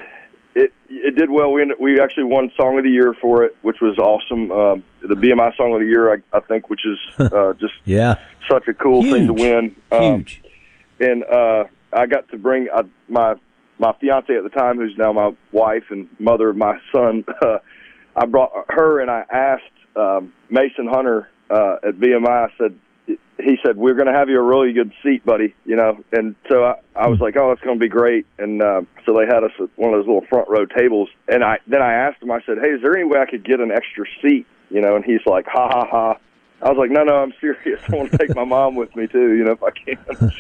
it 0.56 0.74
it 0.90 1.16
did 1.16 1.30
well. 1.30 1.52
We 1.52 1.62
ended, 1.62 1.78
we 1.80 2.00
actually 2.00 2.24
won 2.26 2.52
Song 2.58 2.78
of 2.78 2.84
the 2.84 2.90
Year 2.90 3.14
for 3.22 3.44
it, 3.44 3.56
which 3.62 3.82
was 3.82 3.98
awesome. 4.00 4.52
Um, 4.52 4.84
the 5.02 5.16
BMI 5.16 5.56
Song 5.58 5.74
of 5.74 5.80
the 5.82 5.86
Year, 5.86 6.14
I, 6.14 6.38
I 6.38 6.40
think, 6.40 6.70
which 6.70 6.86
is 6.86 6.98
uh, 7.20 7.54
just 7.54 7.74
Yeah. 7.84 8.16
such 8.50 8.68
a 8.68 8.74
cool 8.74 9.04
thing 9.04 9.28
to 9.28 9.34
Huge. 9.34 9.40
win. 9.42 9.76
Um, 9.92 10.16
Huge. 10.20 10.42
And 11.00 11.24
uh, 11.26 11.66
I 11.92 12.06
got 12.06 12.30
to 12.30 12.38
bring 12.38 12.68
uh, 12.74 12.84
my 13.10 13.36
my 13.78 13.92
fiance 14.00 14.34
at 14.34 14.44
the 14.44 14.50
time, 14.50 14.78
who's 14.78 14.96
now 14.98 15.12
my 15.12 15.36
wife 15.52 15.84
and 15.90 16.08
mother 16.20 16.50
of 16.50 16.58
my 16.58 16.80
son. 16.94 17.24
Uh, 17.42 17.60
I 18.18 18.26
brought 18.26 18.52
her 18.70 19.02
and 19.02 19.12
I 19.12 19.26
asked 19.30 19.98
um, 19.98 20.32
Mason 20.50 20.88
Hunter 20.88 21.28
uh, 21.50 21.76
at 21.86 21.96
BMI. 21.96 22.26
I 22.30 22.48
said 22.58 22.80
he 23.08 23.58
said 23.64 23.78
we're 23.78 23.94
going 23.94 24.08
to 24.08 24.14
have 24.14 24.30
you 24.30 24.40
a 24.40 24.44
really 24.44 24.74
good 24.74 24.92
seat, 25.04 25.26
buddy. 25.26 25.54
You 25.66 25.76
know, 25.76 26.04
and 26.12 26.36
so 26.50 26.64
I, 26.64 26.76
I 26.96 27.08
was 27.08 27.20
like, 27.20 27.36
oh, 27.38 27.50
that's 27.50 27.62
going 27.62 27.78
to 27.78 27.80
be 27.80 27.90
great. 27.90 28.26
And 28.38 28.62
uh, 28.62 28.82
so 29.06 29.14
they 29.14 29.26
had 29.26 29.44
us 29.44 29.52
at 29.60 29.70
one 29.76 29.94
of 29.94 30.00
those 30.00 30.08
little 30.08 30.26
front 30.30 30.50
row 30.50 30.66
tables. 30.66 31.10
And 31.28 31.44
I 31.44 31.60
then 31.68 31.82
I 31.82 31.94
asked 31.94 32.22
him, 32.22 32.32
I 32.32 32.40
said, 32.46 32.58
hey, 32.62 32.70
is 32.70 32.82
there 32.82 32.96
any 32.96 33.06
way 33.06 33.20
I 33.20 33.30
could 33.30 33.46
get 33.46 33.60
an 33.60 33.72
extra 33.72 34.06
seat? 34.22 34.48
You 34.70 34.82
know, 34.82 34.96
and 34.96 35.06
he's 35.06 35.26
like, 35.26 35.46
ha 35.48 35.68
ha 35.68 35.88
ha. 35.90 36.18
I 36.62 36.70
was 36.70 36.78
like, 36.78 36.90
no, 36.90 37.04
no, 37.04 37.18
I'm 37.18 37.34
serious. 37.42 37.82
I 37.90 37.96
want 37.96 38.12
to 38.12 38.18
take 38.18 38.34
my 38.36 38.46
mom 38.46 38.76
with 38.76 38.96
me 38.96 39.08
too. 39.08 39.34
You 39.34 39.44
know, 39.44 39.52
if 39.52 39.64
I 39.64 39.72
can. 39.72 39.98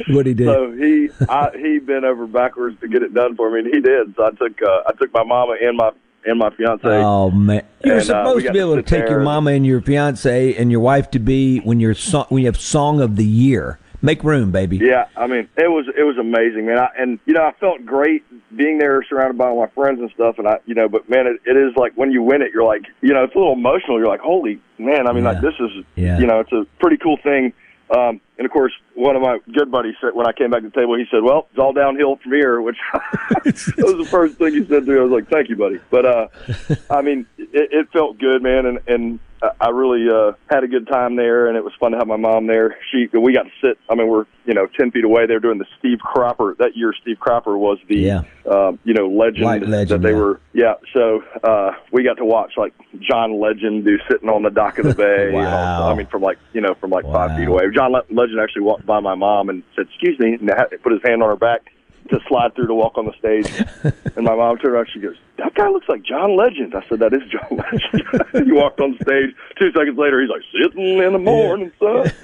what 0.15 0.25
he 0.25 0.33
did? 0.33 0.47
So 0.47 0.71
he 0.71 1.09
I, 1.29 1.51
he 1.55 1.79
bent 1.79 2.05
over 2.05 2.25
backwards 2.25 2.79
to 2.79 2.87
get 2.87 3.03
it 3.03 3.13
done 3.13 3.35
for 3.35 3.51
me, 3.51 3.59
and 3.59 3.67
he 3.67 3.81
did. 3.81 4.15
So 4.15 4.25
I 4.25 4.31
took 4.31 4.61
uh, 4.61 4.83
I 4.87 4.93
took 4.93 5.13
my 5.13 5.23
mama 5.23 5.55
and 5.61 5.77
my 5.77 5.91
and 6.25 6.39
my 6.39 6.49
fiance. 6.51 6.81
Oh 6.87 7.31
man, 7.31 7.63
you're 7.83 7.93
And, 7.95 8.01
uh, 8.01 8.05
supposed 8.05 8.37
we 8.37 8.43
to 8.43 8.51
be 8.53 8.59
able 8.59 8.75
to 8.75 8.87
sit 8.87 9.01
take 9.01 9.09
your 9.09 9.21
mama 9.21 9.51
and 9.51 9.65
your 9.65 9.81
fiance 9.81 10.55
and 10.55 10.71
your 10.71 10.79
wife 10.79 11.11
to 11.11 11.19
be 11.19 11.59
when 11.59 11.79
you're 11.79 11.93
so, 11.93 12.25
when 12.29 12.41
you 12.41 12.47
have 12.47 12.57
song 12.57 13.01
of 13.01 13.15
the 13.15 13.25
year. 13.25 13.79
Make 14.01 14.23
room, 14.23 14.51
baby. 14.51 14.77
Yeah, 14.77 15.07
I 15.17 15.25
mean, 15.25 15.47
it 15.57 15.71
was 15.71 15.87
it 15.97 16.03
was 16.03 16.17
amazing, 16.19 16.67
man. 16.67 16.77
I, 16.77 16.89
and 16.97 17.17
you 17.25 17.33
know, 17.33 17.41
I 17.43 17.53
felt 17.59 17.83
great 17.85 18.23
being 18.55 18.77
there, 18.77 19.03
surrounded 19.09 19.35
by 19.37 19.47
all 19.47 19.59
my 19.59 19.67
friends 19.69 19.99
and 19.99 20.11
stuff. 20.11 20.37
And 20.37 20.47
I, 20.47 20.57
you 20.67 20.75
know, 20.75 20.87
but 20.87 21.09
man, 21.09 21.25
it, 21.25 21.41
it 21.49 21.57
is 21.57 21.75
like 21.75 21.93
when 21.95 22.11
you 22.11 22.21
win 22.21 22.43
it, 22.43 22.51
you're 22.53 22.65
like, 22.65 22.83
you 23.01 23.13
know, 23.13 23.23
it's 23.23 23.33
a 23.33 23.37
little 23.37 23.53
emotional. 23.53 23.97
You're 23.97 24.07
like, 24.07 24.19
holy 24.19 24.59
man! 24.77 25.07
I 25.07 25.11
mean, 25.13 25.23
like 25.23 25.41
this 25.41 25.55
is, 25.59 25.83
Yeah. 25.95 26.19
you 26.19 26.27
know, 26.27 26.39
it's 26.39 26.51
a 26.51 26.67
pretty 26.79 26.97
cool 26.97 27.17
thing. 27.23 27.53
Um, 27.89 28.21
and 28.37 28.45
of 28.45 28.51
course, 28.51 28.73
one 28.95 29.15
of 29.15 29.21
my 29.21 29.39
good 29.53 29.71
buddies 29.71 29.95
said 30.01 30.11
when 30.13 30.27
I 30.27 30.31
came 30.33 30.49
back 30.49 30.61
to 30.61 30.69
the 30.69 30.75
table, 30.75 30.95
he 30.97 31.05
said, 31.11 31.23
"Well, 31.23 31.47
it's 31.51 31.59
all 31.59 31.73
downhill 31.73 32.17
from 32.17 32.31
here," 32.33 32.61
which 32.61 32.77
that 32.93 33.75
was 33.77 33.97
the 33.97 34.07
first 34.09 34.37
thing 34.37 34.53
he 34.53 34.65
said 34.65 34.85
to 34.85 34.91
me. 34.91 34.99
I 34.99 35.03
was 35.03 35.11
like, 35.11 35.29
"Thank 35.29 35.49
you, 35.49 35.55
buddy." 35.55 35.79
But 35.89 36.05
uh, 36.05 36.27
I 36.89 37.01
mean, 37.01 37.25
it, 37.37 37.69
it 37.71 37.87
felt 37.91 38.17
good, 38.19 38.41
man, 38.43 38.65
and 38.65 38.79
and 38.87 39.19
I 39.61 39.69
really 39.69 40.07
uh, 40.09 40.33
had 40.49 40.63
a 40.63 40.67
good 40.67 40.87
time 40.87 41.15
there, 41.17 41.47
and 41.47 41.57
it 41.57 41.63
was 41.63 41.73
fun 41.79 41.91
to 41.91 41.97
have 41.97 42.07
my 42.07 42.15
mom 42.15 42.47
there. 42.47 42.77
She, 42.91 43.07
we 43.17 43.33
got 43.33 43.43
to 43.43 43.51
sit. 43.61 43.77
I 43.89 43.95
mean, 43.95 44.07
we're 44.07 44.25
you 44.45 44.53
know 44.53 44.67
ten 44.79 44.91
feet 44.91 45.03
away. 45.03 45.25
They're 45.27 45.39
doing 45.39 45.57
the 45.59 45.65
Steve 45.77 45.99
Cropper 45.99 46.55
that 46.59 46.75
year. 46.75 46.93
Steve 47.01 47.19
Cropper 47.19 47.57
was 47.57 47.77
the 47.87 47.97
Yeah. 47.97 48.21
um, 48.49 48.79
you 48.83 48.93
know 48.93 49.07
legend, 49.07 49.45
legend, 49.45 49.71
that 49.89 50.01
they 50.01 50.11
yeah. 50.11 50.15
were. 50.15 50.39
Yeah, 50.53 50.73
so 50.93 51.21
uh, 51.43 51.71
we 51.91 52.03
got 52.03 52.15
to 52.17 52.25
watch 52.25 52.53
like 52.57 52.73
John 52.99 53.39
Legend 53.39 53.83
do 53.83 53.97
sitting 54.09 54.29
on 54.29 54.43
the 54.43 54.49
dock 54.49 54.79
of 54.79 54.85
the 54.85 54.95
bay. 54.95 55.31
Wow. 55.33 55.91
I 55.91 55.95
mean, 55.95 56.07
from 56.07 56.21
like 56.21 56.37
you 56.53 56.61
know 56.61 56.73
from 56.75 56.91
like 56.91 57.03
five 57.05 57.37
feet 57.37 57.47
away. 57.47 57.63
John 57.73 57.91
Le- 57.91 58.05
Legend 58.25 58.41
actually 58.41 58.63
walked 58.63 58.85
by 58.85 58.99
my 58.99 59.15
mom 59.15 59.49
and 59.49 59.63
said, 59.75 59.87
"Excuse 59.87 60.19
me," 60.19 60.33
and 60.33 60.49
put 60.81 60.91
his 60.91 61.01
hand 61.03 61.21
on 61.21 61.29
her 61.29 61.35
back 61.35 61.71
to 62.09 62.19
slide 62.27 62.53
through 62.55 62.67
to 62.67 62.73
walk 62.73 62.97
on 62.97 63.05
the 63.05 63.13
stage. 63.13 63.47
and 64.15 64.25
my 64.25 64.35
mom 64.35 64.57
turned 64.57 64.73
around. 64.73 64.87
She 64.93 64.99
goes, 64.99 65.15
"That 65.37 65.53
guy 65.55 65.69
looks 65.69 65.87
like 65.87 66.03
John 66.03 66.35
Legend." 66.35 66.75
I 66.75 66.83
said, 66.87 66.99
"That 66.99 67.13
is 67.13 67.21
John 67.29 67.57
Legend." 67.57 68.45
he 68.47 68.51
walked 68.51 68.79
on 68.79 68.97
stage. 69.01 69.35
Two 69.59 69.71
seconds 69.71 69.97
later, 69.97 70.21
he's 70.21 70.29
like, 70.29 70.43
"Sitting 70.51 70.97
in 70.99 71.13
the 71.13 71.19
morning 71.19 71.71
sun." 71.79 72.11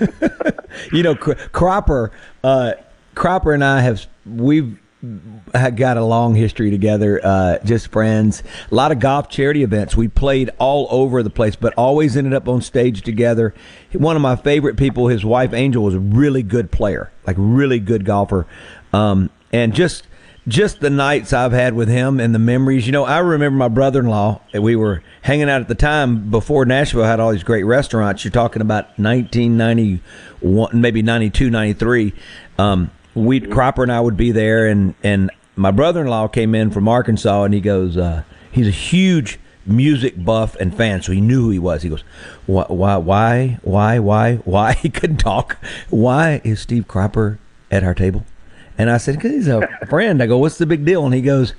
You 0.93 1.03
know, 1.03 1.15
Cropper, 1.15 2.11
uh, 2.45 2.73
Cropper 3.13 3.53
and 3.53 3.63
I 3.63 3.81
have 3.81 4.07
we've 4.25 4.79
got 5.75 5.97
a 5.97 6.03
long 6.03 6.35
history 6.35 6.69
together, 6.69 7.19
uh, 7.23 7.57
just 7.63 7.87
friends. 7.91 8.43
A 8.71 8.75
lot 8.75 8.91
of 8.91 8.99
golf 8.99 9.29
charity 9.29 9.63
events. 9.63 9.95
We 9.95 10.07
played 10.07 10.51
all 10.59 10.87
over 10.91 11.23
the 11.23 11.29
place, 11.29 11.55
but 11.55 11.73
always 11.75 12.15
ended 12.15 12.33
up 12.33 12.47
on 12.47 12.61
stage 12.61 13.01
together. 13.01 13.53
One 13.93 14.15
of 14.15 14.21
my 14.21 14.35
favorite 14.35 14.77
people, 14.77 15.07
his 15.07 15.25
wife 15.25 15.53
Angel, 15.53 15.83
was 15.83 15.95
a 15.95 15.99
really 15.99 16.43
good 16.43 16.71
player, 16.71 17.11
like 17.25 17.35
really 17.39 17.79
good 17.79 18.05
golfer, 18.05 18.45
um, 18.93 19.29
and 19.51 19.73
just 19.73 20.05
just 20.47 20.79
the 20.79 20.89
nights 20.89 21.33
I've 21.33 21.51
had 21.51 21.75
with 21.75 21.87
him 21.87 22.19
and 22.19 22.33
the 22.33 22.39
memories. 22.39 22.87
You 22.87 22.91
know, 22.91 23.05
I 23.05 23.19
remember 23.19 23.57
my 23.57 23.67
brother-in-law. 23.67 24.41
We 24.59 24.75
were 24.75 25.03
hanging 25.21 25.49
out 25.49 25.61
at 25.61 25.67
the 25.67 25.75
time 25.75 26.31
before 26.31 26.65
Nashville 26.65 27.03
had 27.03 27.19
all 27.19 27.31
these 27.31 27.43
great 27.43 27.63
restaurants. 27.63 28.25
You're 28.25 28.31
talking 28.31 28.61
about 28.61 28.85
1991, 28.97 30.81
maybe 30.81 31.03
92, 31.03 31.49
93. 31.51 32.13
Um, 32.57 32.89
we 33.16 33.39
Cropper 33.39 33.84
and 33.84 33.91
I 33.91 34.01
would 34.01 34.18
be 34.18 34.32
there, 34.32 34.68
and 34.68 34.95
and 35.03 35.32
my 35.55 35.72
brother-in-law 35.72 36.30
came 36.30 36.55
in 36.55 36.72
from 36.72 36.88
Arkansas, 36.88 37.43
and 37.43 37.53
he 37.53 37.62
goes, 37.62 37.97
uh, 37.97 38.24
he's 38.51 38.68
a 38.68 38.72
huge 38.72 39.39
music 39.66 40.24
buff 40.24 40.55
and 40.55 40.76
fan, 40.76 41.01
so 41.01 41.12
he 41.12 41.22
knew 41.22 41.43
who 41.43 41.49
he 41.51 41.59
was. 41.59 41.84
He 41.84 41.89
goes, 41.89 42.03
why, 42.45 42.66
why, 42.68 42.97
why, 42.97 43.59
why, 43.62 43.99
why, 43.99 44.36
why? 44.38 44.74
He 44.82 44.89
couldn't 44.89 45.18
talk. 45.18 45.57
Why 45.89 46.41
is 46.43 46.59
Steve 46.62 46.88
Cropper 46.88 47.39
at 47.70 47.84
our 47.84 47.93
table? 47.93 48.26
And 48.78 48.89
I 48.89 48.97
said, 48.97 49.16
because 49.16 49.32
he's 49.32 49.47
a 49.47 49.68
friend. 49.88 50.24
I 50.24 50.28
go, 50.28 50.38
what's 50.38 50.57
the 50.57 50.66
big 50.66 50.86
deal? 50.86 51.05
And 51.05 51.14
he 51.14 51.22
goes, 51.22 51.53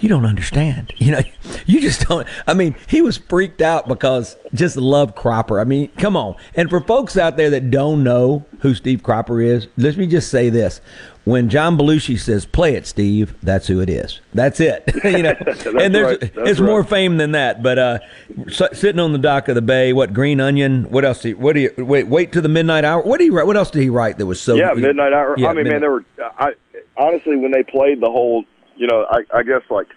you 0.00 0.08
don't 0.08 0.24
understand. 0.24 0.92
You 0.96 1.12
know, 1.12 1.20
you 1.66 1.80
just 1.80 2.06
don't. 2.06 2.26
I 2.46 2.54
mean, 2.54 2.74
he 2.88 3.02
was 3.02 3.16
freaked 3.16 3.60
out 3.62 3.88
because 3.88 4.36
just 4.54 4.76
love 4.76 5.14
Cropper. 5.14 5.60
I 5.60 5.64
mean, 5.64 5.88
come 5.98 6.16
on. 6.16 6.36
And 6.54 6.70
for 6.70 6.80
folks 6.80 7.16
out 7.16 7.36
there 7.36 7.50
that 7.50 7.70
don't 7.70 8.02
know 8.04 8.44
who 8.60 8.74
Steve 8.74 9.02
Cropper 9.02 9.40
is, 9.40 9.68
let 9.76 9.96
me 9.96 10.06
just 10.06 10.30
say 10.30 10.50
this. 10.50 10.80
When 11.24 11.50
John 11.50 11.76
Belushi 11.76 12.18
says, 12.18 12.46
play 12.46 12.74
it, 12.74 12.86
Steve, 12.86 13.34
that's 13.42 13.66
who 13.66 13.80
it 13.80 13.90
is. 13.90 14.20
That's 14.32 14.60
it. 14.60 14.82
you 15.04 15.22
know, 15.22 15.34
and 15.78 15.94
there's, 15.94 16.22
right. 16.22 16.32
It's 16.36 16.58
more 16.60 16.82
fame 16.82 17.18
than 17.18 17.32
that. 17.32 17.62
But 17.62 17.78
uh, 17.78 17.98
s- 18.46 18.78
sitting 18.78 18.98
on 18.98 19.12
the 19.12 19.18
dock 19.18 19.48
of 19.48 19.54
the 19.54 19.60
bay, 19.60 19.92
what, 19.92 20.14
Green 20.14 20.40
Onion? 20.40 20.84
What 20.90 21.04
else? 21.04 21.20
Do 21.20 21.28
you, 21.30 21.36
what 21.36 21.52
do 21.54 21.60
you, 21.60 21.84
wait, 21.84 22.06
wait 22.08 22.32
to 22.32 22.40
the 22.40 22.48
midnight 22.48 22.84
hour? 22.86 23.02
What 23.02 23.18
do 23.18 23.24
you 23.26 23.34
write? 23.36 23.46
What 23.46 23.58
else 23.58 23.70
did 23.70 23.82
he 23.82 23.90
write 23.90 24.16
that 24.16 24.24
was 24.24 24.40
so 24.40 24.54
yeah, 24.54 24.72
midnight 24.72 25.12
hour. 25.12 25.34
Yeah, 25.36 25.48
I 25.48 25.52
mean, 25.52 25.64
midnight- 25.64 25.72
man, 25.72 25.80
there 25.82 25.90
were. 25.90 26.04
I 26.38 26.52
honestly, 26.96 27.36
when 27.36 27.50
they 27.50 27.62
played 27.62 28.00
the 28.00 28.10
whole, 28.10 28.44
you 28.78 28.86
know, 28.86 29.06
I, 29.10 29.38
I 29.38 29.42
guess 29.42 29.62
like, 29.70 29.88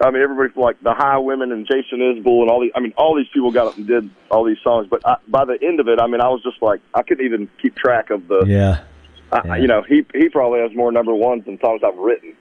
I 0.00 0.10
mean, 0.10 0.22
everybody 0.22 0.50
from 0.50 0.62
like 0.62 0.80
the 0.82 0.92
Highwomen 0.92 1.52
and 1.52 1.66
Jason 1.66 1.98
Isbell 1.98 2.42
and 2.42 2.50
all 2.50 2.60
these. 2.60 2.72
I 2.74 2.80
mean, 2.80 2.92
all 2.96 3.16
these 3.16 3.28
people 3.32 3.50
got 3.52 3.68
up 3.68 3.76
and 3.76 3.86
did 3.86 4.10
all 4.30 4.44
these 4.44 4.58
songs. 4.62 4.86
But 4.90 5.06
I, 5.06 5.16
by 5.28 5.44
the 5.44 5.58
end 5.62 5.80
of 5.80 5.88
it, 5.88 6.00
I 6.00 6.06
mean, 6.06 6.20
I 6.20 6.28
was 6.28 6.42
just 6.42 6.60
like, 6.62 6.80
I 6.94 7.02
couldn't 7.02 7.24
even 7.24 7.48
keep 7.60 7.76
track 7.76 8.10
of 8.10 8.28
the. 8.28 8.44
Yeah. 8.46 8.84
I, 9.32 9.58
You 9.58 9.66
know, 9.66 9.82
he 9.82 10.04
he 10.12 10.28
probably 10.28 10.60
has 10.60 10.74
more 10.74 10.92
number 10.92 11.14
ones 11.14 11.44
than 11.46 11.58
songs 11.60 11.80
I've 11.84 11.96
written. 11.96 12.34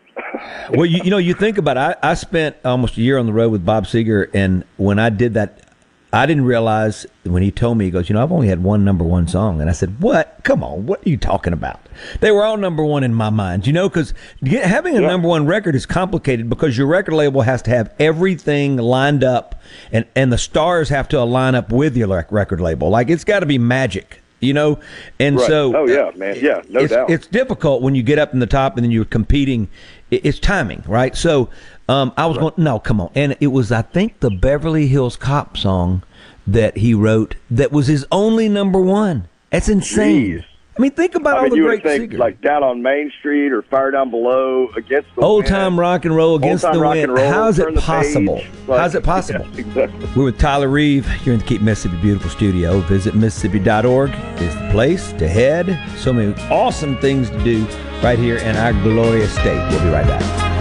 well, 0.72 0.86
you, 0.86 1.02
you 1.04 1.10
know, 1.10 1.18
you 1.18 1.34
think 1.34 1.58
about 1.58 1.78
it. 1.78 1.98
I, 2.04 2.12
I 2.12 2.14
spent 2.16 2.58
almost 2.66 2.98
a 2.98 3.02
year 3.02 3.18
on 3.18 3.26
the 3.26 3.34
road 3.34 3.52
with 3.52 3.66
Bob 3.66 3.86
Seger, 3.86 4.30
and 4.34 4.66
when 4.78 5.00
I 5.00 5.10
did 5.10 5.36
that, 5.36 5.71
I 6.14 6.26
didn't 6.26 6.44
realize 6.44 7.06
when 7.24 7.42
he 7.42 7.52
told 7.52 7.78
me, 7.78 7.86
he 7.86 7.92
goes, 7.92 8.10
You 8.10 8.16
know, 8.16 8.24
I've 8.24 8.32
only 8.32 8.50
had 8.50 8.64
one 8.64 8.84
number 8.84 9.04
one 9.04 9.28
song. 9.28 9.62
And 9.62 9.70
I 9.70 9.74
said, 9.74 10.02
What? 10.02 10.40
Come 10.44 10.64
on, 10.64 10.86
what 10.86 11.06
are 11.06 11.10
you 11.10 11.18
talking 11.18 11.54
about? 11.54 11.80
They 12.20 12.32
were 12.32 12.44
all 12.44 12.58
number 12.58 12.84
one 12.84 13.04
in 13.04 13.14
my 13.14 13.30
mind, 13.30 13.66
you 13.66 13.74
know, 13.74 13.88
because 13.88 14.14
having 14.44 14.98
a 14.98 15.02
number 15.02 15.28
one 15.28 15.46
record 15.46 15.76
is 15.76 15.86
complicated 15.86 16.50
because 16.50 16.78
your 16.78 16.88
record 16.88 17.14
label 17.14 17.42
has 17.42 17.62
to 17.64 17.72
have 17.72 17.94
everything 18.00 18.78
lined 18.78 19.24
up, 19.24 19.62
and, 19.92 20.06
and 20.16 20.34
the 20.34 20.38
stars 20.38 20.90
have 20.90 21.08
to 21.10 21.20
align 21.20 21.56
up 21.56 21.72
with 21.72 21.96
your 21.96 22.08
rec- 22.08 22.32
record 22.32 22.60
label. 22.60 22.90
Like, 22.90 23.10
it's 23.10 23.24
got 23.24 23.40
to 23.42 23.46
be 23.46 23.58
magic. 23.58 24.21
You 24.42 24.54
know, 24.54 24.80
and 25.20 25.38
Right. 25.38 25.48
so 25.48 25.76
oh 25.76 25.88
yeah, 25.88 26.12
man, 26.16 26.36
yeah, 26.42 26.62
no 26.68 26.82
it's, 26.82 26.92
doubt. 26.92 27.10
it's 27.10 27.28
difficult 27.28 27.82
when 27.82 27.96
you 27.96 28.04
get 28.04 28.18
up 28.20 28.34
in 28.34 28.40
the 28.40 28.48
top 28.48 28.76
and 28.76 28.84
then 28.84 28.92
you're 28.92 29.06
competing. 29.06 29.70
It's 30.10 30.40
timing, 30.40 30.84
right? 30.88 31.16
So 31.16 31.50
um, 31.88 32.12
I 32.18 32.26
was 32.26 32.38
going, 32.38 32.54
no, 32.58 32.80
come 32.80 33.00
on. 33.00 33.12
And 33.16 33.38
it 33.40 33.48
was, 33.48 33.72
I 33.72 33.82
think, 33.82 34.20
the 34.20 34.30
Beverly 34.30 34.88
Hills 34.88 35.16
Cop 35.16 35.56
song 35.58 36.04
that 36.48 36.78
he 36.78 36.94
wrote 36.94 37.36
that 37.50 37.72
was 37.72 37.88
his 37.88 38.06
only 38.12 38.50
number 38.50 38.80
one. 38.80 39.28
That's 39.52 39.70
insane. 39.70 40.44
I 40.78 40.82
mean, 40.82 40.92
think 40.92 41.16
about 41.16 41.34
I 41.36 41.38
all 41.38 41.44
mean, 41.44 41.52
the 41.52 41.58
you 41.58 41.64
great 41.64 41.84
think 41.84 42.02
singers. 42.04 42.20
like 42.20 42.40
down 42.42 42.64
on 42.64 42.82
Main 42.82 43.12
Street 43.20 43.52
or 43.52 43.62
Fire 43.62 43.92
Down 43.92 44.10
Below 44.10 44.70
against 44.78 45.14
the 45.16 45.22
Old 45.22 45.44
wind. 45.44 45.48
time 45.48 45.78
rock 45.80 46.06
and 46.06 46.16
roll 46.16 46.36
against 46.38 46.64
Old-time 46.64 46.78
the 46.80 46.82
rock 46.82 46.94
wind. 46.94 47.04
and 47.04 47.14
roll, 47.14 47.30
How 47.32 47.48
is 47.50 47.60
it 47.60 47.76
the 47.76 47.82
possible? 47.82 48.42
Like, 48.68 48.80
How's 48.80 48.96
it 48.96 49.04
possible? 49.16 49.46
yeah, 49.54 49.60
exactly. 49.60 50.10
We're 50.16 50.24
with 50.26 50.40
Tyler 50.40 50.70
Reeve 50.70 51.06
here 51.24 51.34
in 51.34 51.40
the 51.40 51.46
Keep 51.46 51.62
Mississippi 51.62 52.02
Beautiful 52.02 52.30
studio. 52.30 52.80
Visit 52.82 53.16
Mississippi.org 53.16 54.12
is 54.42 54.56
the 54.56 54.70
place 54.72 55.12
to 55.14 55.28
head. 55.28 55.78
So 55.98 56.14
many 56.14 56.34
awesome 56.50 56.98
things 57.00 57.30
to 57.32 57.44
do 57.44 57.66
right 58.02 58.18
here 58.18 58.38
in 58.38 58.56
our 58.56 58.72
glorious 58.72 59.34
state. 59.34 59.58
We'll 59.72 59.84
be 59.84 59.90
right 59.90 60.08
back. 60.08 60.61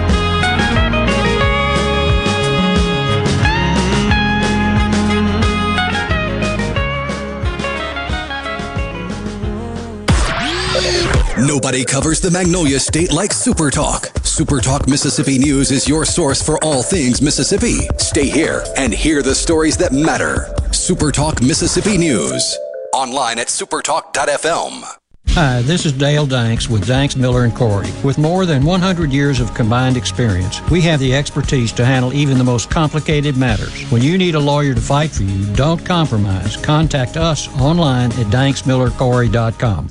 Nobody 11.47 11.87
covers 11.87 12.21
the 12.21 12.31
Magnolia 12.31 12.79
State 12.79 13.13
like 13.13 13.33
Super 13.33 13.71
Talk. 13.71 14.11
Super 14.25 14.61
Talk 14.61 14.87
Mississippi 14.87 15.39
News 15.39 15.71
is 15.71 15.89
your 15.89 16.05
source 16.05 16.43
for 16.43 16.63
all 16.63 16.83
things 16.83 17.23
Mississippi. 17.23 17.79
Stay 17.97 18.29
here 18.29 18.63
and 18.77 18.93
hear 18.93 19.23
the 19.23 19.35
stories 19.35 19.79
that 19.79 19.91
matter. 19.91 20.55
Super 20.71 21.11
Talk 21.11 21.41
Mississippi 21.41 21.97
News. 21.97 22.59
Online 22.93 23.39
at 23.39 23.47
supertalk.fm. 23.47 24.85
Hi, 25.29 25.63
this 25.63 25.87
is 25.87 25.93
Dale 25.93 26.27
Danks 26.27 26.69
with 26.69 26.87
Danks 26.87 27.17
Miller 27.17 27.45
and 27.45 27.55
Corey. 27.55 27.89
With 28.05 28.19
more 28.19 28.45
than 28.45 28.63
100 28.63 29.11
years 29.11 29.41
of 29.41 29.55
combined 29.55 29.97
experience, 29.97 30.61
we 30.71 30.83
have 30.83 31.01
the 31.01 31.15
expertise 31.15 31.73
to 31.73 31.87
handle 31.87 32.13
even 32.13 32.37
the 32.37 32.45
most 32.45 32.69
complicated 32.69 33.39
matters. 33.39 33.83
When 33.91 34.03
you 34.03 34.19
need 34.19 34.35
a 34.35 34.41
lawyer 34.41 34.75
to 34.75 34.81
fight 34.81 35.11
for 35.11 35.23
you, 35.23 35.47
don't 35.55 35.87
compromise. 35.87 36.59
Contact 36.59 37.17
us 37.17 37.49
online 37.61 38.11
at 38.13 38.27
danksmillercorey.com. 38.27 39.91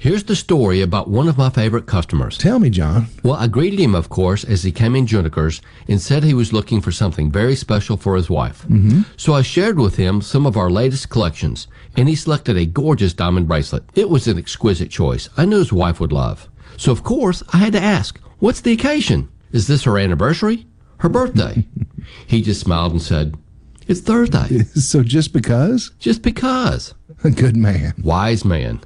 Here's 0.00 0.24
the 0.24 0.34
story 0.34 0.80
about 0.80 1.10
one 1.10 1.28
of 1.28 1.36
my 1.36 1.50
favorite 1.50 1.84
customers. 1.84 2.38
Tell 2.38 2.58
me, 2.58 2.70
John. 2.70 3.08
Well, 3.22 3.34
I 3.34 3.48
greeted 3.48 3.78
him, 3.78 3.94
of 3.94 4.08
course, 4.08 4.44
as 4.44 4.62
he 4.62 4.72
came 4.72 4.96
in 4.96 5.06
Juniker's 5.06 5.60
and 5.88 6.00
said 6.00 6.24
he 6.24 6.32
was 6.32 6.54
looking 6.54 6.80
for 6.80 6.90
something 6.90 7.30
very 7.30 7.54
special 7.54 7.98
for 7.98 8.16
his 8.16 8.30
wife. 8.30 8.62
Mm-hmm. 8.62 9.02
So 9.18 9.34
I 9.34 9.42
shared 9.42 9.78
with 9.78 9.96
him 9.96 10.22
some 10.22 10.46
of 10.46 10.56
our 10.56 10.70
latest 10.70 11.10
collections, 11.10 11.68
and 11.98 12.08
he 12.08 12.14
selected 12.14 12.56
a 12.56 12.64
gorgeous 12.64 13.12
diamond 13.12 13.46
bracelet. 13.46 13.84
It 13.94 14.08
was 14.08 14.26
an 14.26 14.38
exquisite 14.38 14.90
choice 14.90 15.28
I 15.36 15.44
knew 15.44 15.58
his 15.58 15.70
wife 15.70 16.00
would 16.00 16.12
love. 16.12 16.48
So, 16.78 16.92
of 16.92 17.04
course, 17.04 17.42
I 17.52 17.58
had 17.58 17.74
to 17.74 17.82
ask, 17.82 18.18
what's 18.38 18.62
the 18.62 18.72
occasion? 18.72 19.28
Is 19.52 19.66
this 19.66 19.84
her 19.84 19.98
anniversary? 19.98 20.66
Her 21.00 21.10
birthday? 21.10 21.66
he 22.26 22.40
just 22.40 22.62
smiled 22.62 22.92
and 22.92 23.02
said, 23.02 23.36
it's 23.86 24.00
Thursday. 24.00 24.64
So 24.76 25.02
just 25.02 25.34
because? 25.34 25.90
Just 25.98 26.22
because. 26.22 26.94
A 27.22 27.30
good 27.42 27.56
man. 27.56 27.92
Wise 28.02 28.46
man. 28.46 28.80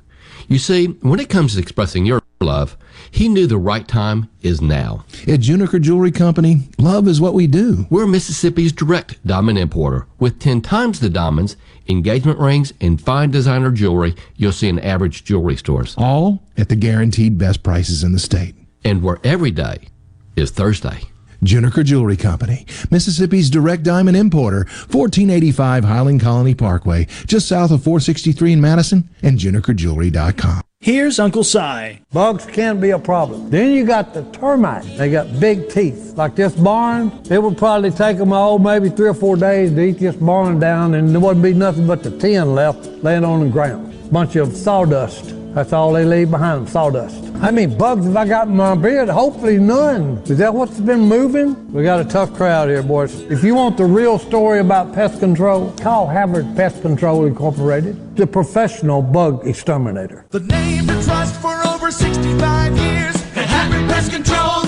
You 0.49 0.59
see, 0.59 0.87
when 0.87 1.21
it 1.21 1.29
comes 1.29 1.55
to 1.55 1.61
expressing 1.61 2.05
your 2.05 2.21
love, 2.41 2.77
he 3.11 3.29
knew 3.29 3.47
the 3.47 3.59
right 3.59 3.87
time 3.87 4.29
is 4.43 4.61
now. 4.61 5.05
At 5.23 5.41
Juniker 5.41 5.81
Jewelry 5.81 6.13
Company, 6.13 6.69
love 6.79 7.09
is 7.09 7.21
what 7.21 7.35
we 7.35 7.47
do. 7.47 7.87
We're 7.91 8.07
Mississippi's 8.07 8.73
direct 8.73 9.25
diamond 9.27 9.59
importer 9.59 10.07
with 10.19 10.41
10 10.41 10.61
times 10.61 11.01
the 11.01 11.09
diamonds, 11.09 11.57
engagement 11.89 12.39
rings, 12.39 12.73
and 12.81 13.01
fine 13.01 13.31
designer 13.31 13.71
jewelry 13.71 14.15
you'll 14.37 14.53
see 14.53 14.69
in 14.69 14.79
average 14.79 15.25
jewelry 15.25 15.57
stores. 15.57 15.95
All 15.97 16.43
at 16.57 16.69
the 16.69 16.77
guaranteed 16.77 17.39
best 17.39 17.63
prices 17.63 18.05
in 18.05 18.13
the 18.13 18.19
state. 18.19 18.55
And 18.85 19.03
where 19.03 19.19
every 19.25 19.51
day 19.51 19.89
is 20.37 20.51
Thursday. 20.51 21.03
Juniker 21.45 21.85
Jewelry 21.85 22.17
Company, 22.17 22.67
Mississippi's 22.91 23.51
direct 23.51 23.83
diamond 23.83 24.17
importer, 24.17 24.65
1485 24.91 25.85
Highland 25.85 26.21
Colony 26.21 26.55
Parkway, 26.55 27.07
just 27.27 27.49
south 27.49 27.71
of 27.71 27.83
463 27.83 28.53
in 28.53 28.61
Madison, 28.61 29.09
and 29.23 29.39
junikerjewelry.com. 29.39 30.63
Here's 30.81 31.19
Uncle 31.19 31.45
Si. 31.45 31.99
Bugs 32.13 32.45
can 32.45 32.79
be 32.79 32.91
a 32.91 32.99
problem. 32.99 33.49
Then 33.49 33.73
you 33.73 33.87
got 33.87 34.13
the 34.13 34.23
termites. 34.33 34.99
They 34.99 35.11
got 35.11 35.41
big 35.41 35.71
teeth. 35.71 36.13
Like 36.15 36.37
this 36.37 36.55
barn, 36.55 37.11
it 37.31 37.43
would 37.43 37.57
probably 37.57 37.91
take 37.91 38.19
them, 38.19 38.35
oh, 38.35 38.59
maybe 38.59 38.91
three 38.91 39.09
or 39.09 39.15
four 39.15 39.37
days 39.37 39.71
to 39.71 39.81
eat 39.81 39.99
this 39.99 40.15
barn 40.15 40.59
down, 40.59 40.93
and 40.93 41.09
there 41.09 41.21
wouldn't 41.21 41.43
be 41.43 41.55
nothing 41.55 41.87
but 41.87 42.03
the 42.03 42.11
tin 42.19 42.55
left 42.55 42.85
laying 43.03 43.25
on 43.25 43.41
the 43.41 43.49
ground. 43.49 44.13
Bunch 44.13 44.37
of 44.37 44.55
sawdust. 44.55 45.35
That's 45.55 45.73
all 45.73 45.93
they 45.93 46.05
leave 46.05 46.33
behind, 46.33 46.69
sawdust. 46.69 47.25
How 47.37 47.53
many 47.53 47.73
bugs 47.73 48.07
have 48.07 48.17
I 48.17 48.27
got 48.27 48.49
in 48.49 48.57
my 48.57 48.75
beard? 48.75 49.09
Hopefully 49.09 49.57
none. 49.57 50.21
Is 50.25 50.39
that 50.39 50.53
what's 50.53 50.81
been 50.81 51.03
moving? 51.03 51.73
We 51.73 51.85
got 51.85 52.01
a 52.01 52.05
tough 52.05 52.35
crowd 52.35 52.69
here, 52.69 52.83
boys. 52.83 53.21
If 53.31 53.45
you 53.45 53.55
want 53.55 53.77
the 53.77 53.85
real 53.85 54.19
story 54.19 54.59
about 54.59 54.93
pest 54.93 55.21
control, 55.21 55.71
call 55.81 56.09
Havard 56.09 56.57
Pest 56.57 56.83
Control 56.83 57.27
Incorporated, 57.27 58.17
the 58.17 58.27
professional 58.27 59.01
bug 59.01 59.47
exterminator. 59.47 60.27
The 60.31 60.41
name 60.41 60.89
to 60.89 61.01
trust 61.05 61.41
for 61.41 61.55
over 61.69 61.93
65 61.93 62.77
years. 62.77 63.15
Havard 63.35 63.89
Pest 63.89 64.11
Control, 64.11 64.64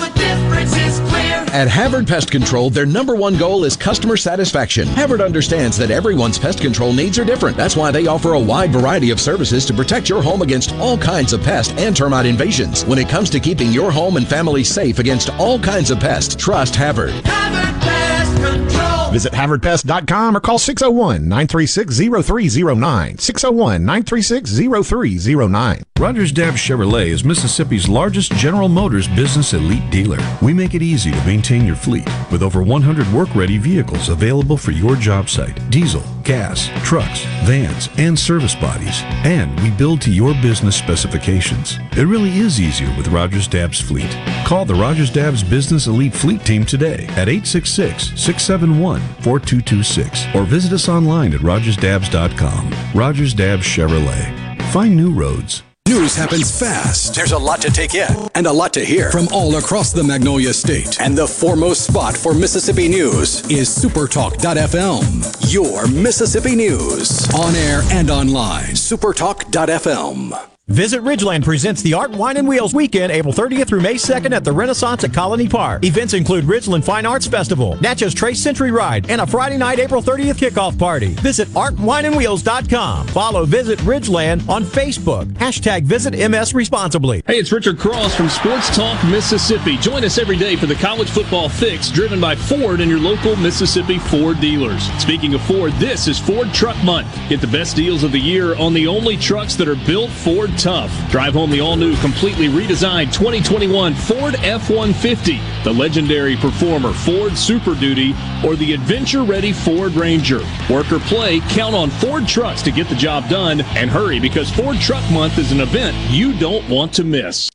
At 1.57 1.67
Havard 1.69 2.05
Pest 2.05 2.29
Control, 2.29 2.69
their 2.69 2.85
number 2.85 3.15
one 3.15 3.35
goal 3.35 3.63
is 3.63 3.75
customer 3.75 4.15
satisfaction. 4.15 4.87
Havard 4.89 5.21
understands 5.21 5.75
that 5.79 5.89
everyone's 5.89 6.37
pest 6.37 6.61
control 6.61 6.93
needs 6.93 7.17
are 7.17 7.25
different. 7.25 7.57
That's 7.57 7.75
why 7.75 7.89
they 7.89 8.05
offer 8.05 8.33
a 8.33 8.39
wide 8.39 8.71
variety 8.71 9.09
of 9.09 9.19
services 9.19 9.65
to 9.65 9.73
protect 9.73 10.07
your 10.07 10.21
home 10.21 10.43
against 10.43 10.75
all 10.75 10.99
kinds 10.99 11.33
of 11.33 11.41
pest 11.41 11.71
and 11.79 11.97
termite 11.97 12.27
invasions. 12.27 12.85
When 12.85 12.99
it 12.99 13.09
comes 13.09 13.31
to 13.31 13.39
keeping 13.39 13.71
your 13.71 13.91
home 13.91 14.17
and 14.17 14.27
family 14.27 14.63
safe 14.63 14.99
against 14.99 15.31
all 15.39 15.57
kinds 15.57 15.89
of 15.89 15.99
pests, 15.99 16.35
trust 16.35 16.75
Havard. 16.75 17.25
Havard 17.25 17.81
Pest 17.81 18.35
Control. 18.35 18.96
Visit 19.17 19.33
HavardPest.com 19.33 20.37
or 20.37 20.39
call 20.39 20.59
601 20.59 21.27
936 21.27 21.97
0309. 21.97 23.17
601 23.17 23.81
936 23.83 24.51
0309. 24.87 25.83
Rogers 25.97 26.31
Dabbs 26.31 26.57
Chevrolet 26.57 27.07
is 27.07 27.23
Mississippi's 27.23 27.89
largest 27.89 28.31
General 28.33 28.69
Motors 28.69 29.07
business 29.07 29.53
elite 29.53 29.89
dealer. 29.89 30.19
We 30.43 30.53
make 30.53 30.75
it 30.75 30.83
easy 30.83 31.09
to 31.09 31.25
maintain 31.25 31.65
your 31.65 31.75
fleet 31.75 32.07
with 32.31 32.43
over 32.43 32.61
100 32.61 33.11
work 33.11 33.33
ready 33.33 33.57
vehicles 33.57 34.09
available 34.09 34.55
for 34.55 34.69
your 34.69 34.95
job 34.95 35.29
site 35.29 35.67
diesel, 35.71 36.03
gas, 36.27 36.69
trucks, 36.83 37.23
vans, 37.45 37.89
and 37.97 38.19
service 38.19 38.53
bodies. 38.53 39.01
And 39.23 39.57
we 39.61 39.71
build 39.71 40.01
to 40.01 40.11
your 40.11 40.33
business 40.41 40.75
specifications. 40.75 41.77
It 41.93 42.05
really 42.05 42.37
is 42.37 42.59
easier 42.59 42.93
with 42.97 43.07
Rogers 43.07 43.47
Dabbs 43.47 43.81
Fleet. 43.81 44.11
Call 44.45 44.65
the 44.65 44.75
Rogers 44.75 45.09
Dabbs 45.09 45.41
Business 45.41 45.87
Elite 45.87 46.13
Fleet 46.13 46.43
Team 46.45 46.65
today 46.65 47.05
at 47.11 47.29
866 47.29 48.09
671 48.19 48.99
4226 49.21 50.35
or 50.35 50.43
visit 50.43 50.73
us 50.73 50.89
online 50.89 51.33
at 51.33 51.39
rogersdabbs.com. 51.39 52.73
Rogers 52.93 53.33
Dabbs 53.33 53.63
Chevrolet. 53.63 54.61
Find 54.71 54.95
new 54.95 55.13
roads. 55.13 55.63
News 55.87 56.15
happens 56.15 56.51
fast. 56.51 57.15
There's 57.15 57.31
a 57.31 57.37
lot 57.37 57.61
to 57.61 57.71
take 57.71 57.95
in 57.95 58.09
and 58.35 58.45
a 58.45 58.51
lot 58.51 58.73
to 58.73 58.83
hear 58.83 59.09
from 59.09 59.29
all 59.31 59.55
across 59.55 59.93
the 59.93 60.03
Magnolia 60.03 60.51
State. 60.51 60.99
And 60.99 61.17
the 61.17 61.25
foremost 61.25 61.85
spot 61.85 62.17
for 62.17 62.33
Mississippi 62.33 62.89
news 62.89 63.49
is 63.49 63.69
Supertalk.fm. 63.69 65.53
Your 65.53 65.87
Mississippi 65.87 66.57
news. 66.57 67.33
On 67.33 67.55
air 67.55 67.83
and 67.91 68.09
online. 68.09 68.71
Supertalk.fm. 68.71 70.56
Visit 70.69 70.99
Ridgeland 70.99 71.45
presents 71.45 71.81
the 71.81 71.93
Art, 71.93 72.11
Wine, 72.11 72.35
and 72.35 72.45
Wheels 72.45 72.73
Weekend, 72.73 73.09
April 73.09 73.33
30th 73.33 73.69
through 73.69 73.79
May 73.79 73.93
2nd 73.93 74.35
at 74.35 74.43
the 74.43 74.51
Renaissance 74.51 75.05
at 75.05 75.13
Colony 75.13 75.47
Park. 75.47 75.85
Events 75.85 76.13
include 76.13 76.43
Ridgeland 76.43 76.83
Fine 76.83 77.05
Arts 77.05 77.25
Festival, 77.25 77.77
Natchez 77.79 78.13
Trace 78.13 78.43
Century 78.43 78.71
Ride, 78.71 79.09
and 79.09 79.21
a 79.21 79.25
Friday 79.25 79.55
night, 79.55 79.79
April 79.79 80.01
30th 80.01 80.35
kickoff 80.35 80.77
party. 80.77 81.13
Visit 81.21 81.47
artwineandwheels.com. 81.49 83.07
Follow 83.07 83.45
Visit 83.45 83.79
Ridgeland 83.79 84.47
on 84.49 84.65
Facebook. 84.65 85.27
Hashtag 85.35 85.83
Visit 85.83 86.29
MS 86.29 86.53
Responsibly. 86.53 87.23
Hey, 87.25 87.39
it's 87.39 87.53
Richard 87.53 87.79
Cross 87.79 88.15
from 88.15 88.27
Sports 88.27 88.75
Talk 88.75 89.01
Mississippi. 89.05 89.77
Join 89.77 90.03
us 90.03 90.17
every 90.17 90.35
day 90.35 90.57
for 90.57 90.65
the 90.65 90.75
college 90.75 91.09
football 91.09 91.47
fix 91.47 91.89
driven 91.89 92.19
by 92.19 92.35
Ford 92.35 92.81
and 92.81 92.91
your 92.91 92.99
local 92.99 93.37
Mississippi 93.37 93.99
Ford 93.99 94.41
dealers. 94.41 94.83
Speaking 95.01 95.33
of 95.33 95.41
Ford, 95.43 95.71
this 95.75 96.09
is 96.09 96.19
Ford 96.19 96.53
Truck 96.53 96.75
Month. 96.83 97.07
Get 97.29 97.39
the 97.39 97.47
best 97.47 97.77
deals 97.77 98.03
of 98.03 98.11
the 98.11 98.19
year 98.19 98.53
on 98.57 98.73
the 98.73 98.85
only 98.85 99.15
trucks 99.15 99.55
that 99.55 99.69
are 99.69 99.77
built 99.85 100.09
Ford 100.09 100.51
tough. 100.57 100.91
Drive 101.09 101.33
home 101.33 101.51
the 101.51 101.61
all-new, 101.61 101.95
completely 101.97 102.47
redesigned 102.47 103.13
2021 103.13 103.93
Ford 103.93 104.35
F-150, 104.35 105.63
the 105.63 105.71
legendary 105.73 106.35
performer 106.35 106.93
Ford 106.93 107.37
Super 107.37 107.75
Duty, 107.75 108.15
or 108.45 108.55
the 108.55 108.73
adventure-ready 108.73 109.53
Ford 109.53 109.93
Ranger. 109.93 110.41
Work 110.69 110.91
or 110.91 110.99
play, 110.99 111.39
count 111.49 111.75
on 111.75 111.89
Ford 111.89 112.27
trucks 112.27 112.61
to 112.63 112.71
get 112.71 112.89
the 112.89 112.95
job 112.95 113.29
done, 113.29 113.61
and 113.61 113.89
hurry 113.89 114.19
because 114.19 114.49
Ford 114.49 114.77
Truck 114.77 115.09
Month 115.11 115.37
is 115.37 115.51
an 115.51 115.61
event 115.61 115.95
you 116.09 116.37
don't 116.37 116.67
want 116.69 116.93
to 116.93 117.03
miss. 117.03 117.49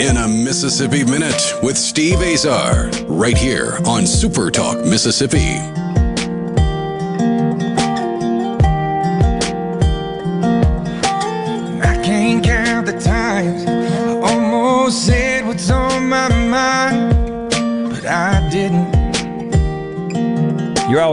In 0.00 0.16
a 0.16 0.28
Mississippi 0.28 1.04
Minute 1.04 1.54
with 1.62 1.76
Steve 1.76 2.20
Azar, 2.20 2.90
right 3.06 3.36
here 3.36 3.78
on 3.84 4.06
Super 4.06 4.50
Talk 4.50 4.78
Mississippi. 4.84 5.77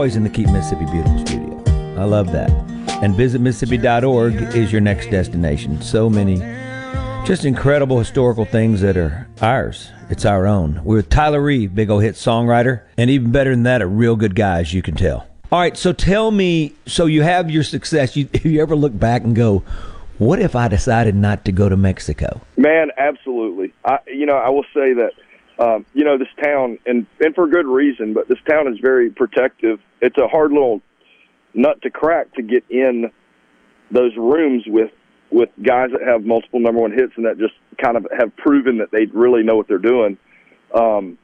Always 0.06 0.14
in 0.14 0.22
the 0.22 0.30
Keep 0.30 0.50
Mississippi 0.50 0.84
Beautiful 0.84 1.18
studio. 1.26 1.64
I 2.00 2.04
love 2.04 2.30
that. 2.30 2.48
And 3.02 3.16
visit 3.16 3.40
Mississippi.org 3.40 4.34
is 4.54 4.70
your 4.70 4.80
next 4.80 5.10
destination. 5.10 5.82
So 5.82 6.08
many 6.08 6.36
just 7.26 7.44
incredible 7.44 7.98
historical 7.98 8.44
things 8.44 8.82
that 8.82 8.96
are 8.96 9.26
ours. 9.42 9.90
It's 10.08 10.24
our 10.24 10.46
own. 10.46 10.80
We're 10.84 10.98
with 10.98 11.08
Tyler 11.08 11.40
Reeve, 11.40 11.74
big 11.74 11.90
old 11.90 12.04
hit 12.04 12.14
songwriter, 12.14 12.82
and 12.96 13.10
even 13.10 13.32
better 13.32 13.50
than 13.50 13.64
that, 13.64 13.82
a 13.82 13.86
real 13.88 14.14
good 14.14 14.36
guy, 14.36 14.60
as 14.60 14.72
you 14.72 14.80
can 14.80 14.94
tell. 14.94 15.26
All 15.50 15.58
right, 15.58 15.76
so 15.76 15.92
tell 15.92 16.30
me, 16.30 16.72
so 16.86 17.06
you 17.06 17.22
have 17.22 17.50
your 17.50 17.64
success. 17.64 18.16
You, 18.16 18.28
you 18.44 18.62
ever 18.62 18.76
look 18.76 18.96
back 18.96 19.24
and 19.24 19.34
go, 19.34 19.64
what 20.18 20.38
if 20.38 20.54
I 20.54 20.68
decided 20.68 21.16
not 21.16 21.44
to 21.46 21.52
go 21.52 21.68
to 21.68 21.76
Mexico? 21.76 22.40
Man, 22.56 22.92
absolutely. 22.96 23.74
I, 23.84 23.98
you 24.06 24.24
know, 24.24 24.36
I 24.36 24.50
will 24.50 24.66
say 24.72 24.94
that, 24.94 25.14
um, 25.58 25.86
you 25.94 26.04
know, 26.04 26.18
this 26.18 26.28
town, 26.42 26.78
and 26.86 27.06
and 27.20 27.34
for 27.34 27.46
good 27.48 27.66
reason, 27.66 28.12
but 28.12 28.28
this 28.28 28.38
town 28.48 28.68
is 28.68 28.78
very 28.80 29.10
protective. 29.10 29.80
It's 30.00 30.18
a 30.18 30.28
hard 30.28 30.52
little 30.52 30.82
nut 31.54 31.80
to 31.82 31.90
crack 31.90 32.34
to 32.34 32.42
get 32.42 32.64
in 32.68 33.10
those 33.90 34.12
rooms 34.16 34.64
with 34.66 34.90
with 35.30 35.48
guys 35.62 35.90
that 35.92 36.02
have 36.06 36.24
multiple 36.24 36.60
number 36.60 36.80
one 36.80 36.92
hits 36.92 37.12
and 37.16 37.26
that 37.26 37.38
just 37.38 37.54
kind 37.82 37.96
of 37.96 38.06
have 38.16 38.36
proven 38.36 38.78
that 38.78 38.90
they 38.90 39.06
really 39.06 39.42
know 39.42 39.56
what 39.56 39.66
they're 39.66 39.78
doing. 39.78 40.18
Um, 40.74 41.18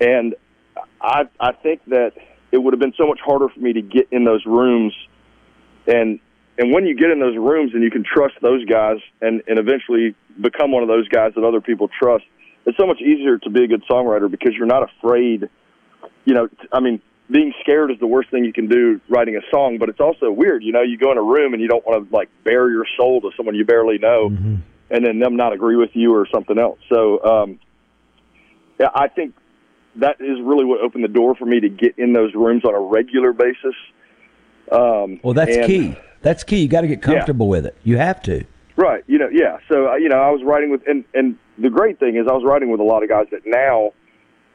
and 0.00 0.34
I 1.00 1.24
I 1.40 1.52
think 1.52 1.84
that 1.86 2.12
it 2.52 2.58
would 2.58 2.72
have 2.72 2.80
been 2.80 2.94
so 2.96 3.06
much 3.06 3.20
harder 3.24 3.48
for 3.48 3.60
me 3.60 3.72
to 3.72 3.82
get 3.82 4.08
in 4.12 4.24
those 4.24 4.44
rooms 4.46 4.94
and 5.86 6.20
and 6.58 6.72
when 6.72 6.86
you 6.86 6.94
get 6.94 7.10
in 7.10 7.20
those 7.20 7.36
rooms 7.36 7.72
and 7.74 7.82
you 7.82 7.90
can 7.90 8.04
trust 8.04 8.34
those 8.40 8.64
guys 8.64 8.98
and 9.20 9.42
and 9.48 9.58
eventually 9.58 10.14
become 10.40 10.70
one 10.70 10.82
of 10.82 10.88
those 10.88 11.08
guys 11.08 11.32
that 11.34 11.44
other 11.44 11.60
people 11.60 11.88
trust 11.88 12.24
it's 12.66 12.76
so 12.76 12.86
much 12.86 13.00
easier 13.00 13.38
to 13.38 13.48
be 13.50 13.64
a 13.64 13.68
good 13.68 13.82
songwriter 13.88 14.30
because 14.30 14.52
you're 14.54 14.66
not 14.66 14.82
afraid 14.82 15.48
you 16.24 16.34
know 16.34 16.48
i 16.72 16.80
mean 16.80 17.00
being 17.30 17.52
scared 17.60 17.90
is 17.90 17.98
the 17.98 18.06
worst 18.06 18.30
thing 18.30 18.44
you 18.44 18.52
can 18.52 18.68
do 18.68 19.00
writing 19.08 19.36
a 19.36 19.40
song 19.50 19.78
but 19.78 19.88
it's 19.88 20.00
also 20.00 20.30
weird 20.30 20.62
you 20.62 20.72
know 20.72 20.82
you 20.82 20.96
go 20.98 21.10
in 21.12 21.18
a 21.18 21.22
room 21.22 21.52
and 21.54 21.62
you 21.62 21.68
don't 21.68 21.84
want 21.86 22.08
to 22.08 22.14
like 22.14 22.28
bare 22.44 22.70
your 22.70 22.84
soul 22.96 23.20
to 23.20 23.30
someone 23.36 23.54
you 23.54 23.64
barely 23.64 23.98
know 23.98 24.28
Mm-hmm. 24.30 24.56
and 24.90 25.04
then 25.06 25.18
them 25.18 25.36
not 25.36 25.52
agree 25.52 25.76
with 25.76 25.90
you 25.94 26.14
or 26.14 26.26
something 26.32 26.58
else 26.58 26.78
so 26.88 27.22
um 27.24 27.58
yeah 28.78 28.88
i 28.94 29.08
think 29.08 29.34
that 29.96 30.20
is 30.20 30.38
really 30.42 30.64
what 30.64 30.80
opened 30.80 31.02
the 31.04 31.08
door 31.08 31.34
for 31.34 31.46
me 31.46 31.58
to 31.60 31.68
get 31.68 31.98
in 31.98 32.12
those 32.12 32.34
rooms 32.34 32.64
on 32.64 32.74
a 32.74 32.80
regular 32.80 33.32
basis 33.32 33.74
um 34.72 35.20
Well, 35.22 35.34
that's 35.34 35.56
and- 35.56 35.66
key. 35.66 35.96
That's 36.22 36.42
key. 36.42 36.58
You 36.62 36.66
got 36.68 36.80
to 36.80 36.88
get 36.88 37.02
comfortable 37.02 37.46
with 37.48 37.66
it. 37.66 37.76
You 37.84 37.98
have 37.98 38.20
to. 38.22 38.44
Right. 38.76 39.02
You 39.06 39.18
know, 39.18 39.28
yeah. 39.32 39.58
So, 39.68 39.94
you 39.96 40.08
know, 40.08 40.18
I 40.18 40.30
was 40.30 40.42
writing 40.44 40.70
with, 40.70 40.82
and, 40.86 41.04
and 41.14 41.38
the 41.58 41.70
great 41.70 41.98
thing 41.98 42.16
is 42.16 42.26
I 42.28 42.32
was 42.32 42.44
writing 42.44 42.70
with 42.70 42.80
a 42.80 42.84
lot 42.84 43.02
of 43.02 43.08
guys 43.08 43.26
that 43.30 43.42
now 43.46 43.92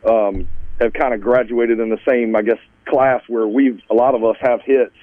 um, 0.08 0.48
have 0.80 0.94
kind 0.94 1.14
of 1.14 1.22
graduated 1.22 1.80
in 1.80 1.90
the 1.90 2.00
same, 2.08 2.36
I 2.36 2.44
guess, 2.44 2.60
class 2.88 3.22
where 3.28 3.48
we've, 3.48 3.82
a 3.90 3.94
lot 3.94 4.16
of 4.16 4.24
us 4.24 4.36
have 4.42 4.62
hits 4.64 4.96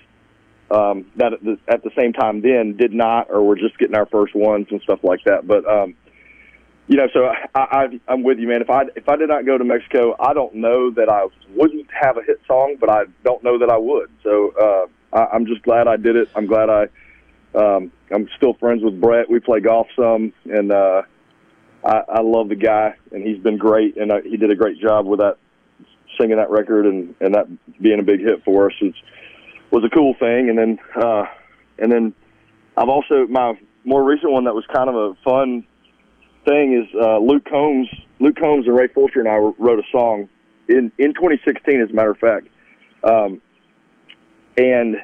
um, 0.70 1.06
that 1.16 1.32
at 1.32 1.42
the, 1.42 1.58
at 1.66 1.82
the 1.82 1.90
same 1.98 2.12
time 2.12 2.42
then 2.42 2.76
did 2.76 2.92
not, 2.92 3.28
or 3.30 3.42
we're 3.42 3.58
just 3.58 3.78
getting 3.78 3.96
our 3.96 4.06
first 4.06 4.34
ones 4.34 4.68
and 4.70 4.80
stuff 4.82 5.00
like 5.02 5.24
that. 5.24 5.46
But, 5.46 5.66
um, 5.66 5.94
you 6.88 6.96
know, 6.96 7.08
so 7.12 7.26
I, 7.54 7.60
I, 7.60 8.00
I'm 8.08 8.22
with 8.22 8.38
you, 8.38 8.48
man. 8.48 8.62
If 8.62 8.70
I 8.70 8.84
if 8.96 9.08
I 9.08 9.16
did 9.16 9.28
not 9.28 9.44
go 9.44 9.58
to 9.58 9.64
Mexico, 9.64 10.16
I 10.18 10.32
don't 10.32 10.54
know 10.54 10.90
that 10.92 11.10
I 11.10 11.26
wouldn't 11.54 11.86
have 11.92 12.16
a 12.16 12.22
hit 12.22 12.40
song, 12.46 12.76
but 12.80 12.88
I 12.88 13.02
don't 13.24 13.44
know 13.44 13.58
that 13.58 13.68
I 13.68 13.76
would. 13.76 14.10
So 14.22 14.54
uh, 14.58 15.16
I, 15.16 15.26
I'm 15.34 15.44
just 15.44 15.62
glad 15.62 15.86
I 15.86 15.96
did 15.96 16.16
it. 16.16 16.30
I'm 16.34 16.46
glad 16.46 16.70
I. 16.70 16.86
Um, 17.54 17.92
I'm 18.10 18.28
still 18.36 18.54
friends 18.54 18.82
with 18.82 19.00
Brett. 19.00 19.28
We 19.28 19.40
play 19.40 19.60
golf 19.60 19.86
some, 19.96 20.32
and 20.44 20.70
uh, 20.72 21.02
I, 21.84 22.02
I 22.08 22.20
love 22.20 22.48
the 22.48 22.56
guy, 22.56 22.94
and 23.12 23.26
he's 23.26 23.38
been 23.38 23.56
great, 23.56 23.96
and 23.96 24.12
uh, 24.12 24.20
he 24.22 24.36
did 24.36 24.50
a 24.50 24.54
great 24.54 24.80
job 24.80 25.06
with 25.06 25.20
that 25.20 25.38
singing 26.18 26.36
that 26.36 26.50
record 26.50 26.86
and 26.86 27.14
and 27.20 27.34
that 27.34 27.46
being 27.80 28.00
a 28.00 28.02
big 28.02 28.20
hit 28.20 28.44
for 28.44 28.66
us. 28.66 28.76
It's, 28.80 28.98
was 29.70 29.84
a 29.84 29.90
cool 29.90 30.14
thing, 30.18 30.48
and 30.48 30.58
then 30.58 30.78
uh, 30.96 31.24
and 31.78 31.92
then 31.92 32.14
I've 32.76 32.88
also 32.88 33.26
my 33.26 33.54
more 33.84 34.02
recent 34.02 34.32
one 34.32 34.44
that 34.44 34.54
was 34.54 34.64
kind 34.72 34.88
of 34.88 34.94
a 34.94 35.14
fun 35.24 35.66
thing 36.46 36.72
is 36.72 36.88
uh, 37.00 37.18
Luke 37.18 37.44
Combs. 37.48 37.88
Luke 38.20 38.36
Combs 38.36 38.66
and 38.66 38.76
Ray 38.76 38.88
Fulcher 38.88 39.20
and 39.20 39.28
I 39.28 39.36
wrote 39.36 39.78
a 39.78 39.88
song 39.92 40.28
in 40.68 40.90
in 40.98 41.14
2016, 41.14 41.80
as 41.80 41.90
a 41.90 41.92
matter 41.92 42.10
of 42.10 42.18
fact, 42.18 42.48
um, 43.04 43.40
and 44.56 44.96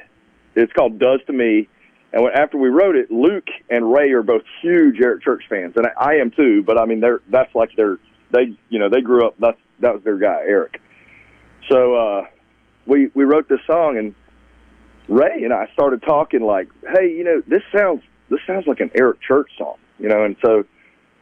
it's 0.55 0.73
called 0.73 0.99
"Does 0.99 1.19
to 1.27 1.33
Me." 1.33 1.69
And 2.15 2.25
after 2.33 2.57
we 2.57 2.69
wrote 2.69 2.95
it, 2.95 3.11
Luke 3.11 3.47
and 3.69 3.91
Ray 3.91 4.11
are 4.11 4.23
both 4.23 4.43
huge 4.61 5.01
Eric 5.01 5.21
Church 5.21 5.43
fans, 5.49 5.73
and 5.75 5.85
I, 5.85 6.11
I 6.11 6.13
am 6.15 6.31
too. 6.31 6.63
But 6.65 6.77
I 6.79 6.85
mean, 6.85 7.01
they're 7.01 7.19
that's 7.29 7.53
like 7.53 7.75
their 7.75 7.99
they 8.31 8.57
you 8.69 8.79
know 8.79 8.89
they 8.89 9.01
grew 9.01 9.27
up 9.27 9.35
that's 9.37 9.59
that 9.81 9.93
was 9.93 10.03
their 10.03 10.17
guy 10.17 10.39
Eric. 10.47 10.81
So 11.69 11.95
uh, 11.95 12.25
we 12.85 13.11
we 13.13 13.25
wrote 13.25 13.49
this 13.49 13.59
song, 13.67 13.97
and 13.97 14.15
Ray 15.09 15.43
and 15.43 15.53
I 15.53 15.67
started 15.73 16.03
talking 16.03 16.39
like, 16.39 16.69
hey, 16.93 17.11
you 17.11 17.25
know, 17.25 17.43
this 17.47 17.63
sounds 17.75 18.01
this 18.29 18.39
sounds 18.47 18.65
like 18.65 18.79
an 18.79 18.91
Eric 18.95 19.19
Church 19.21 19.51
song, 19.57 19.75
you 19.99 20.07
know, 20.07 20.23
and 20.23 20.37
so 20.43 20.63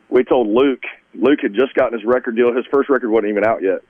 we 0.09 0.23
told 0.23 0.47
Luke. 0.47 0.83
Luke 1.15 1.39
had 1.41 1.55
just 1.55 1.73
gotten 1.73 1.97
his 1.97 2.05
record 2.05 2.35
deal. 2.35 2.55
His 2.55 2.65
first 2.71 2.89
record 2.89 3.09
wasn't 3.09 3.31
even 3.31 3.43
out 3.43 3.63
yet. 3.63 3.81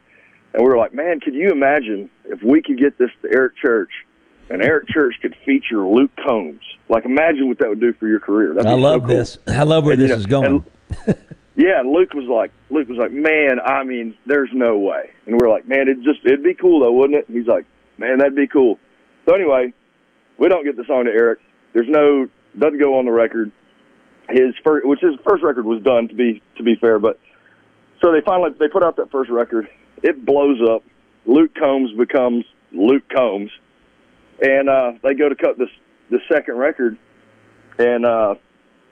And 0.53 0.63
we 0.63 0.69
were 0.69 0.77
like, 0.77 0.93
man, 0.93 1.19
could 1.19 1.33
you 1.33 1.49
imagine 1.51 2.09
if 2.25 2.41
we 2.43 2.61
could 2.61 2.77
get 2.77 2.97
this 2.97 3.09
to 3.23 3.29
Eric 3.33 3.57
Church 3.57 3.89
and 4.49 4.61
Eric 4.61 4.87
Church 4.89 5.15
could 5.21 5.35
feature 5.45 5.79
Luke 5.85 6.11
Combs? 6.25 6.61
Like, 6.89 7.05
imagine 7.05 7.47
what 7.47 7.59
that 7.59 7.69
would 7.69 7.79
do 7.79 7.93
for 7.93 8.07
your 8.07 8.19
career. 8.19 8.53
That'd 8.53 8.67
I 8.71 8.75
be 8.75 8.81
so 8.81 8.87
love 8.87 9.01
cool. 9.01 9.07
this. 9.09 9.37
I 9.47 9.63
love 9.63 9.83
where 9.85 9.93
And, 9.93 10.01
you 10.01 10.07
this 10.07 10.15
know, 10.15 10.19
is 10.19 10.25
going. 10.25 10.65
and- 11.07 11.17
yeah, 11.55 11.79
and 11.79 11.91
Luke 11.91 12.13
was 12.13 12.25
like, 12.27 12.51
Luke 12.69 12.87
was 12.89 12.97
like, 12.97 13.11
man, 13.11 13.59
I 13.65 13.83
mean, 13.83 14.15
there's 14.25 14.49
no 14.53 14.77
way. 14.77 15.09
And 15.25 15.39
we're 15.39 15.49
like, 15.49 15.67
man, 15.67 15.87
it 15.87 16.01
just 16.03 16.19
it'd 16.25 16.43
be 16.43 16.53
cool 16.53 16.81
though, 16.81 16.91
wouldn't 16.91 17.17
it? 17.17 17.27
And 17.27 17.37
he's 17.37 17.47
like, 17.47 17.65
man, 17.97 18.19
that'd 18.19 18.35
be 18.35 18.47
cool. 18.47 18.77
So 19.27 19.33
anyway, 19.33 19.73
we 20.37 20.49
don't 20.49 20.63
get 20.65 20.75
the 20.77 20.83
song 20.85 21.05
to 21.05 21.11
Eric. 21.11 21.39
There's 21.73 21.89
no 21.89 22.27
doesn't 22.57 22.79
go 22.79 22.99
on 22.99 23.05
the 23.05 23.11
record. 23.11 23.51
His 24.29 24.53
first, 24.63 24.85
which 24.85 24.99
his 25.01 25.15
first 25.27 25.43
record 25.43 25.65
was 25.65 25.81
done 25.81 26.07
to 26.09 26.13
be 26.15 26.41
to 26.57 26.63
be 26.63 26.75
fair, 26.75 26.99
but 26.99 27.19
so 28.01 28.11
they 28.11 28.21
finally 28.21 28.51
they 28.59 28.67
put 28.67 28.83
out 28.83 28.95
that 28.97 29.09
first 29.11 29.29
record. 29.31 29.67
It 30.03 30.25
blows 30.25 30.59
up. 30.69 30.83
Luke 31.25 31.51
Combs 31.57 31.91
becomes 31.97 32.45
Luke 32.71 33.03
Combs, 33.15 33.49
and 34.41 34.69
uh, 34.69 34.93
they 35.03 35.13
go 35.13 35.29
to 35.29 35.35
cut 35.35 35.57
this 35.57 35.69
the 36.09 36.19
second 36.31 36.57
record, 36.57 36.97
and 37.77 38.05
uh, 38.05 38.35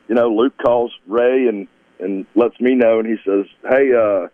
you 0.07 0.15
know 0.15 0.29
Luke 0.29 0.53
calls 0.63 0.91
Ray 1.07 1.47
and 1.47 1.67
and 1.99 2.25
lets 2.35 2.59
me 2.59 2.75
know, 2.75 2.99
and 2.99 3.07
he 3.07 3.15
says, 3.25 3.45
"Hey, 3.63 3.93
uh, 3.93 4.27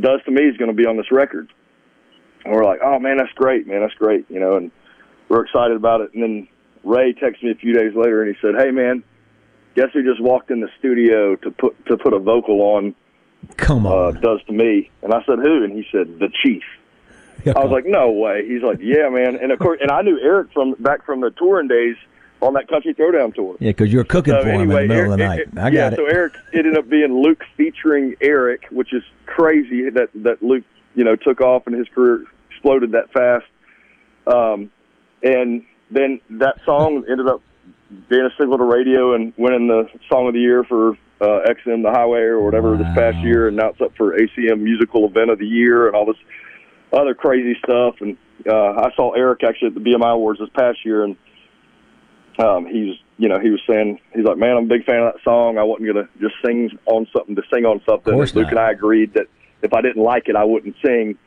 Does 0.00 0.20
to 0.24 0.30
Me 0.30 0.42
is 0.42 0.56
going 0.56 0.70
to 0.70 0.76
be 0.76 0.86
on 0.86 0.96
this 0.96 1.10
record." 1.10 1.52
And 2.44 2.54
we're 2.54 2.64
like, 2.64 2.80
"Oh 2.82 2.98
man, 2.98 3.16
that's 3.16 3.32
great, 3.32 3.66
man, 3.66 3.80
that's 3.80 3.94
great," 3.94 4.26
you 4.28 4.40
know, 4.40 4.56
and 4.56 4.70
we're 5.28 5.44
excited 5.44 5.76
about 5.76 6.00
it. 6.02 6.12
And 6.14 6.22
then 6.22 6.48
Ray 6.84 7.14
texted 7.14 7.42
me 7.42 7.50
a 7.50 7.54
few 7.54 7.72
days 7.72 7.94
later, 7.94 8.22
and 8.22 8.34
he 8.34 8.40
said, 8.40 8.54
"Hey 8.58 8.70
man, 8.70 9.02
guess 9.74 9.88
who 9.92 10.02
just 10.02 10.22
walked 10.22 10.50
in 10.50 10.60
the 10.60 10.68
studio 10.78 11.36
to 11.36 11.50
put 11.50 11.86
to 11.86 11.96
put 11.96 12.12
a 12.12 12.18
vocal 12.18 12.60
on?" 12.60 12.94
Come 13.56 13.86
on, 13.86 14.16
uh, 14.16 14.20
does 14.20 14.40
to 14.46 14.52
me, 14.52 14.90
and 15.02 15.12
I 15.12 15.22
said, 15.24 15.38
"Who?" 15.38 15.64
And 15.64 15.72
he 15.72 15.86
said, 15.92 16.18
"The 16.18 16.28
Chief." 16.42 16.62
I 17.46 17.60
was 17.60 17.70
like, 17.70 17.86
"No 17.86 18.10
way." 18.10 18.46
He's 18.46 18.62
like, 18.62 18.78
"Yeah, 18.80 19.08
man." 19.08 19.36
And 19.36 19.52
of 19.52 19.58
course, 19.58 19.78
and 19.82 19.90
I 19.90 20.02
knew 20.02 20.18
Eric 20.20 20.52
from 20.52 20.74
back 20.80 21.04
from 21.04 21.20
the 21.20 21.30
touring 21.30 21.68
days 21.68 21.96
on 22.40 22.54
that 22.54 22.68
Country 22.68 22.94
Throwdown 22.94 23.34
tour. 23.34 23.56
Yeah, 23.58 23.70
because 23.70 23.92
you're 23.92 24.04
cooking 24.04 24.34
So 24.34 24.42
for 24.42 24.48
him 24.48 24.62
in 24.62 24.68
the 24.68 24.86
middle 24.86 25.12
of 25.12 25.18
the 25.18 25.26
night. 25.26 25.48
I 25.56 25.68
yeah, 25.68 25.90
got 25.90 25.96
so. 25.96 26.06
Eric 26.06 26.34
ended 26.52 26.76
up 26.76 26.88
being 26.88 27.22
Luke 27.22 27.42
featuring 27.56 28.14
Eric, 28.20 28.66
which 28.70 28.92
is 28.92 29.02
crazy 29.26 29.90
that 29.90 30.10
that 30.16 30.42
Luke, 30.42 30.64
you 30.94 31.04
know, 31.04 31.16
took 31.16 31.40
off 31.40 31.66
and 31.66 31.74
his 31.74 31.88
career 31.94 32.24
exploded 32.50 32.92
that 32.92 33.10
fast. 33.12 33.46
Um, 34.26 34.70
and 35.22 35.64
then 35.90 36.20
that 36.30 36.56
song 36.64 37.04
ended 37.08 37.26
up 37.26 37.42
being 38.08 38.24
a 38.24 38.30
single 38.38 38.58
to 38.58 38.64
radio 38.64 39.14
and 39.14 39.32
winning 39.36 39.68
the 39.68 39.88
song 40.10 40.28
of 40.28 40.34
the 40.34 40.40
year 40.40 40.64
for 40.64 40.92
uh, 41.20 41.40
XM 41.48 41.82
the 41.82 41.90
Highway 41.90 42.20
or 42.20 42.42
whatever 42.42 42.76
this 42.76 42.86
past 42.94 43.18
year, 43.18 43.48
and 43.48 43.56
now 43.56 43.68
it's 43.68 43.80
up 43.80 43.96
for 43.96 44.18
ACM 44.18 44.60
Musical 44.60 45.06
Event 45.06 45.30
of 45.30 45.38
the 45.38 45.46
Year 45.46 45.86
and 45.86 45.96
all 45.96 46.04
this 46.04 46.16
other 46.94 47.14
crazy 47.14 47.56
stuff. 47.64 47.96
And 48.00 48.16
uh, 48.46 48.72
I 48.72 48.90
saw 48.96 49.12
Eric 49.12 49.44
actually 49.44 49.68
at 49.68 49.74
the 49.74 49.80
BMI 49.80 50.14
Awards 50.14 50.40
this 50.40 50.48
past 50.56 50.84
year, 50.84 51.04
and 51.04 51.16
um, 52.38 52.66
he's 52.66 52.96
you 53.16 53.28
know 53.28 53.38
he 53.38 53.50
was 53.50 53.60
saying 53.68 54.00
he's 54.14 54.24
like, 54.24 54.38
man, 54.38 54.56
I'm 54.56 54.64
a 54.64 54.68
big 54.68 54.84
fan 54.84 55.02
of 55.02 55.14
that 55.14 55.22
song. 55.22 55.58
I 55.58 55.62
wasn't 55.62 55.88
gonna 55.88 56.08
just 56.20 56.34
sing 56.44 56.70
on 56.86 57.06
something 57.16 57.36
to 57.36 57.42
sing 57.52 57.64
on 57.64 57.80
something. 57.88 58.14
Luke 58.16 58.34
not. 58.34 58.50
and 58.50 58.58
I 58.58 58.70
agreed 58.70 59.14
that 59.14 59.26
if 59.62 59.72
I 59.72 59.80
didn't 59.80 60.02
like 60.02 60.28
it, 60.28 60.36
I 60.36 60.44
wouldn't 60.44 60.76
sing 60.84 61.18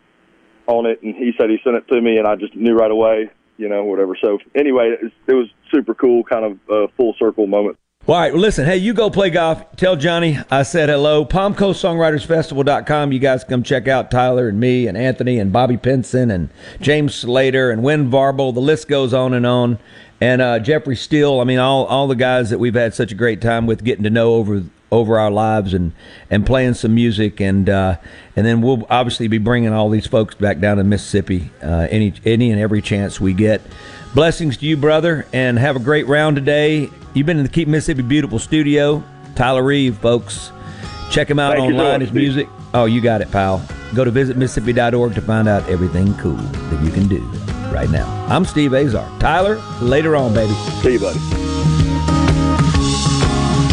on 0.67 0.85
it. 0.85 1.01
And 1.01 1.15
he 1.15 1.31
said 1.37 1.49
he 1.49 1.57
sent 1.63 1.75
it 1.75 1.87
to 1.87 2.01
me, 2.01 2.17
and 2.17 2.27
I 2.27 2.35
just 2.35 2.55
knew 2.55 2.75
right 2.75 2.91
away, 2.91 3.29
you 3.57 3.69
know, 3.69 3.83
whatever. 3.83 4.17
So 4.21 4.39
anyway, 4.55 4.95
it 4.99 5.03
was, 5.03 5.11
it 5.27 5.33
was 5.33 5.47
super 5.73 5.93
cool, 5.93 6.23
kind 6.23 6.45
of 6.45 6.59
uh, 6.69 6.87
full 6.95 7.15
circle 7.17 7.47
moment. 7.47 7.77
All 8.07 8.15
right, 8.15 8.33
listen, 8.33 8.63
hey, 8.63 8.77
you 8.77 8.93
go 8.93 9.09
play 9.09 9.29
golf. 9.29 9.61
Tell 9.75 9.97
Johnny 9.97 10.39
I 10.49 10.63
said 10.63 10.87
hello. 10.87 11.25
PalmCoastSongwritersFestival.com. 11.25 13.11
You 13.11 13.19
guys 13.19 13.43
come 13.43 13.63
check 13.63 13.89
out 13.89 14.09
Tyler 14.09 14.47
and 14.47 14.61
me 14.61 14.87
and 14.87 14.97
Anthony 14.97 15.39
and 15.39 15.51
Bobby 15.51 15.75
Pinson 15.75 16.31
and 16.31 16.47
James 16.79 17.15
Slater 17.15 17.69
and 17.69 17.83
Wyn 17.83 18.09
Varble. 18.09 18.53
The 18.53 18.61
list 18.61 18.87
goes 18.87 19.13
on 19.13 19.33
and 19.33 19.45
on. 19.45 19.77
And 20.21 20.41
uh, 20.41 20.59
Jeffrey 20.59 20.95
Steele. 20.95 21.41
I 21.41 21.43
mean, 21.43 21.59
all, 21.59 21.85
all 21.87 22.07
the 22.07 22.15
guys 22.15 22.49
that 22.49 22.59
we've 22.59 22.75
had 22.75 22.93
such 22.93 23.11
a 23.11 23.15
great 23.15 23.41
time 23.41 23.67
with 23.67 23.83
getting 23.83 24.05
to 24.05 24.09
know 24.09 24.35
over 24.35 24.63
over 24.89 25.19
our 25.19 25.29
lives 25.29 25.73
and, 25.73 25.91
and 26.29 26.45
playing 26.45 26.75
some 26.75 26.95
music 26.95 27.41
and 27.41 27.69
uh, 27.69 27.97
and 28.37 28.45
then 28.45 28.61
we'll 28.61 28.87
obviously 28.89 29.27
be 29.27 29.37
bringing 29.37 29.73
all 29.73 29.89
these 29.89 30.07
folks 30.07 30.33
back 30.33 30.59
down 30.59 30.77
to 30.77 30.83
Mississippi 30.85 31.51
uh, 31.61 31.87
any 31.91 32.13
any 32.23 32.51
and 32.51 32.61
every 32.61 32.81
chance 32.81 33.19
we 33.19 33.33
get. 33.33 33.59
Blessings 34.15 34.55
to 34.57 34.65
you, 34.65 34.77
brother, 34.77 35.27
and 35.33 35.59
have 35.59 35.75
a 35.75 35.79
great 35.79 36.07
round 36.07 36.37
today. 36.37 36.89
You've 37.17 37.25
been 37.25 37.37
in 37.37 37.43
the 37.43 37.49
Keep 37.49 37.67
Mississippi 37.67 38.03
Beautiful 38.03 38.37
studio. 38.37 39.03
Tyler 39.33 39.63
Reeve, 39.63 39.97
folks. 39.97 40.51
Check 41.09 41.27
him 41.27 41.39
out 41.39 41.53
Thank 41.53 41.73
online, 41.73 42.01
his 42.01 42.11
music. 42.11 42.47
Oh, 42.75 42.85
you 42.85 43.01
got 43.01 43.21
it, 43.21 43.31
pal. 43.31 43.65
Go 43.95 44.03
to 44.03 44.11
visitmississippi.org 44.11 45.15
to 45.15 45.21
find 45.21 45.47
out 45.47 45.67
everything 45.67 46.13
cool 46.19 46.35
that 46.35 46.85
you 46.85 46.91
can 46.91 47.07
do 47.07 47.23
right 47.73 47.89
now. 47.89 48.05
I'm 48.29 48.45
Steve 48.45 48.75
Azar. 48.75 49.09
Tyler, 49.19 49.55
later 49.81 50.15
on, 50.15 50.35
baby. 50.35 50.53
See 50.83 50.93
you, 50.93 50.99
buddy. 50.99 51.19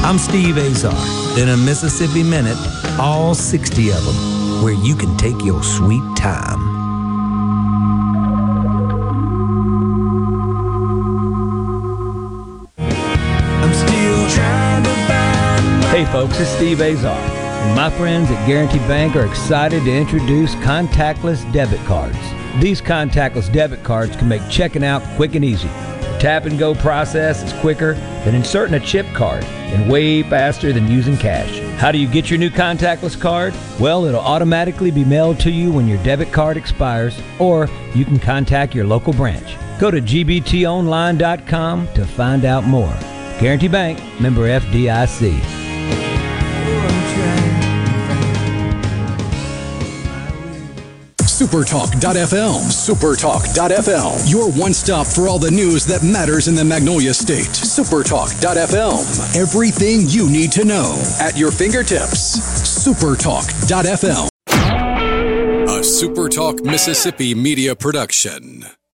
I'm 0.02 0.16
Steve 0.16 0.56
Azar. 0.56 1.38
In 1.38 1.50
a 1.50 1.56
Mississippi 1.58 2.22
Minute, 2.22 2.56
all 2.98 3.34
60 3.34 3.90
of 3.90 4.04
them, 4.06 4.62
where 4.64 4.72
you 4.72 4.96
can 4.96 5.14
take 5.18 5.44
your 5.44 5.62
sweet 5.62 6.16
time. 6.16 6.63
Folks, 16.14 16.38
it's 16.38 16.48
Steve 16.50 16.80
Azar. 16.80 17.18
And 17.18 17.74
my 17.74 17.90
friends 17.90 18.30
at 18.30 18.46
Guarantee 18.46 18.78
Bank 18.86 19.16
are 19.16 19.26
excited 19.26 19.82
to 19.82 19.92
introduce 19.92 20.54
contactless 20.54 21.52
debit 21.52 21.84
cards. 21.86 22.16
These 22.60 22.80
contactless 22.80 23.52
debit 23.52 23.82
cards 23.82 24.14
can 24.14 24.28
make 24.28 24.48
checking 24.48 24.84
out 24.84 25.02
quick 25.16 25.34
and 25.34 25.44
easy. 25.44 25.66
The 25.66 26.18
tap 26.20 26.44
and 26.44 26.56
go 26.56 26.72
process 26.76 27.42
is 27.42 27.52
quicker 27.54 27.94
than 28.24 28.36
inserting 28.36 28.76
a 28.76 28.86
chip 28.86 29.06
card 29.12 29.42
and 29.42 29.90
way 29.90 30.22
faster 30.22 30.72
than 30.72 30.88
using 30.88 31.16
cash. 31.16 31.58
How 31.80 31.90
do 31.90 31.98
you 31.98 32.06
get 32.06 32.30
your 32.30 32.38
new 32.38 32.50
contactless 32.50 33.20
card? 33.20 33.52
Well, 33.80 34.04
it'll 34.04 34.20
automatically 34.20 34.92
be 34.92 35.04
mailed 35.04 35.40
to 35.40 35.50
you 35.50 35.72
when 35.72 35.88
your 35.88 36.00
debit 36.04 36.30
card 36.30 36.56
expires, 36.56 37.20
or 37.40 37.68
you 37.92 38.04
can 38.04 38.20
contact 38.20 38.72
your 38.72 38.86
local 38.86 39.14
branch. 39.14 39.56
Go 39.80 39.90
to 39.90 40.00
gbtonline.com 40.00 41.88
to 41.88 42.06
find 42.06 42.44
out 42.44 42.62
more. 42.62 42.96
Guarantee 43.40 43.66
Bank, 43.66 44.20
member 44.20 44.42
FDIC. 44.42 45.63
Supertalk.fm. 51.44 52.56
Supertalk.fm. 52.72 54.30
Your 54.30 54.50
one 54.52 54.72
stop 54.72 55.06
for 55.06 55.28
all 55.28 55.38
the 55.38 55.50
news 55.50 55.84
that 55.84 56.02
matters 56.02 56.48
in 56.48 56.54
the 56.54 56.64
Magnolia 56.64 57.12
State. 57.12 57.48
Supertalk.fm. 57.48 59.36
Everything 59.36 60.08
you 60.08 60.30
need 60.30 60.50
to 60.52 60.64
know 60.64 60.98
at 61.20 61.36
your 61.36 61.50
fingertips. 61.50 62.38
Supertalk.fm. 62.86 64.28
A 64.48 65.80
Supertalk 65.80 66.64
Mississippi 66.64 67.34
media 67.34 67.76
production. 67.76 68.64